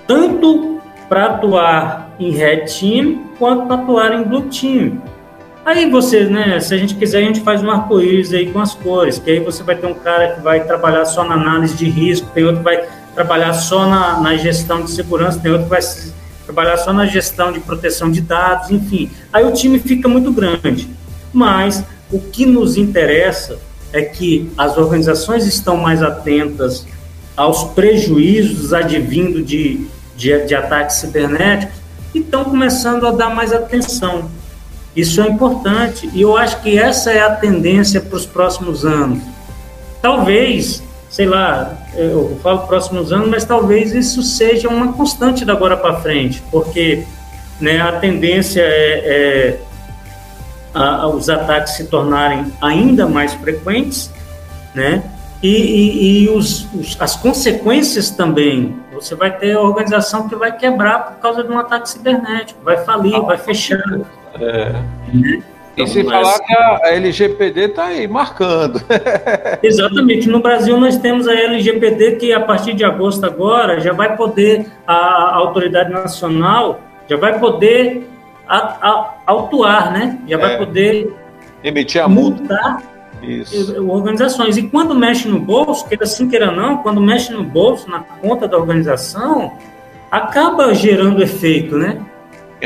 Tanto 0.07 0.79
para 1.09 1.27
atuar 1.27 2.15
em 2.19 2.31
red 2.31 2.67
team 2.67 3.25
quanto 3.39 3.67
para 3.67 3.77
atuar 3.77 4.15
em 4.15 4.23
blue 4.23 4.43
team. 4.43 5.03
Aí 5.65 5.91
você, 5.91 6.25
né, 6.25 6.61
se 6.61 6.75
a 6.75 6.79
gente 6.79 6.95
quiser, 6.95 7.19
a 7.19 7.23
gente 7.23 7.41
faz 7.41 7.63
um 7.63 7.71
arco-íris 7.71 8.33
aí 8.33 8.51
com 8.53 8.61
as 8.61 8.75
cores, 8.75 9.19
que 9.19 9.31
aí 9.31 9.41
você 9.41 9.63
vai 9.63 9.75
ter 9.77 9.87
um 9.87 9.95
cara 9.95 10.35
que 10.35 10.41
vai 10.41 10.65
trabalhar 10.65 11.05
só 11.07 11.25
na 11.25 11.35
análise 11.35 11.75
de 11.75 11.89
risco, 11.89 12.29
tem 12.35 12.45
outro 12.45 12.59
que 12.59 12.65
vai 12.65 12.87
trabalhar 13.15 13.55
só 13.55 13.87
na, 13.87 14.21
na 14.21 14.37
gestão 14.37 14.83
de 14.83 14.91
segurança, 14.91 15.39
tem 15.39 15.51
outro 15.51 15.65
que 15.65 15.71
vai 15.71 15.81
trabalhar 16.45 16.77
só 16.77 16.93
na 16.93 17.07
gestão 17.07 17.51
de 17.51 17.61
proteção 17.61 18.11
de 18.11 18.21
dados, 18.21 18.71
enfim. 18.71 19.11
Aí 19.33 19.45
o 19.45 19.53
time 19.53 19.79
fica 19.79 20.09
muito 20.09 20.31
grande. 20.31 20.89
Mas 21.33 21.83
o 22.13 22.21
que 22.21 22.45
nos 22.45 22.77
interessa 22.77 23.59
é 23.93 24.03
que 24.03 24.51
as 24.59 24.77
organizações 24.77 25.47
estão 25.47 25.77
mais 25.77 26.03
atentas 26.03 26.87
aos 27.37 27.65
prejuízos 27.73 28.73
advindo 28.73 29.43
de 29.43 29.89
de, 30.17 30.47
de 30.47 30.55
ataques 30.55 30.97
cibernéticos 30.97 31.77
e 32.15 32.19
estão 32.19 32.45
começando 32.45 33.07
a 33.07 33.11
dar 33.11 33.35
mais 33.35 33.53
atenção. 33.53 34.31
Isso 34.97 35.21
é 35.21 35.29
importante 35.29 36.09
e 36.13 36.23
eu 36.23 36.37
acho 36.37 36.61
que 36.61 36.79
essa 36.79 37.13
é 37.13 37.21
a 37.21 37.35
tendência 37.35 38.01
para 38.01 38.17
os 38.17 38.25
próximos 38.25 38.85
anos. 38.85 39.23
Talvez, 40.01 40.83
sei 41.11 41.27
lá, 41.27 41.77
eu 41.95 42.39
falo 42.43 42.67
próximos 42.67 43.13
anos, 43.13 43.29
mas 43.29 43.45
talvez 43.45 43.93
isso 43.93 44.23
seja 44.23 44.69
uma 44.69 44.93
constante 44.93 45.45
da 45.45 45.53
agora 45.53 45.77
para 45.77 45.97
frente, 45.97 46.43
porque 46.51 47.05
né, 47.61 47.81
a 47.81 47.93
tendência 47.93 48.61
é, 48.61 48.67
é 48.67 49.61
a, 50.75 51.07
os 51.09 51.29
ataques 51.29 51.75
se 51.75 51.85
tornarem 51.87 52.53
ainda 52.61 53.07
mais 53.07 53.33
frequentes, 53.35 54.11
né? 54.75 55.03
E, 55.43 55.49
e, 55.49 56.25
e 56.25 56.29
os, 56.31 56.67
os, 56.73 56.97
as 56.99 57.17
consequências 57.17 58.11
também. 58.11 58.75
Você 58.93 59.15
vai 59.15 59.37
ter 59.37 59.57
organização 59.57 60.29
que 60.29 60.35
vai 60.35 60.57
quebrar 60.57 61.07
por 61.07 61.21
causa 61.21 61.45
de 61.45 61.51
um 61.51 61.59
ataque 61.59 61.89
cibernético, 61.89 62.61
vai 62.65 62.79
falir, 62.79 63.21
vai 63.21 63.37
fechar. 63.37 63.83
É. 64.41 64.73
Então, 65.75 65.87
e 65.87 65.89
sem 65.89 66.05
falar 66.05 66.39
que 66.39 66.53
a 66.55 66.93
LGPD 66.93 67.61
está 67.63 67.87
aí 67.87 68.07
marcando. 68.07 68.81
Exatamente. 69.63 70.29
No 70.29 70.41
Brasil 70.41 70.79
nós 70.79 70.97
temos 70.99 71.27
a 71.27 71.35
LGPD 71.35 72.17
que 72.17 72.33
a 72.33 72.41
partir 72.41 72.75
de 72.75 72.85
agosto 72.85 73.25
agora 73.27 73.81
já 73.81 73.93
vai 73.93 74.17
poder, 74.17 74.67
a, 74.87 75.35
autoridade 75.35 75.93
nacional 75.93 76.81
já 77.09 77.17
vai 77.17 77.39
poder 77.39 78.09
a, 78.49 78.57
a, 78.57 79.15
autuar, 79.27 79.93
né? 79.93 80.19
Já 80.29 80.37
é. 80.37 80.41
vai 80.41 80.59
poder 80.59 81.13
emitir 81.63 82.03
a 82.03 82.09
multa 82.09 82.79
isso. 83.23 83.85
organizações. 83.91 84.57
E 84.57 84.63
quando 84.63 84.95
mexe 84.95 85.27
no 85.27 85.41
bolso, 85.41 85.89
queira 85.89 86.07
sim, 86.07 86.29
queira 86.29 86.53
não, 86.53 86.79
quando 86.79 87.01
mexe 87.01 87.33
no 87.33 87.43
bolso, 87.43 87.91
na 87.91 88.01
conta 88.01 88.47
da 88.47 88.57
organização, 88.57 89.53
acaba 90.11 90.73
gerando 90.73 91.23
efeito, 91.23 91.77
né? 91.77 92.01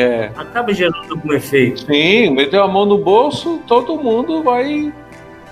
É. 0.01 0.31
Acaba 0.37 0.73
gerando 0.73 1.11
algum 1.11 1.33
efeito. 1.33 1.81
Sim, 1.87 2.31
meteu 2.31 2.63
a 2.63 2.69
mão 2.69 2.87
no 2.87 2.99
bolso, 2.99 3.61
todo 3.67 3.97
mundo 3.97 4.43
vai, 4.43 4.93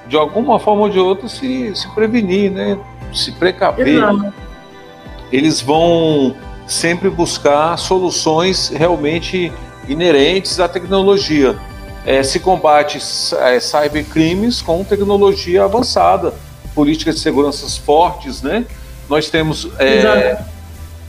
de 0.07 0.17
alguma 0.17 0.59
forma 0.59 0.83
ou 0.83 0.89
de 0.89 0.99
outra, 0.99 1.29
se, 1.29 1.75
se 1.75 1.93
prevenir, 1.95 2.51
né? 2.51 2.79
Se 3.13 3.33
precaver. 3.33 3.89
Exato. 3.89 4.33
Eles 5.33 5.61
vão 5.61 6.37
sempre 6.67 7.11
buscar 7.11 7.77
soluções 7.77 8.69
realmente 8.69 9.53
inerentes 9.89 10.61
à 10.61 10.69
tecnologia 10.69 11.57
é, 12.07 12.23
se 12.23 12.39
combate 12.39 12.99
é, 13.41 13.59
cybercrimes 13.59 14.63
com 14.63 14.85
tecnologia 14.85 15.65
avançada, 15.65 16.33
políticas 16.73 17.17
de 17.17 17.21
segurança 17.21 17.69
fortes, 17.83 18.43
né? 18.43 18.65
Nós 19.09 19.29
temos 19.29 19.69
é, 19.81 20.39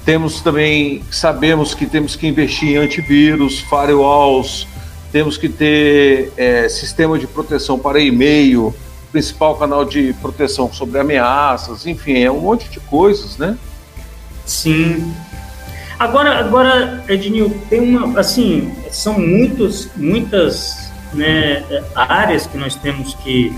temos 0.08 0.39
também 0.39 1.03
sabemos 1.12 1.74
que 1.74 1.86
temos 1.86 2.16
que 2.16 2.26
investir 2.26 2.70
em 2.70 2.78
antivírus, 2.78 3.60
firewalls, 3.60 4.66
temos 5.12 5.38
que 5.38 5.49
ter 5.49 6.32
é, 6.38 6.70
sistema 6.70 7.20
de 7.20 7.28
proteção 7.28 7.78
para 7.78 7.99
e-mail, 7.99 8.74
principal 9.12 9.58
canal 9.58 9.84
de 9.84 10.14
proteção 10.22 10.72
sobre 10.72 10.97
ameaças, 10.97 11.86
enfim, 11.86 12.24
é 12.24 12.32
um 12.32 12.39
monte 12.39 12.70
de 12.70 12.80
coisas, 12.80 13.38
né? 13.38 13.58
Sim, 14.45 15.14
Agora, 15.99 16.39
agora, 16.39 17.03
Ednil, 17.10 17.49
tem 17.70 17.82
uma, 17.82 18.18
assim, 18.18 18.72
são 18.89 19.20
muitos, 19.20 19.89
muitas 19.97 20.89
né, 21.12 21.66
áreas 21.95 22.47
que 22.47 22.55
nós 22.55 22.76
temos 22.76 23.14
que, 23.16 23.51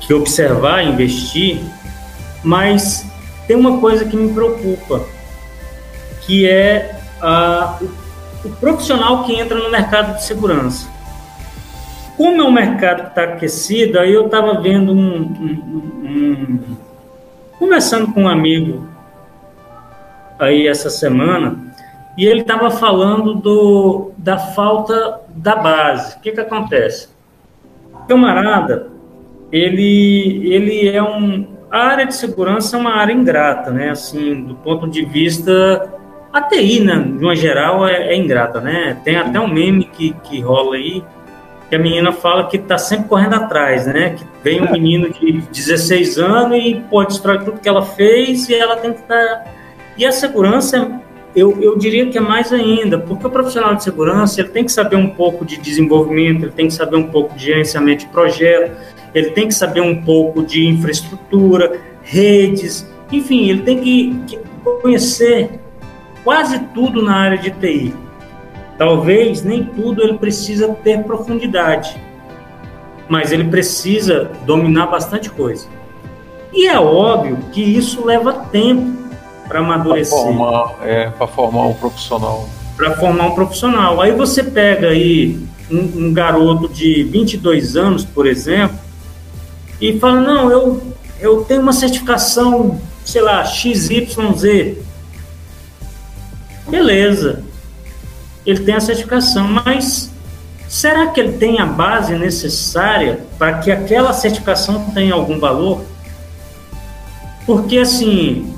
que 0.00 0.14
observar, 0.14 0.82
investir, 0.86 1.60
mas 2.42 3.04
tem 3.46 3.54
uma 3.54 3.80
coisa 3.80 4.06
que 4.06 4.16
me 4.16 4.32
preocupa, 4.32 5.04
que 6.28 6.46
é 6.46 6.94
o, 8.44 8.50
profissional 8.60 9.24
que 9.24 9.34
entra 9.34 9.58
no 9.58 9.70
mercado 9.70 10.16
de 10.16 10.24
segurança. 10.24 10.86
Como 12.18 12.42
é 12.42 12.44
um 12.44 12.52
mercado 12.52 13.04
que 13.04 13.08
está 13.08 13.22
aquecido, 13.24 13.98
aí 13.98 14.12
eu 14.12 14.26
estava 14.26 14.60
vendo 14.60 14.92
um, 14.92 15.22
um, 15.22 16.00
um, 16.04 16.76
Conversando 17.58 18.12
com 18.12 18.24
um 18.24 18.28
amigo 18.28 18.86
aí 20.38 20.68
essa 20.68 20.90
semana, 20.90 21.56
e 22.16 22.26
ele 22.26 22.42
estava 22.42 22.70
falando 22.70 23.34
do, 23.34 24.12
da 24.18 24.36
falta 24.36 25.20
da 25.30 25.56
base. 25.56 26.16
O 26.16 26.20
que, 26.20 26.32
que 26.32 26.40
acontece? 26.40 27.08
Camarada, 28.06 28.88
ele, 29.50 30.52
ele 30.52 30.88
é 30.88 31.02
um. 31.02 31.56
A 31.70 31.78
área 31.78 32.06
de 32.06 32.14
segurança 32.14 32.76
é 32.76 32.80
uma 32.80 32.94
área 32.94 33.12
ingrata, 33.12 33.70
né? 33.70 33.90
Assim, 33.90 34.42
do 34.42 34.54
ponto 34.56 34.88
de 34.88 35.04
vista. 35.04 35.97
A 36.32 36.42
TI, 36.42 36.80
né, 36.80 36.98
de 36.98 37.24
uma 37.24 37.34
geral, 37.34 37.86
é, 37.86 38.08
é 38.08 38.16
ingrata, 38.16 38.60
né? 38.60 38.96
Tem 39.02 39.16
até 39.16 39.40
um 39.40 39.48
meme 39.48 39.84
que, 39.84 40.14
que 40.24 40.40
rola 40.40 40.76
aí, 40.76 41.02
que 41.68 41.74
a 41.74 41.78
menina 41.78 42.12
fala 42.12 42.46
que 42.48 42.56
está 42.56 42.76
sempre 42.76 43.08
correndo 43.08 43.34
atrás, 43.34 43.86
né? 43.86 44.10
Que 44.10 44.24
vem 44.42 44.60
um 44.60 44.70
menino 44.70 45.10
de 45.10 45.40
16 45.50 46.18
anos 46.18 46.58
e 46.58 46.82
pode 46.90 47.10
destruir 47.10 47.44
tudo 47.44 47.60
que 47.60 47.68
ela 47.68 47.82
fez 47.82 48.48
e 48.48 48.54
ela 48.54 48.76
tem 48.76 48.92
que 48.92 49.00
estar. 49.00 49.16
Tá... 49.16 49.44
E 49.96 50.04
a 50.04 50.12
segurança 50.12 51.00
eu, 51.34 51.60
eu 51.62 51.78
diria 51.78 52.08
que 52.08 52.18
é 52.18 52.20
mais 52.20 52.52
ainda, 52.52 52.98
porque 52.98 53.26
o 53.26 53.30
profissional 53.30 53.74
de 53.74 53.84
segurança 53.84 54.40
ele 54.40 54.48
tem 54.48 54.64
que 54.64 54.72
saber 54.72 54.96
um 54.96 55.10
pouco 55.10 55.44
de 55.44 55.56
desenvolvimento, 55.56 56.44
ele 56.44 56.52
tem 56.52 56.66
que 56.66 56.74
saber 56.74 56.96
um 56.96 57.08
pouco 57.08 57.36
de 57.36 57.44
gerenciamento 57.44 58.06
de 58.06 58.10
projeto, 58.10 58.76
ele 59.14 59.30
tem 59.30 59.46
que 59.48 59.54
saber 59.54 59.80
um 59.80 60.02
pouco 60.02 60.42
de 60.42 60.66
infraestrutura, 60.66 61.80
redes, 62.02 62.88
enfim, 63.12 63.48
ele 63.50 63.62
tem 63.62 63.78
que, 63.78 64.20
que 64.26 64.38
conhecer 64.82 65.60
quase 66.28 66.58
tudo 66.74 67.00
na 67.00 67.16
área 67.16 67.38
de 67.38 67.50
TI. 67.50 67.94
Talvez 68.76 69.42
nem 69.42 69.64
tudo 69.64 70.02
ele 70.02 70.18
precisa 70.18 70.68
ter 70.68 71.02
profundidade, 71.02 71.98
mas 73.08 73.32
ele 73.32 73.44
precisa 73.44 74.30
dominar 74.44 74.88
bastante 74.88 75.30
coisa. 75.30 75.66
E 76.52 76.66
é 76.66 76.78
óbvio 76.78 77.38
que 77.50 77.62
isso 77.62 78.04
leva 78.04 78.44
tempo 78.52 78.94
para 79.48 79.60
amadurecer. 79.60 80.18
Para 80.18 80.26
formar, 80.26 80.74
é, 80.82 81.10
formar 81.34 81.66
um 81.68 81.72
profissional. 81.72 82.46
Para 82.76 82.94
formar 82.96 83.28
um 83.28 83.34
profissional. 83.34 83.98
Aí 83.98 84.12
você 84.12 84.42
pega 84.42 84.88
aí 84.88 85.40
um, 85.70 86.08
um, 86.08 86.12
garoto 86.12 86.68
de 86.68 87.04
22 87.04 87.74
anos, 87.74 88.04
por 88.04 88.26
exemplo, 88.26 88.76
e 89.80 89.98
fala: 89.98 90.20
Não, 90.20 90.50
eu, 90.50 90.82
eu 91.20 91.42
tenho 91.44 91.62
uma 91.62 91.72
certificação, 91.72 92.78
sei 93.02 93.22
lá, 93.22 93.42
XYZ. 93.46 94.87
Beleza, 96.68 97.42
ele 98.44 98.60
tem 98.60 98.74
a 98.74 98.80
certificação, 98.80 99.48
mas 99.48 100.10
será 100.68 101.08
que 101.08 101.20
ele 101.20 101.32
tem 101.38 101.60
a 101.60 101.66
base 101.66 102.14
necessária 102.14 103.20
para 103.38 103.58
que 103.58 103.70
aquela 103.70 104.12
certificação 104.12 104.90
tenha 104.90 105.14
algum 105.14 105.38
valor? 105.38 105.84
Porque 107.46 107.78
assim, 107.78 108.54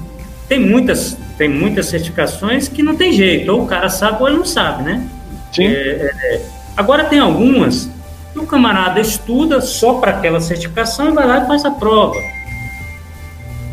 tem 0.48 0.58
muitas, 0.58 1.16
tem 1.38 1.48
muitas 1.48 1.86
certificações 1.86 2.68
que 2.68 2.82
não 2.82 2.96
tem 2.96 3.12
jeito, 3.12 3.52
ou 3.52 3.62
o 3.62 3.66
cara 3.66 3.88
sabe 3.88 4.20
ou 4.20 4.28
ele 4.28 4.38
não 4.38 4.44
sabe, 4.44 4.82
né? 4.82 5.06
Sim. 5.52 5.66
É, 5.66 6.12
é, 6.22 6.42
agora 6.76 7.04
tem 7.04 7.20
algumas 7.20 7.88
que 8.32 8.38
o 8.38 8.46
camarada 8.46 9.00
estuda 9.00 9.60
só 9.60 9.94
para 9.94 10.12
aquela 10.12 10.40
certificação 10.40 11.08
e 11.08 11.12
vai 11.12 11.26
lá 11.26 11.44
e 11.44 11.46
faz 11.46 11.64
a 11.64 11.70
prova. 11.70 12.20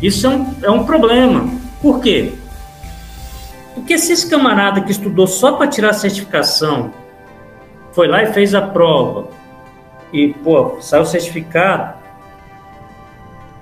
Isso 0.00 0.26
é 0.26 0.30
um, 0.30 0.54
é 0.62 0.70
um 0.70 0.84
problema. 0.84 1.48
Por 1.82 2.00
quê? 2.00 2.32
Porque 3.78 3.98
se 3.98 4.12
esse 4.12 4.28
camarada 4.28 4.80
que 4.80 4.90
estudou 4.90 5.26
só 5.26 5.52
para 5.52 5.66
tirar 5.66 5.90
a 5.90 5.94
certificação, 5.94 6.92
foi 7.92 8.06
lá 8.06 8.22
e 8.22 8.32
fez 8.32 8.54
a 8.54 8.62
prova, 8.62 9.28
e, 10.12 10.34
pô, 10.34 10.76
saiu 10.80 11.04
certificado, 11.04 11.94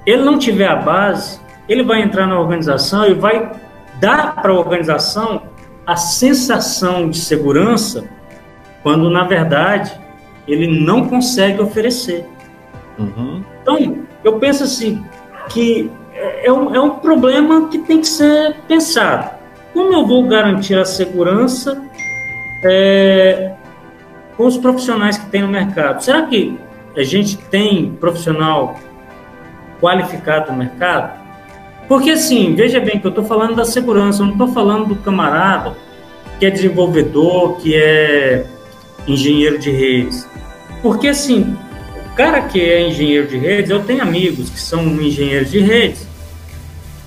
ele 0.05 0.23
não 0.23 0.39
tiver 0.39 0.69
a 0.69 0.77
base, 0.77 1.41
ele 1.69 1.83
vai 1.83 2.03
entrar 2.03 2.27
na 2.27 2.39
organização 2.39 3.07
e 3.07 3.15
vai 3.15 3.53
dar 3.99 4.37
para 4.37 4.53
a 4.53 4.55
organização 4.55 5.43
a 5.87 5.97
sensação 5.97 7.11
de 7.11 7.19
segurança, 7.19 8.05
quando 8.83 9.11
na 9.11 9.25
verdade 9.25 9.93
ele 10.47 10.81
não 10.85 11.09
consegue 11.09 11.61
oferecer. 11.61 12.25
Uhum. 12.99 13.45
Então, 13.63 14.07
eu 14.23 14.39
penso 14.39 14.65
assim, 14.65 15.05
que 15.49 15.91
é 16.15 16.51
um, 16.53 16.75
é 16.75 16.81
um 16.81 16.91
problema 16.91 17.69
que 17.69 17.79
tem 17.79 18.01
que 18.01 18.09
ser 18.09 18.57
pensado. 18.69 19.36
Como 19.77 19.93
eu 19.93 20.07
vou 20.07 20.27
garantir 20.27 20.75
a 20.79 20.87
segurança 20.87 21.83
é, 22.65 23.53
com 24.35 24.47
os 24.47 24.57
profissionais 24.57 25.19
que 25.19 25.27
tem 25.27 25.43
no 25.43 25.49
mercado? 25.49 26.03
Será 26.03 26.23
que 26.23 26.59
a 26.97 27.03
gente 27.03 27.37
tem 27.37 27.91
profissional 28.01 28.81
qualificado 29.79 30.51
no 30.51 30.57
mercado? 30.57 31.21
Porque 31.87 32.13
assim, 32.13 32.55
veja 32.55 32.81
bem 32.81 32.99
que 32.99 33.07
eu 33.07 33.11
estou 33.11 33.23
falando 33.23 33.55
da 33.55 33.67
segurança, 33.67 34.23
eu 34.23 34.25
não 34.25 34.33
estou 34.33 34.49
falando 34.49 34.87
do 34.87 34.97
camarada 34.97 35.75
que 36.39 36.47
é 36.47 36.51
desenvolvedor, 36.51 37.59
que 37.59 37.77
é 37.77 38.47
engenheiro 39.07 39.59
de 39.59 39.71
redes. 39.71 40.27
Porque 40.81 41.09
assim, 41.09 41.55
o 42.11 42.17
cara 42.17 42.41
que 42.41 42.59
é 42.59 42.89
engenheiro 42.89 43.29
de 43.29 43.37
redes, 43.37 43.71
eu 43.71 43.85
tenho 43.85 44.01
amigos 44.01 44.49
que 44.49 44.59
são 44.59 44.87
engenheiros 45.03 45.51
de 45.51 45.61
redes, 45.61 46.09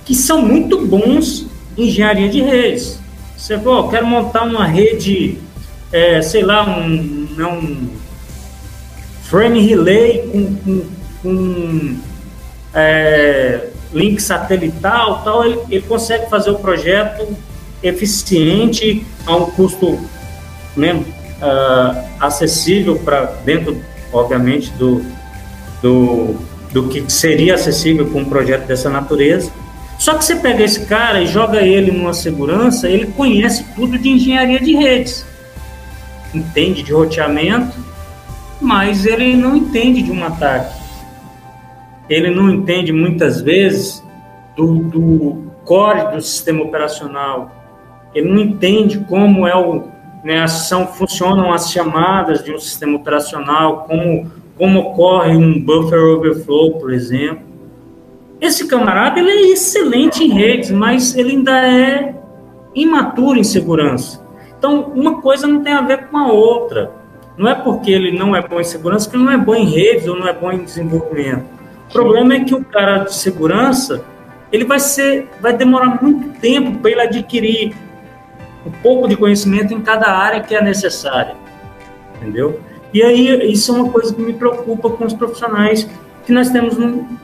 que 0.04 0.14
são 0.14 0.40
muito 0.40 0.86
bons 0.86 1.49
engenharia 1.88 2.28
de 2.28 2.40
redes. 2.42 3.00
Você 3.36 3.58
falou, 3.58 3.88
quero 3.88 4.06
montar 4.06 4.42
uma 4.42 4.66
rede, 4.66 5.38
é, 5.92 6.20
sei 6.20 6.42
lá, 6.42 6.68
um, 6.68 7.28
um 7.38 7.88
frame 9.22 9.60
relay 9.66 10.28
com, 10.30 10.56
com, 10.56 10.84
com 11.22 11.96
é, 12.74 13.68
link 13.92 14.20
satelital, 14.20 15.22
tal, 15.22 15.44
ele, 15.44 15.60
ele 15.70 15.82
consegue 15.82 16.28
fazer 16.28 16.50
o 16.50 16.58
projeto 16.58 17.26
eficiente 17.82 19.06
a 19.26 19.36
um 19.36 19.46
custo 19.50 19.98
né, 20.76 20.92
uh, 20.94 22.04
acessível 22.20 22.98
para 22.98 23.24
dentro, 23.44 23.80
obviamente, 24.12 24.70
do, 24.72 25.02
do, 25.82 26.36
do 26.72 26.88
que 26.88 27.10
seria 27.10 27.54
acessível 27.54 28.06
com 28.10 28.20
um 28.20 28.24
projeto 28.24 28.66
dessa 28.66 28.88
natureza. 28.88 29.50
Só 30.00 30.14
que 30.14 30.24
você 30.24 30.34
pega 30.34 30.64
esse 30.64 30.86
cara 30.86 31.20
e 31.20 31.26
joga 31.26 31.60
ele 31.60 31.90
numa 31.90 32.14
segurança, 32.14 32.88
ele 32.88 33.08
conhece 33.08 33.66
tudo 33.74 33.98
de 33.98 34.08
engenharia 34.08 34.58
de 34.58 34.74
redes, 34.74 35.26
entende 36.34 36.82
de 36.82 36.90
roteamento, 36.90 37.76
mas 38.58 39.04
ele 39.04 39.36
não 39.36 39.54
entende 39.54 40.00
de 40.00 40.10
um 40.10 40.24
ataque. 40.24 40.74
Ele 42.08 42.30
não 42.30 42.48
entende 42.48 42.90
muitas 42.92 43.42
vezes 43.42 44.02
do, 44.56 44.78
do 44.84 45.52
core 45.66 46.14
do 46.14 46.22
sistema 46.22 46.64
operacional, 46.64 47.54
ele 48.14 48.30
não 48.30 48.40
entende 48.40 49.00
como 49.00 49.46
é 49.46 49.54
o, 49.54 49.84
né, 50.24 50.46
são, 50.48 50.86
funcionam 50.86 51.52
as 51.52 51.70
chamadas 51.70 52.42
de 52.42 52.50
um 52.54 52.58
sistema 52.58 52.96
operacional, 52.96 53.84
como, 53.84 54.30
como 54.56 54.80
ocorre 54.80 55.36
um 55.36 55.62
buffer 55.62 56.00
overflow, 56.00 56.78
por 56.78 56.90
exemplo. 56.90 57.49
Esse 58.40 58.66
camarada 58.66 59.20
ele 59.20 59.30
é 59.30 59.52
excelente 59.52 60.24
em 60.24 60.30
redes, 60.30 60.70
mas 60.70 61.14
ele 61.14 61.32
ainda 61.32 61.66
é 61.66 62.14
imaturo 62.74 63.38
em 63.38 63.44
segurança. 63.44 64.24
Então, 64.58 64.92
uma 64.94 65.20
coisa 65.20 65.46
não 65.46 65.62
tem 65.62 65.72
a 65.72 65.82
ver 65.82 66.06
com 66.06 66.16
a 66.16 66.32
outra. 66.32 66.92
Não 67.36 67.48
é 67.48 67.54
porque 67.54 67.90
ele 67.90 68.18
não 68.18 68.34
é 68.34 68.46
bom 68.46 68.60
em 68.60 68.64
segurança 68.64 69.08
que 69.08 69.16
ele 69.16 69.24
não 69.24 69.32
é 69.32 69.38
bom 69.38 69.54
em 69.54 69.64
redes 69.64 70.06
ou 70.06 70.18
não 70.18 70.26
é 70.26 70.32
bom 70.32 70.50
em 70.52 70.64
desenvolvimento. 70.64 71.44
O 71.88 71.92
problema 71.92 72.34
é 72.34 72.44
que 72.44 72.54
o 72.54 72.64
cara 72.64 72.98
de 72.98 73.14
segurança, 73.14 74.04
ele 74.52 74.64
vai 74.64 74.78
ser, 74.78 75.28
vai 75.40 75.54
demorar 75.54 76.02
muito 76.02 76.38
tempo 76.40 76.78
para 76.78 76.90
ele 76.90 77.00
adquirir 77.00 77.74
um 78.64 78.70
pouco 78.70 79.08
de 79.08 79.16
conhecimento 79.16 79.72
em 79.74 79.80
cada 79.80 80.06
área 80.06 80.40
que 80.40 80.54
é 80.54 80.62
necessária, 80.62 81.34
entendeu? 82.16 82.60
E 82.92 83.02
aí 83.02 83.50
isso 83.50 83.74
é 83.74 83.80
uma 83.80 83.90
coisa 83.90 84.14
que 84.14 84.20
me 84.20 84.32
preocupa 84.32 84.90
com 84.90 85.04
os 85.04 85.14
profissionais 85.14 85.88
que 86.30 86.34
nós 86.34 86.48
temos, 86.50 86.78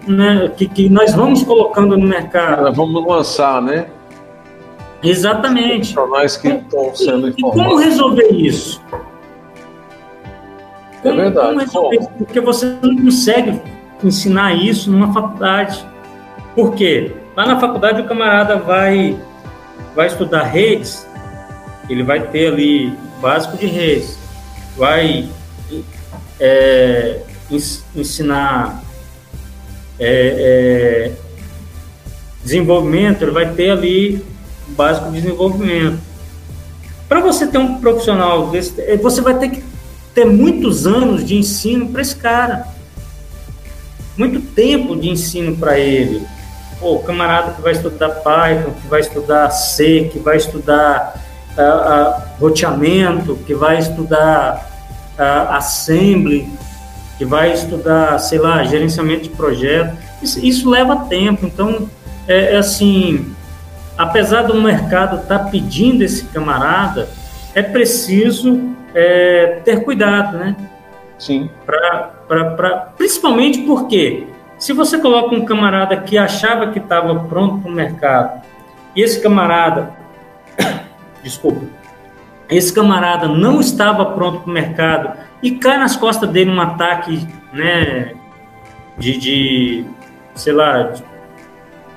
né, 0.09 0.53
que, 0.57 0.67
que 0.67 0.89
nós 0.89 1.15
vamos 1.15 1.45
colocando 1.45 1.97
no 1.97 2.09
mercado. 2.09 2.63
Nós 2.63 2.77
vamos 2.77 3.07
lançar, 3.07 3.63
né? 3.63 3.87
Exatamente. 5.01 5.95
Profissionais 5.95 6.37
que 6.37 6.49
estão 6.49 6.93
sendo 6.93 7.29
informados. 7.29 7.61
E 7.61 7.65
como 7.65 7.77
resolver 7.77 8.29
isso? 8.33 8.83
Como, 11.03 11.21
é 11.21 11.23
verdade. 11.23 11.47
Como 11.47 11.61
resolver 11.61 11.97
isso? 12.01 12.09
Porque 12.19 12.41
você 12.41 12.77
não 12.83 12.97
consegue 12.97 13.63
ensinar 14.03 14.55
isso 14.55 14.91
numa 14.91 15.13
faculdade. 15.13 15.87
Por 16.57 16.75
quê? 16.75 17.15
Lá 17.37 17.47
na 17.47 17.61
faculdade 17.61 18.01
o 18.01 18.09
camarada 18.09 18.57
vai, 18.57 19.17
vai 19.95 20.09
estudar 20.09 20.43
redes, 20.43 21.07
ele 21.89 22.03
vai 22.03 22.27
ter 22.29 22.49
ali 22.49 22.93
básico 23.21 23.57
de 23.57 23.67
redes, 23.67 24.19
vai 24.77 25.29
é, 26.41 27.21
ensinar 27.95 28.83
é, 29.99 31.09
é, 31.09 31.13
desenvolvimento, 32.43 33.23
ele 33.23 33.31
vai 33.31 33.53
ter 33.53 33.71
ali 33.71 34.25
básico 34.69 35.11
de 35.11 35.21
desenvolvimento. 35.21 35.99
Para 37.09 37.21
você 37.21 37.47
ter 37.47 37.59
um 37.59 37.81
profissional 37.81 38.49
desse, 38.49 38.75
você 38.97 39.21
vai 39.21 39.39
ter 39.39 39.51
que 39.51 39.65
ter 40.15 40.25
muitos 40.25 40.87
anos 40.87 41.25
de 41.25 41.37
ensino 41.37 41.89
para 41.89 42.03
esse 42.03 42.17
cara 42.17 42.77
muito 44.17 44.41
tempo 44.41 44.97
de 44.97 45.11
ensino 45.11 45.57
para 45.57 45.79
ele. 45.79 46.27
O 46.81 46.99
camarada 47.01 47.53
que 47.53 47.63
vai 47.63 47.73
estudar 47.73 48.09
Python, 48.09 48.73
que 48.81 48.87
vai 48.89 49.01
estudar 49.01 49.51
C, 49.51 50.09
que 50.13 50.19
vai 50.19 50.37
estudar 50.37 51.23
uh, 51.57 51.61
uh, 51.61 52.23
roteamento, 52.41 53.37
que 53.47 53.55
vai 53.55 53.79
estudar 53.79 54.69
uh, 55.19 55.53
assembly, 55.53 56.49
que 57.19 57.25
vai 57.25 57.53
estudar, 57.53 58.19
sei 58.19 58.39
lá, 58.39 58.63
gerenciamento 58.65 59.25
de 59.25 59.31
projeto. 59.31 59.97
Isso, 60.23 60.45
isso 60.45 60.71
leva 60.71 61.07
tempo. 61.07 61.47
Então, 61.47 61.89
é, 62.29 62.55
é, 62.55 62.57
assim, 62.57 63.35
apesar 63.97 64.43
do 64.43 64.61
mercado 64.61 65.23
estar 65.23 65.39
tá 65.39 65.45
pedindo 65.45 66.03
esse 66.03 66.27
camarada, 66.27 67.09
é 67.55 67.63
preciso 67.63 68.75
é, 68.95 69.61
ter 69.65 69.83
cuidado, 69.83 70.37
né? 70.37 70.57
Sim. 71.19 71.49
Pra, 71.65 72.11
pra, 72.29 72.45
pra, 72.51 72.71
principalmente 72.97 73.61
porque 73.63 74.27
se 74.59 74.73
você 74.73 74.99
coloca 74.99 75.35
um 75.35 75.45
camarada 75.45 75.97
que 75.97 76.19
achava 76.19 76.71
que 76.71 76.79
estava 76.79 77.15
pronto 77.21 77.63
para 77.63 77.71
o 77.71 77.75
mercado, 77.75 78.43
e 78.95 79.03
esse 79.03 79.21
camarada, 79.21 79.91
desculpa, 81.23 81.65
esse 82.49 82.73
camarada 82.73 83.29
não 83.29 83.61
estava 83.61 84.05
pronto 84.07 84.41
para 84.41 84.51
o 84.51 84.53
mercado 84.53 85.19
e 85.43 85.53
cai 85.53 85.79
nas 85.79 85.97
costas 85.97 86.29
dele 86.31 86.51
um 86.51 86.61
ataque, 86.61 87.27
né, 87.53 88.13
de, 88.99 89.17
de 89.19 89.85
sei 90.35 90.53
lá, 90.53 90.93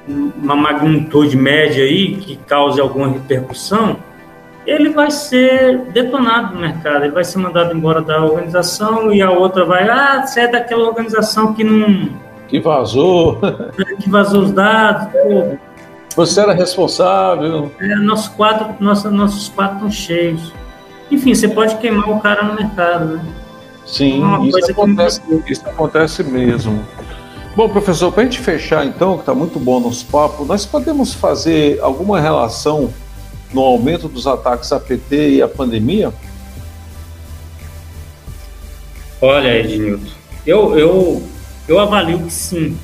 uma 0.08 0.56
magnitude 0.56 1.38
média 1.38 1.84
aí 1.84 2.16
que 2.16 2.36
cause 2.36 2.82
alguma 2.82 3.08
repercussão, 3.08 3.97
ele 4.66 4.89
vai 4.89 5.10
ser 5.10 5.80
detonado 5.91 6.56
no 6.56 6.62
mercado, 6.62 7.04
ele 7.04 7.14
vai 7.14 7.24
ser 7.24 7.39
mandado 7.39 7.76
embora 7.76 8.02
da 8.02 8.24
organização 8.24 9.12
e 9.12 9.22
a 9.22 9.32
outra 9.32 9.66
vai, 9.66 9.88
ah, 9.88 10.26
você 10.26 10.41
é 10.41 10.47
daquela 10.47 10.88
organização 10.88 11.54
que 11.54 11.64
não. 11.64 12.10
Que 12.47 12.60
vazou. 12.60 13.39
Que 14.00 14.10
vazou 14.10 14.43
os 14.43 14.52
dados. 14.52 15.12
Pô. 15.12 15.58
Você 16.20 16.41
era 16.41 16.51
responsável. 16.51 17.72
É, 17.80 17.95
nossos 17.95 18.28
quatro, 18.28 18.76
nossa, 18.78 19.09
nossos 19.09 19.47
quatro 19.47 19.76
estão 19.76 19.89
cheios. 19.89 20.51
Enfim, 21.09 21.34
você 21.34 21.47
pode 21.47 21.78
queimar 21.78 22.09
o 22.09 22.20
cara 22.20 22.43
no 22.43 22.55
mercado, 22.55 23.05
né? 23.05 23.26
Sim, 23.86 24.22
é 24.22 24.45
isso, 24.45 24.70
acontece, 24.70 25.22
isso 25.47 25.65
acontece 25.65 26.24
mesmo. 26.26 26.86
Bom, 27.55 27.70
professor, 27.70 28.11
para 28.11 28.24
a 28.24 28.26
gente 28.26 28.38
fechar 28.38 28.86
então, 28.86 29.13
que 29.13 29.22
está 29.22 29.34
muito 29.34 29.57
bom 29.61 29.80
nosso 29.80 30.05
papo, 30.07 30.43
nós 30.43 30.65
podemos 30.65 31.13
fazer 31.13 31.80
alguma 31.80 32.20
relação 32.20 32.93
no 33.53 33.61
aumento 33.61 34.09
dos 34.09 34.28
ataques 34.28 34.74
a 34.74 34.80
PT 34.80 35.36
e 35.36 35.41
a 35.41 35.47
pandemia? 35.47 36.13
Olha, 39.22 39.57
Ednilton, 39.57 40.11
eu, 40.45 40.78
eu, 40.78 41.24
eu 41.65 41.80
avalio 41.80 42.20
que 42.20 42.34
sim. 42.34 42.78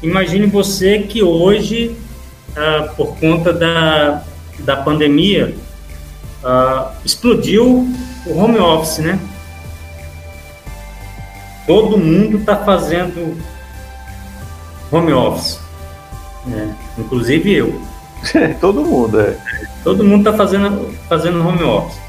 Imagine 0.00 0.46
você 0.46 1.00
que 1.00 1.20
hoje, 1.20 1.96
ah, 2.56 2.92
por 2.96 3.16
conta 3.18 3.52
da, 3.52 4.22
da 4.60 4.76
pandemia, 4.76 5.54
ah, 6.44 6.92
explodiu 7.04 7.88
o 8.26 8.38
home 8.38 8.58
office, 8.58 8.98
né? 8.98 9.18
Todo 11.66 11.96
mundo 11.96 12.38
está 12.38 12.56
fazendo 12.56 13.36
home 14.90 15.12
office. 15.12 15.58
É, 16.50 16.68
inclusive 16.98 17.52
eu. 17.52 17.80
Todo 18.60 18.84
mundo, 18.84 19.20
é. 19.20 19.36
Todo 19.84 20.04
mundo 20.04 20.28
está 20.28 20.32
fazendo, 20.36 20.92
fazendo 21.08 21.46
home 21.46 21.62
office. 21.62 22.00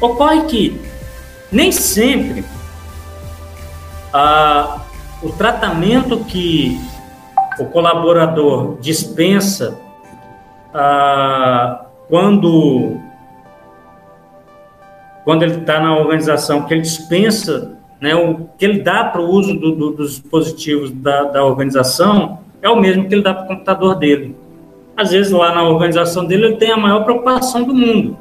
Ocorre 0.00 0.42
que 0.44 0.80
nem 1.50 1.72
sempre 1.72 2.44
a, 4.12 4.82
o 5.22 5.30
tratamento 5.30 6.24
que 6.24 6.80
o 7.58 7.66
colaborador 7.66 8.76
dispensa 8.80 9.78
a, 10.72 11.86
quando 12.08 13.00
quando 15.24 15.42
ele 15.42 15.56
está 15.56 15.80
na 15.80 15.96
organização, 15.96 16.62
que 16.64 16.74
ele 16.74 16.82
dispensa, 16.82 17.78
né, 17.98 18.14
o 18.14 18.46
que 18.58 18.64
ele 18.64 18.80
dá 18.80 19.04
para 19.04 19.22
o 19.22 19.30
uso 19.30 19.54
do, 19.54 19.74
do, 19.74 19.90
dos 19.90 20.20
dispositivos 20.20 20.90
da, 20.90 21.24
da 21.24 21.44
organização 21.44 22.40
é 22.60 22.68
o 22.68 22.76
mesmo 22.76 23.08
que 23.08 23.14
ele 23.14 23.22
dá 23.22 23.32
para 23.32 23.44
o 23.44 23.48
computador 23.48 23.94
dele. 23.94 24.36
Às 24.96 25.10
vezes, 25.10 25.32
lá 25.32 25.54
na 25.54 25.62
organização 25.62 26.26
dele, 26.26 26.46
ele 26.46 26.56
tem 26.56 26.70
a 26.70 26.76
maior 26.76 27.04
preocupação 27.04 27.64
do 27.64 27.74
mundo. 27.74 28.16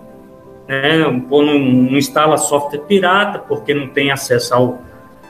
Né? 0.67 1.23
Ou 1.29 1.45
não, 1.45 1.59
não 1.59 1.97
instala 1.97 2.37
software 2.37 2.79
pirata, 2.79 3.39
porque 3.39 3.73
não 3.73 3.87
tem 3.87 4.09
acesso 4.09 4.53
ao, 4.53 4.81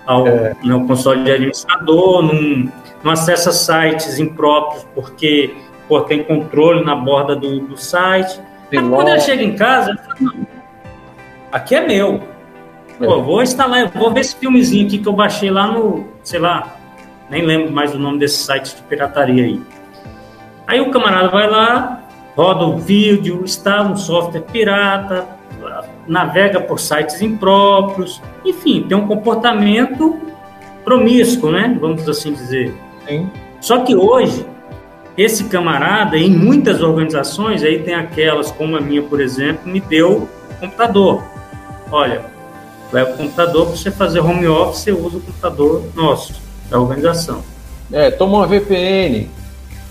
ao 0.05 0.27
é. 0.27 0.55
né, 0.63 0.85
console 0.87 1.23
de 1.23 1.31
administrador, 1.31 2.21
não, 2.21 2.71
não 3.03 3.11
acessa 3.11 3.51
sites 3.51 4.19
impróprios, 4.19 4.85
porque 4.95 5.55
pô, 5.87 6.01
tem 6.01 6.23
controle 6.23 6.83
na 6.83 6.95
borda 6.95 7.35
do, 7.35 7.59
do 7.59 7.77
site. 7.77 8.39
Aí, 8.71 8.79
quando 8.89 9.09
ele 9.09 9.19
chega 9.19 9.43
em 9.43 9.55
casa, 9.55 9.91
ele 9.91 9.99
fala, 9.99 10.45
aqui 11.51 11.75
é 11.75 11.85
meu. 11.85 12.23
Pô, 12.97 13.19
é. 13.19 13.21
vou 13.21 13.43
instalar, 13.43 13.89
vou 13.89 14.11
ver 14.11 14.21
esse 14.21 14.35
filmezinho 14.35 14.87
aqui 14.87 14.97
que 14.97 15.07
eu 15.07 15.13
baixei 15.13 15.51
lá 15.51 15.67
no, 15.67 16.07
sei 16.23 16.39
lá, 16.39 16.75
nem 17.29 17.43
lembro 17.43 17.71
mais 17.71 17.93
o 17.93 17.99
nome 17.99 18.19
desse 18.19 18.43
site 18.43 18.75
de 18.75 18.81
pirataria 18.83 19.43
aí. 19.43 19.61
Aí 20.65 20.79
o 20.79 20.91
camarada 20.91 21.29
vai 21.29 21.49
lá, 21.49 22.03
roda 22.35 22.65
o 22.65 22.77
vídeo, 22.77 23.41
instala 23.43 23.89
um 23.89 23.97
software 23.97 24.41
pirata, 24.41 25.27
navega 26.07 26.59
por 26.61 26.79
sites 26.79 27.21
impróprios, 27.21 28.21
enfim, 28.45 28.85
tem 28.87 28.97
um 28.97 29.07
comportamento 29.07 30.19
promíscuo, 30.83 31.51
né? 31.51 31.77
Vamos 31.79 32.07
assim 32.07 32.33
dizer. 32.33 32.73
Sim. 33.07 33.29
Só 33.61 33.79
que 33.79 33.95
hoje, 33.95 34.45
esse 35.17 35.45
camarada, 35.45 36.17
em 36.17 36.29
muitas 36.29 36.81
organizações, 36.81 37.63
aí 37.63 37.79
tem 37.79 37.93
aquelas 37.93 38.51
como 38.51 38.75
a 38.75 38.81
minha, 38.81 39.01
por 39.01 39.21
exemplo, 39.21 39.71
me 39.71 39.79
deu 39.79 40.27
computador. 40.59 41.23
Olha, 41.91 42.25
leva 42.91 43.11
o 43.11 43.17
computador 43.17 43.67
para 43.67 43.75
você 43.75 43.91
fazer 43.91 44.19
home 44.19 44.47
office, 44.47 44.83
você 44.83 44.91
usa 44.91 45.17
o 45.17 45.21
computador 45.21 45.83
nosso, 45.95 46.33
da 46.69 46.79
organização. 46.79 47.43
É, 47.91 48.09
toma 48.09 48.37
uma 48.37 48.47
VPN. 48.47 49.29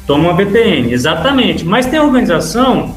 Toma 0.06 0.30
uma 0.30 0.34
VPN, 0.34 0.92
exatamente. 0.92 1.64
Mas 1.64 1.86
tem 1.86 2.00
organização 2.00 2.96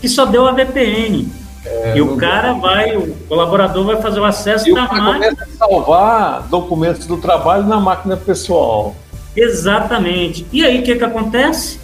que 0.00 0.08
só 0.08 0.24
deu 0.24 0.46
a 0.48 0.52
VPN. 0.52 1.28
É, 1.64 1.98
e 1.98 2.00
o 2.00 2.16
cara 2.16 2.54
vai, 2.54 2.96
o 2.96 3.14
colaborador 3.28 3.84
vai 3.84 4.00
fazer 4.00 4.18
o 4.18 4.24
acesso 4.24 4.68
e 4.68 4.74
da 4.74 4.82
máquina. 4.82 5.12
começa 5.12 5.44
a 5.44 5.58
salvar 5.58 6.42
documentos 6.48 7.06
do 7.06 7.18
trabalho 7.18 7.64
na 7.64 7.78
máquina 7.78 8.16
pessoal. 8.16 8.94
Exatamente. 9.36 10.46
E 10.52 10.64
aí 10.64 10.80
o 10.80 10.82
que, 10.82 10.96
que 10.96 11.04
acontece? 11.04 11.80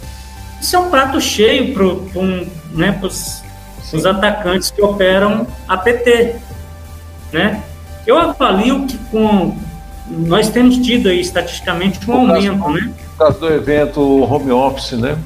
Isso 0.61 0.75
é 0.75 0.79
um 0.79 0.89
prato 0.89 1.19
cheio 1.21 1.73
para 1.73 1.85
um, 2.19 2.47
né, 2.71 2.99
os 3.01 4.05
atacantes 4.05 4.71
que 4.71 4.81
operam 4.81 5.47
APT. 5.67 6.35
Né? 7.31 7.61
Eu 8.05 8.17
avalio 8.17 8.85
que 8.85 8.97
com 9.11 9.55
nós 10.09 10.49
temos 10.49 10.77
tido 10.77 11.09
aí 11.09 11.19
estatisticamente 11.19 11.99
um 12.09 12.13
aumento, 12.13 12.59
caso, 12.59 12.73
né? 12.73 12.93
Por 13.09 13.17
causa 13.17 13.39
do 13.39 13.53
evento 13.53 14.01
home 14.01 14.51
office, 14.51 14.93
né? 14.93 15.17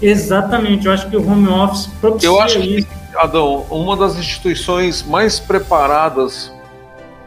Exatamente, 0.00 0.86
eu 0.86 0.92
acho 0.92 1.08
que 1.08 1.16
o 1.16 1.28
home 1.28 1.48
office 1.48 1.86
propicia 2.00 2.28
Eu 2.28 2.40
acho 2.40 2.60
que, 2.60 2.86
Adão, 3.16 3.64
uma 3.70 3.96
das 3.96 4.16
instituições 4.16 5.02
mais 5.02 5.38
preparadas 5.38 6.52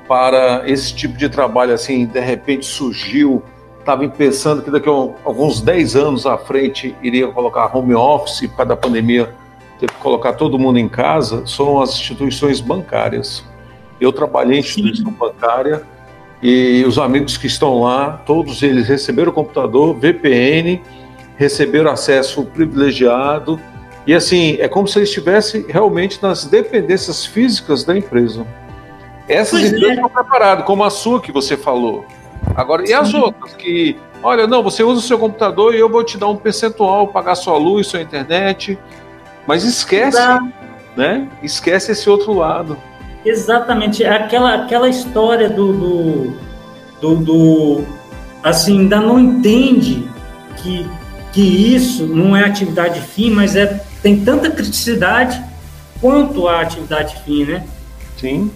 para 0.08 0.64
esse 0.66 0.94
tipo 0.94 1.18
de 1.18 1.30
trabalho, 1.30 1.74
assim, 1.74 2.06
de 2.06 2.20
repente 2.20 2.66
surgiu, 2.66 3.44
estava 3.82 4.08
pensando 4.08 4.62
que 4.62 4.72
daqui 4.72 4.90
a 4.90 4.92
alguns 4.92 5.62
10 5.62 5.96
anos 5.96 6.26
à 6.26 6.38
frente 6.38 6.96
iria 7.02 7.28
colocar 7.28 7.76
home 7.76 7.94
office 7.94 8.48
para 8.48 8.66
da 8.66 8.78
pandemia 8.78 9.34
teve 9.82 9.94
que 9.94 10.00
colocar 10.00 10.34
todo 10.34 10.60
mundo 10.60 10.78
em 10.78 10.88
casa, 10.88 11.46
são 11.48 11.82
as 11.82 11.96
instituições 11.96 12.62
bancárias. 12.62 13.44
Eu 14.00 14.14
trabalhei 14.14 14.58
em 14.58 14.60
instituição 14.60 15.08
Sim. 15.08 15.18
bancária 15.20 15.82
e 16.42 16.84
os 16.88 17.00
amigos 17.00 17.36
que 17.36 17.48
estão 17.48 17.82
lá, 17.82 18.22
todos 18.26 18.62
eles 18.62 18.88
receberam 18.88 19.32
computador, 19.32 19.98
VPN, 19.98 20.82
receberam 21.36 21.90
acesso 21.90 22.46
privilegiado. 22.46 23.60
E 24.06 24.14
assim, 24.14 24.58
é 24.60 24.68
como 24.68 24.88
se 24.88 25.00
eles 25.00 25.10
estivessem 25.10 25.66
realmente 25.68 26.22
nas 26.22 26.46
dependências 26.46 27.26
físicas 27.26 27.84
da 27.84 27.98
empresa. 27.98 28.46
Essas 29.28 29.62
pois 29.62 29.72
empresas 29.72 29.90
é. 29.90 29.94
estão 29.94 30.10
preparadas, 30.10 30.66
como 30.66 30.84
a 30.84 30.92
sua 30.92 31.20
que 31.20 31.32
você 31.32 31.58
falou. 31.58 32.06
Agora, 32.56 32.88
e 32.88 32.94
as 32.94 33.14
outras 33.14 33.54
que, 33.54 33.98
olha, 34.22 34.48
não, 34.48 34.62
você 34.62 34.84
usa 34.84 35.00
o 35.00 35.04
seu 35.04 35.18
computador 35.18 35.74
e 35.74 35.80
eu 35.80 35.90
vou 35.90 36.04
te 36.04 36.18
dar 36.18 36.28
um 36.28 36.36
percentual, 36.36 37.08
pagar 37.08 37.36
sua 37.36 37.58
luz, 37.58 37.88
sua 37.88 38.02
internet, 38.02 38.78
mas 39.48 39.64
esquece, 39.64 40.20
né? 40.96 41.28
Esquece 41.42 41.92
esse 41.92 42.10
outro 42.10 42.34
lado. 42.34 42.78
Exatamente, 43.24 44.04
aquela, 44.04 44.56
aquela 44.56 44.90
história 44.90 45.50
do, 45.50 45.74
do, 45.74 46.38
do, 47.00 47.16
do 47.16 47.84
assim, 48.44 48.80
ainda 48.80 49.00
não 49.00 49.20
entende 49.20 50.10
que, 50.58 50.90
que 51.32 51.76
isso 51.76 52.06
não 52.08 52.36
é 52.36 52.44
atividade 52.44 53.00
fim, 53.02 53.30
mas 53.30 53.56
é, 53.56 53.84
tem 54.02 54.24
tanta 54.24 54.50
criticidade 54.50 55.42
quanto 56.00 56.48
a 56.48 56.62
atividade 56.62 57.22
fim, 57.24 57.46
né? 57.46 57.64
Sim. 58.18 58.52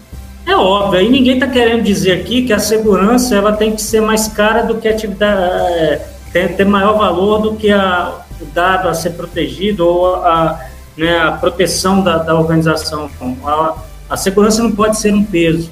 É 0.46 0.56
óbvio, 0.56 1.00
aí 1.00 1.10
ninguém 1.10 1.36
está 1.36 1.48
querendo 1.48 1.84
dizer 1.84 2.22
aqui 2.22 2.43
que 2.43 2.54
a 2.54 2.60
segurança 2.60 3.36
ela 3.36 3.54
tem 3.54 3.76
que 3.76 3.82
ser 3.82 4.00
mais 4.00 4.28
cara 4.28 4.62
do 4.62 4.76
que 4.76 4.88
a 4.88 4.91
atividade, 4.91 5.41
é, 5.41 6.08
tem 6.32 6.48
ter 6.50 6.66
maior 6.66 6.98
valor 6.98 7.41
do 7.41 7.56
que 7.56 7.72
a, 7.72 8.14
o 8.39 8.46
dado 8.46 8.88
a 8.88 8.93
ser 8.93 9.12
protegido 9.12 9.88
ou 9.88 10.16
a, 10.18 10.60
né, 10.96 11.18
a 11.18 11.32
proteção 11.32 12.02
da, 12.02 12.18
da 12.18 12.36
organização. 12.36 13.10
A, 13.43 13.76
a 14.10 14.18
segurança 14.18 14.62
não 14.62 14.72
pode 14.72 15.00
ser 15.00 15.14
um 15.14 15.24
peso, 15.24 15.72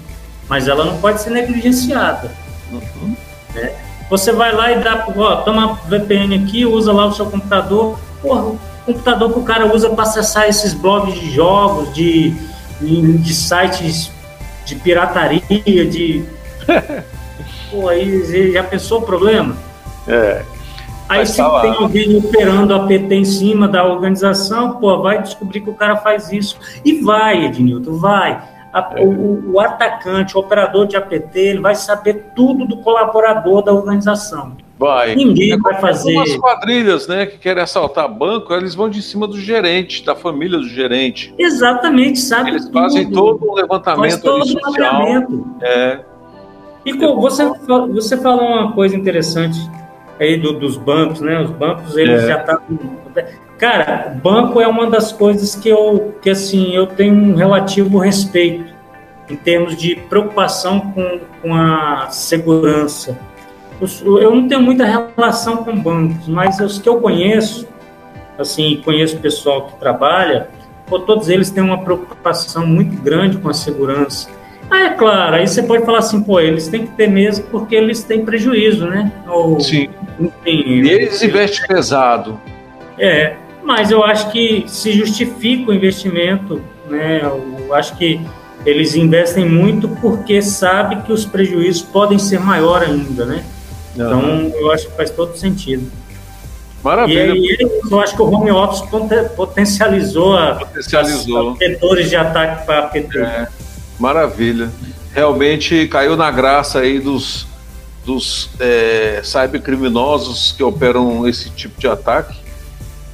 mas 0.49 0.67
ela 0.67 0.85
não 0.85 0.97
pode 0.97 1.21
ser 1.21 1.29
negligenciada. 1.29 2.31
Uhum. 2.71 3.15
Né? 3.53 3.73
Você 4.09 4.31
vai 4.31 4.55
lá 4.55 4.71
e 4.71 4.79
dá, 4.83 5.05
ó, 5.15 5.35
toma 5.37 5.79
VPN 5.87 6.43
aqui, 6.43 6.65
usa 6.65 6.91
lá 6.91 7.05
o 7.05 7.13
seu 7.13 7.27
computador. 7.27 7.99
Porra, 8.21 8.41
o 8.41 8.59
computador 8.85 9.31
que 9.31 9.39
o 9.39 9.43
cara 9.43 9.73
usa 9.73 9.89
para 9.91 10.03
acessar 10.03 10.47
esses 10.47 10.73
blogs 10.73 11.19
de 11.19 11.31
jogos, 11.31 11.93
de, 11.93 12.31
de 12.81 13.33
sites 13.33 14.11
de 14.65 14.75
pirataria, 14.75 15.85
de. 15.85 16.23
Pô, 17.69 17.89
aí 17.89 18.51
já 18.51 18.63
pensou 18.63 18.99
o 18.99 19.05
problema? 19.05 19.57
É. 20.07 20.43
Aí 21.09 21.25
se 21.25 21.37
tá 21.37 21.61
tem 21.61 21.71
alguém 21.71 22.17
operando 22.17 22.73
a 22.73 22.87
PT 22.87 23.15
em 23.15 23.25
cima 23.25 23.67
da 23.67 23.85
organização, 23.85 24.79
pô, 24.79 25.01
vai 25.01 25.21
descobrir 25.21 25.61
que 25.61 25.69
o 25.69 25.73
cara 25.73 25.97
faz 25.97 26.31
isso. 26.31 26.57
E 26.83 27.01
vai, 27.01 27.45
Ednilton, 27.45 27.97
vai. 27.97 28.41
A, 28.71 28.93
é. 28.95 29.03
o, 29.03 29.53
o, 29.53 29.59
atacante, 29.59 30.35
o 30.35 30.39
operador 30.39 30.87
de 30.87 30.95
APT, 30.95 31.37
ele 31.37 31.59
vai 31.59 31.75
saber 31.75 32.31
tudo 32.35 32.65
do 32.65 32.77
colaborador 32.77 33.61
da 33.61 33.73
organização. 33.73 34.55
Vai. 34.77 35.15
Ninguém 35.15 35.53
é 35.53 35.57
vai 35.57 35.79
fazer. 35.79 36.17
As 36.17 36.35
quadrilhas, 36.35 37.07
né, 37.07 37.25
que 37.25 37.37
querem 37.37 37.61
assaltar 37.61 38.07
banco, 38.09 38.53
eles 38.53 38.73
vão 38.73 38.89
de 38.89 39.01
cima 39.01 39.27
do 39.27 39.39
gerente, 39.39 40.03
da 40.03 40.15
família 40.15 40.57
do 40.57 40.67
gerente. 40.67 41.33
Exatamente, 41.37 42.19
sabe? 42.19 42.51
Eles 42.51 42.65
tudo. 42.65 42.73
fazem 42.73 43.11
todo 43.11 43.45
o 43.45 43.55
levantamento 43.55 44.11
Faz 44.11 44.21
todo 44.21 44.45
social. 44.45 45.03
É. 45.61 45.99
E 46.85 46.93
você, 46.93 47.45
você 47.91 48.17
falou 48.17 48.45
uma 48.45 48.73
coisa 48.73 48.95
interessante 48.95 49.57
aí 50.19 50.37
do, 50.37 50.53
dos 50.53 50.75
bancos, 50.75 51.21
né? 51.21 51.41
Os 51.41 51.51
bancos, 51.51 51.95
eles 51.95 52.23
é. 52.23 52.27
já 52.27 52.39
estão... 52.39 52.57
Tá 53.13 53.23
Cara, 53.57 54.19
banco 54.21 54.59
é 54.59 54.67
uma 54.67 54.89
das 54.89 55.13
coisas 55.13 55.55
que 55.55 55.69
eu, 55.69 56.15
que 56.21 56.29
assim, 56.29 56.75
eu 56.75 56.85
tenho 56.85 57.13
um 57.13 57.35
relativo 57.35 57.97
respeito 57.97 58.73
em 59.29 59.37
termos 59.37 59.77
de 59.77 59.95
preocupação 59.95 60.81
com, 60.91 61.19
com 61.41 61.55
a 61.55 62.09
segurança. 62.09 63.17
Eu 63.81 64.35
não 64.35 64.47
tenho 64.47 64.61
muita 64.61 64.85
relação 64.85 65.57
com 65.57 65.75
bancos, 65.75 66.27
mas 66.27 66.59
os 66.59 66.79
que 66.79 66.87
eu 66.87 67.01
conheço, 67.01 67.67
assim, 68.37 68.81
conheço 68.83 69.17
pessoal 69.17 69.67
que 69.67 69.79
trabalha, 69.79 70.49
pô, 70.87 70.99
todos 70.99 71.29
eles 71.29 71.49
têm 71.49 71.63
uma 71.63 71.83
preocupação 71.83 72.65
muito 72.65 73.01
grande 73.01 73.37
com 73.37 73.49
a 73.49 73.53
segurança. 73.53 74.29
Ah, 74.69 74.85
é 74.85 74.89
claro, 74.91 75.35
aí 75.35 75.47
você 75.47 75.61
pode 75.61 75.85
falar 75.85 75.99
assim, 75.99 76.23
pô, 76.23 76.39
eles 76.39 76.67
têm 76.67 76.85
que 76.85 76.93
ter 76.93 77.07
mesmo 77.07 77.45
porque 77.45 77.75
eles 77.75 78.03
têm 78.03 78.23
prejuízo, 78.23 78.87
né? 78.87 79.11
Ou, 79.27 79.59
Sim. 79.59 79.89
Enfim, 80.19 80.33
e 80.45 80.89
eles 80.89 81.21
investem 81.21 81.67
pesado. 81.67 82.39
É, 82.97 83.35
mas 83.63 83.91
eu 83.91 84.03
acho 84.03 84.31
que 84.31 84.63
se 84.67 84.91
justifica 84.91 85.71
o 85.71 85.73
investimento, 85.73 86.61
né? 86.89 87.21
Eu 87.23 87.73
acho 87.73 87.97
que 87.97 88.21
eles 88.65 88.95
investem 88.95 89.47
muito 89.47 89.87
porque 89.87 90.41
sabem 90.41 91.01
que 91.01 91.11
os 91.11 91.25
prejuízos 91.25 91.81
podem 91.81 92.17
ser 92.17 92.39
maior 92.39 92.81
ainda, 92.81 93.25
né? 93.25 93.43
Então, 93.93 94.51
eu 94.55 94.71
acho 94.71 94.87
que 94.87 94.95
faz 94.95 95.09
todo 95.09 95.35
sentido. 95.37 95.91
Maravilha. 96.83 97.19
E 97.19 97.31
aí, 97.31 97.57
eu 97.89 97.99
acho 97.99 98.15
que 98.15 98.21
o 98.21 98.29
home 98.29 98.51
office 98.51 98.83
potencializou, 99.35 100.37
a, 100.37 100.55
potencializou. 100.55 101.53
os 101.53 101.59
vetores 101.59 102.09
de 102.09 102.15
ataque 102.15 102.65
para 102.65 102.79
a 102.79 102.87
PT. 102.87 103.19
É, 103.19 103.47
maravilha. 103.99 104.69
Realmente 105.13 105.87
caiu 105.87 106.17
na 106.17 106.29
graça 106.29 106.79
aí 106.79 106.99
dos, 106.99 107.47
dos 108.05 108.49
é, 108.59 109.21
cybercriminosos 109.23 110.51
que 110.51 110.63
operam 110.63 111.27
esse 111.27 111.49
tipo 111.51 111.79
de 111.79 111.87
ataque 111.87 112.43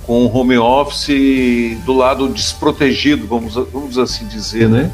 com 0.09 0.25
o 0.25 0.35
home 0.35 0.57
office 0.57 1.77
do 1.85 1.93
lado 1.93 2.27
desprotegido, 2.29 3.27
vamos, 3.27 3.53
vamos 3.53 3.95
assim 3.99 4.25
dizer, 4.25 4.67
né? 4.67 4.89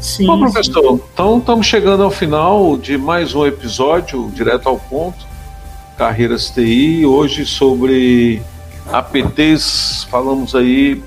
Sim. 0.00 0.26
Bom, 0.26 0.38
professor, 0.38 0.96
sim. 0.96 1.02
então 1.12 1.38
estamos 1.38 1.66
chegando 1.66 2.02
ao 2.02 2.10
final 2.10 2.76
de 2.76 2.96
mais 2.96 3.34
um 3.34 3.46
episódio, 3.46 4.30
direto 4.32 4.68
ao 4.68 4.78
ponto, 4.78 5.26
Carreiras 5.96 6.50
TI, 6.50 7.04
hoje 7.04 7.44
sobre 7.44 8.40
APTs, 8.92 10.06
falamos 10.10 10.54
aí 10.54 11.02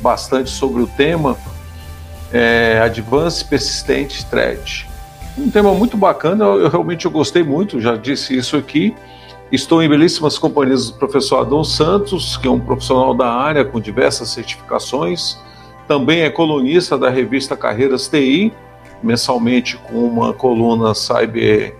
bastante 0.00 0.50
sobre 0.50 0.82
o 0.82 0.86
tema, 0.86 1.36
é, 2.32 2.80
Advanced 2.84 3.48
Persistent 3.48 4.22
Threat. 4.30 4.88
Um 5.36 5.50
tema 5.50 5.74
muito 5.74 5.96
bacana, 5.96 6.44
eu, 6.44 6.60
eu 6.60 6.68
realmente 6.68 7.06
eu 7.06 7.10
gostei 7.10 7.42
muito, 7.42 7.80
já 7.80 7.96
disse 7.96 8.36
isso 8.36 8.56
aqui, 8.56 8.94
Estou 9.52 9.82
em 9.82 9.88
belíssimas 9.88 10.38
companhias 10.38 10.90
do 10.90 10.96
professor 10.96 11.40
Adão 11.40 11.64
Santos, 11.64 12.36
que 12.36 12.46
é 12.46 12.50
um 12.50 12.60
profissional 12.60 13.12
da 13.12 13.32
área 13.32 13.64
com 13.64 13.80
diversas 13.80 14.28
certificações. 14.28 15.36
Também 15.90 16.22
é 16.22 16.30
colunista 16.30 16.96
da 16.96 17.10
revista 17.10 17.56
Carreiras 17.56 18.06
TI, 18.06 18.52
mensalmente 19.02 19.76
com 19.76 20.04
uma 20.04 20.32
coluna 20.32 20.94
Cyber 20.94 21.74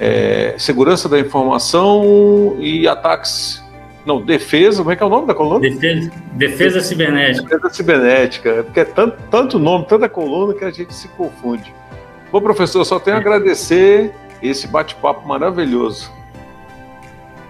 é, 0.00 0.56
Segurança 0.58 1.08
da 1.08 1.16
Informação 1.20 2.56
e 2.58 2.88
Ataques. 2.88 3.62
Não, 4.04 4.20
defesa, 4.20 4.78
como 4.78 4.90
é 4.90 4.96
que 4.96 5.02
é 5.04 5.06
o 5.06 5.08
nome 5.08 5.28
da 5.28 5.34
coluna? 5.34 5.60
Defesa, 5.60 6.10
defesa 6.32 6.80
cibernética. 6.80 7.44
Defesa 7.44 7.70
cibernética, 7.72 8.64
porque 8.64 8.80
é 8.80 8.84
tanto, 8.84 9.16
tanto 9.30 9.60
nome, 9.60 9.86
tanta 9.86 10.08
coluna 10.08 10.54
que 10.54 10.64
a 10.64 10.70
gente 10.72 10.92
se 10.92 11.06
confunde. 11.10 11.72
Bom, 12.32 12.40
professor, 12.40 12.84
só 12.84 12.98
tenho 12.98 13.16
a 13.16 13.20
agradecer 13.20 14.12
esse 14.42 14.66
bate-papo 14.66 15.24
maravilhoso. 15.24 16.10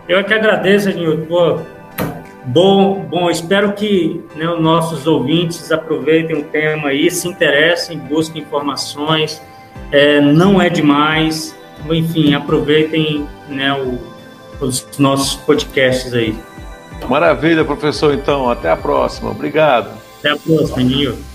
Eu 0.07 0.19
é 0.19 0.23
que 0.23 0.35
agradeço, 0.35 0.91
Nilton. 0.91 1.63
Bom, 2.45 3.07
bom, 3.09 3.31
espero 3.31 3.73
que 3.73 4.21
né, 4.35 4.49
os 4.49 4.61
nossos 4.61 5.07
ouvintes 5.07 5.71
aproveitem 5.71 6.37
o 6.37 6.45
tema 6.45 6.89
aí, 6.89 7.11
se 7.11 7.29
interessem, 7.29 7.99
busquem 7.99 8.43
informações. 8.43 9.41
É, 9.93 10.21
não 10.21 10.61
é 10.61 10.69
demais. 10.69 11.55
Enfim, 11.89 12.35
aproveitem 12.35 13.27
né, 13.49 13.73
o, 13.75 13.99
os 14.65 14.87
nossos 14.99 15.35
podcasts 15.35 16.13
aí. 16.15 16.37
Maravilha, 17.09 17.65
professor. 17.65 18.15
Então, 18.15 18.49
até 18.49 18.71
a 18.71 18.77
próxima. 18.77 19.31
Obrigado. 19.31 19.91
Até 20.19 20.31
a 20.31 20.37
próxima, 20.37 20.83
Nilton. 20.83 21.32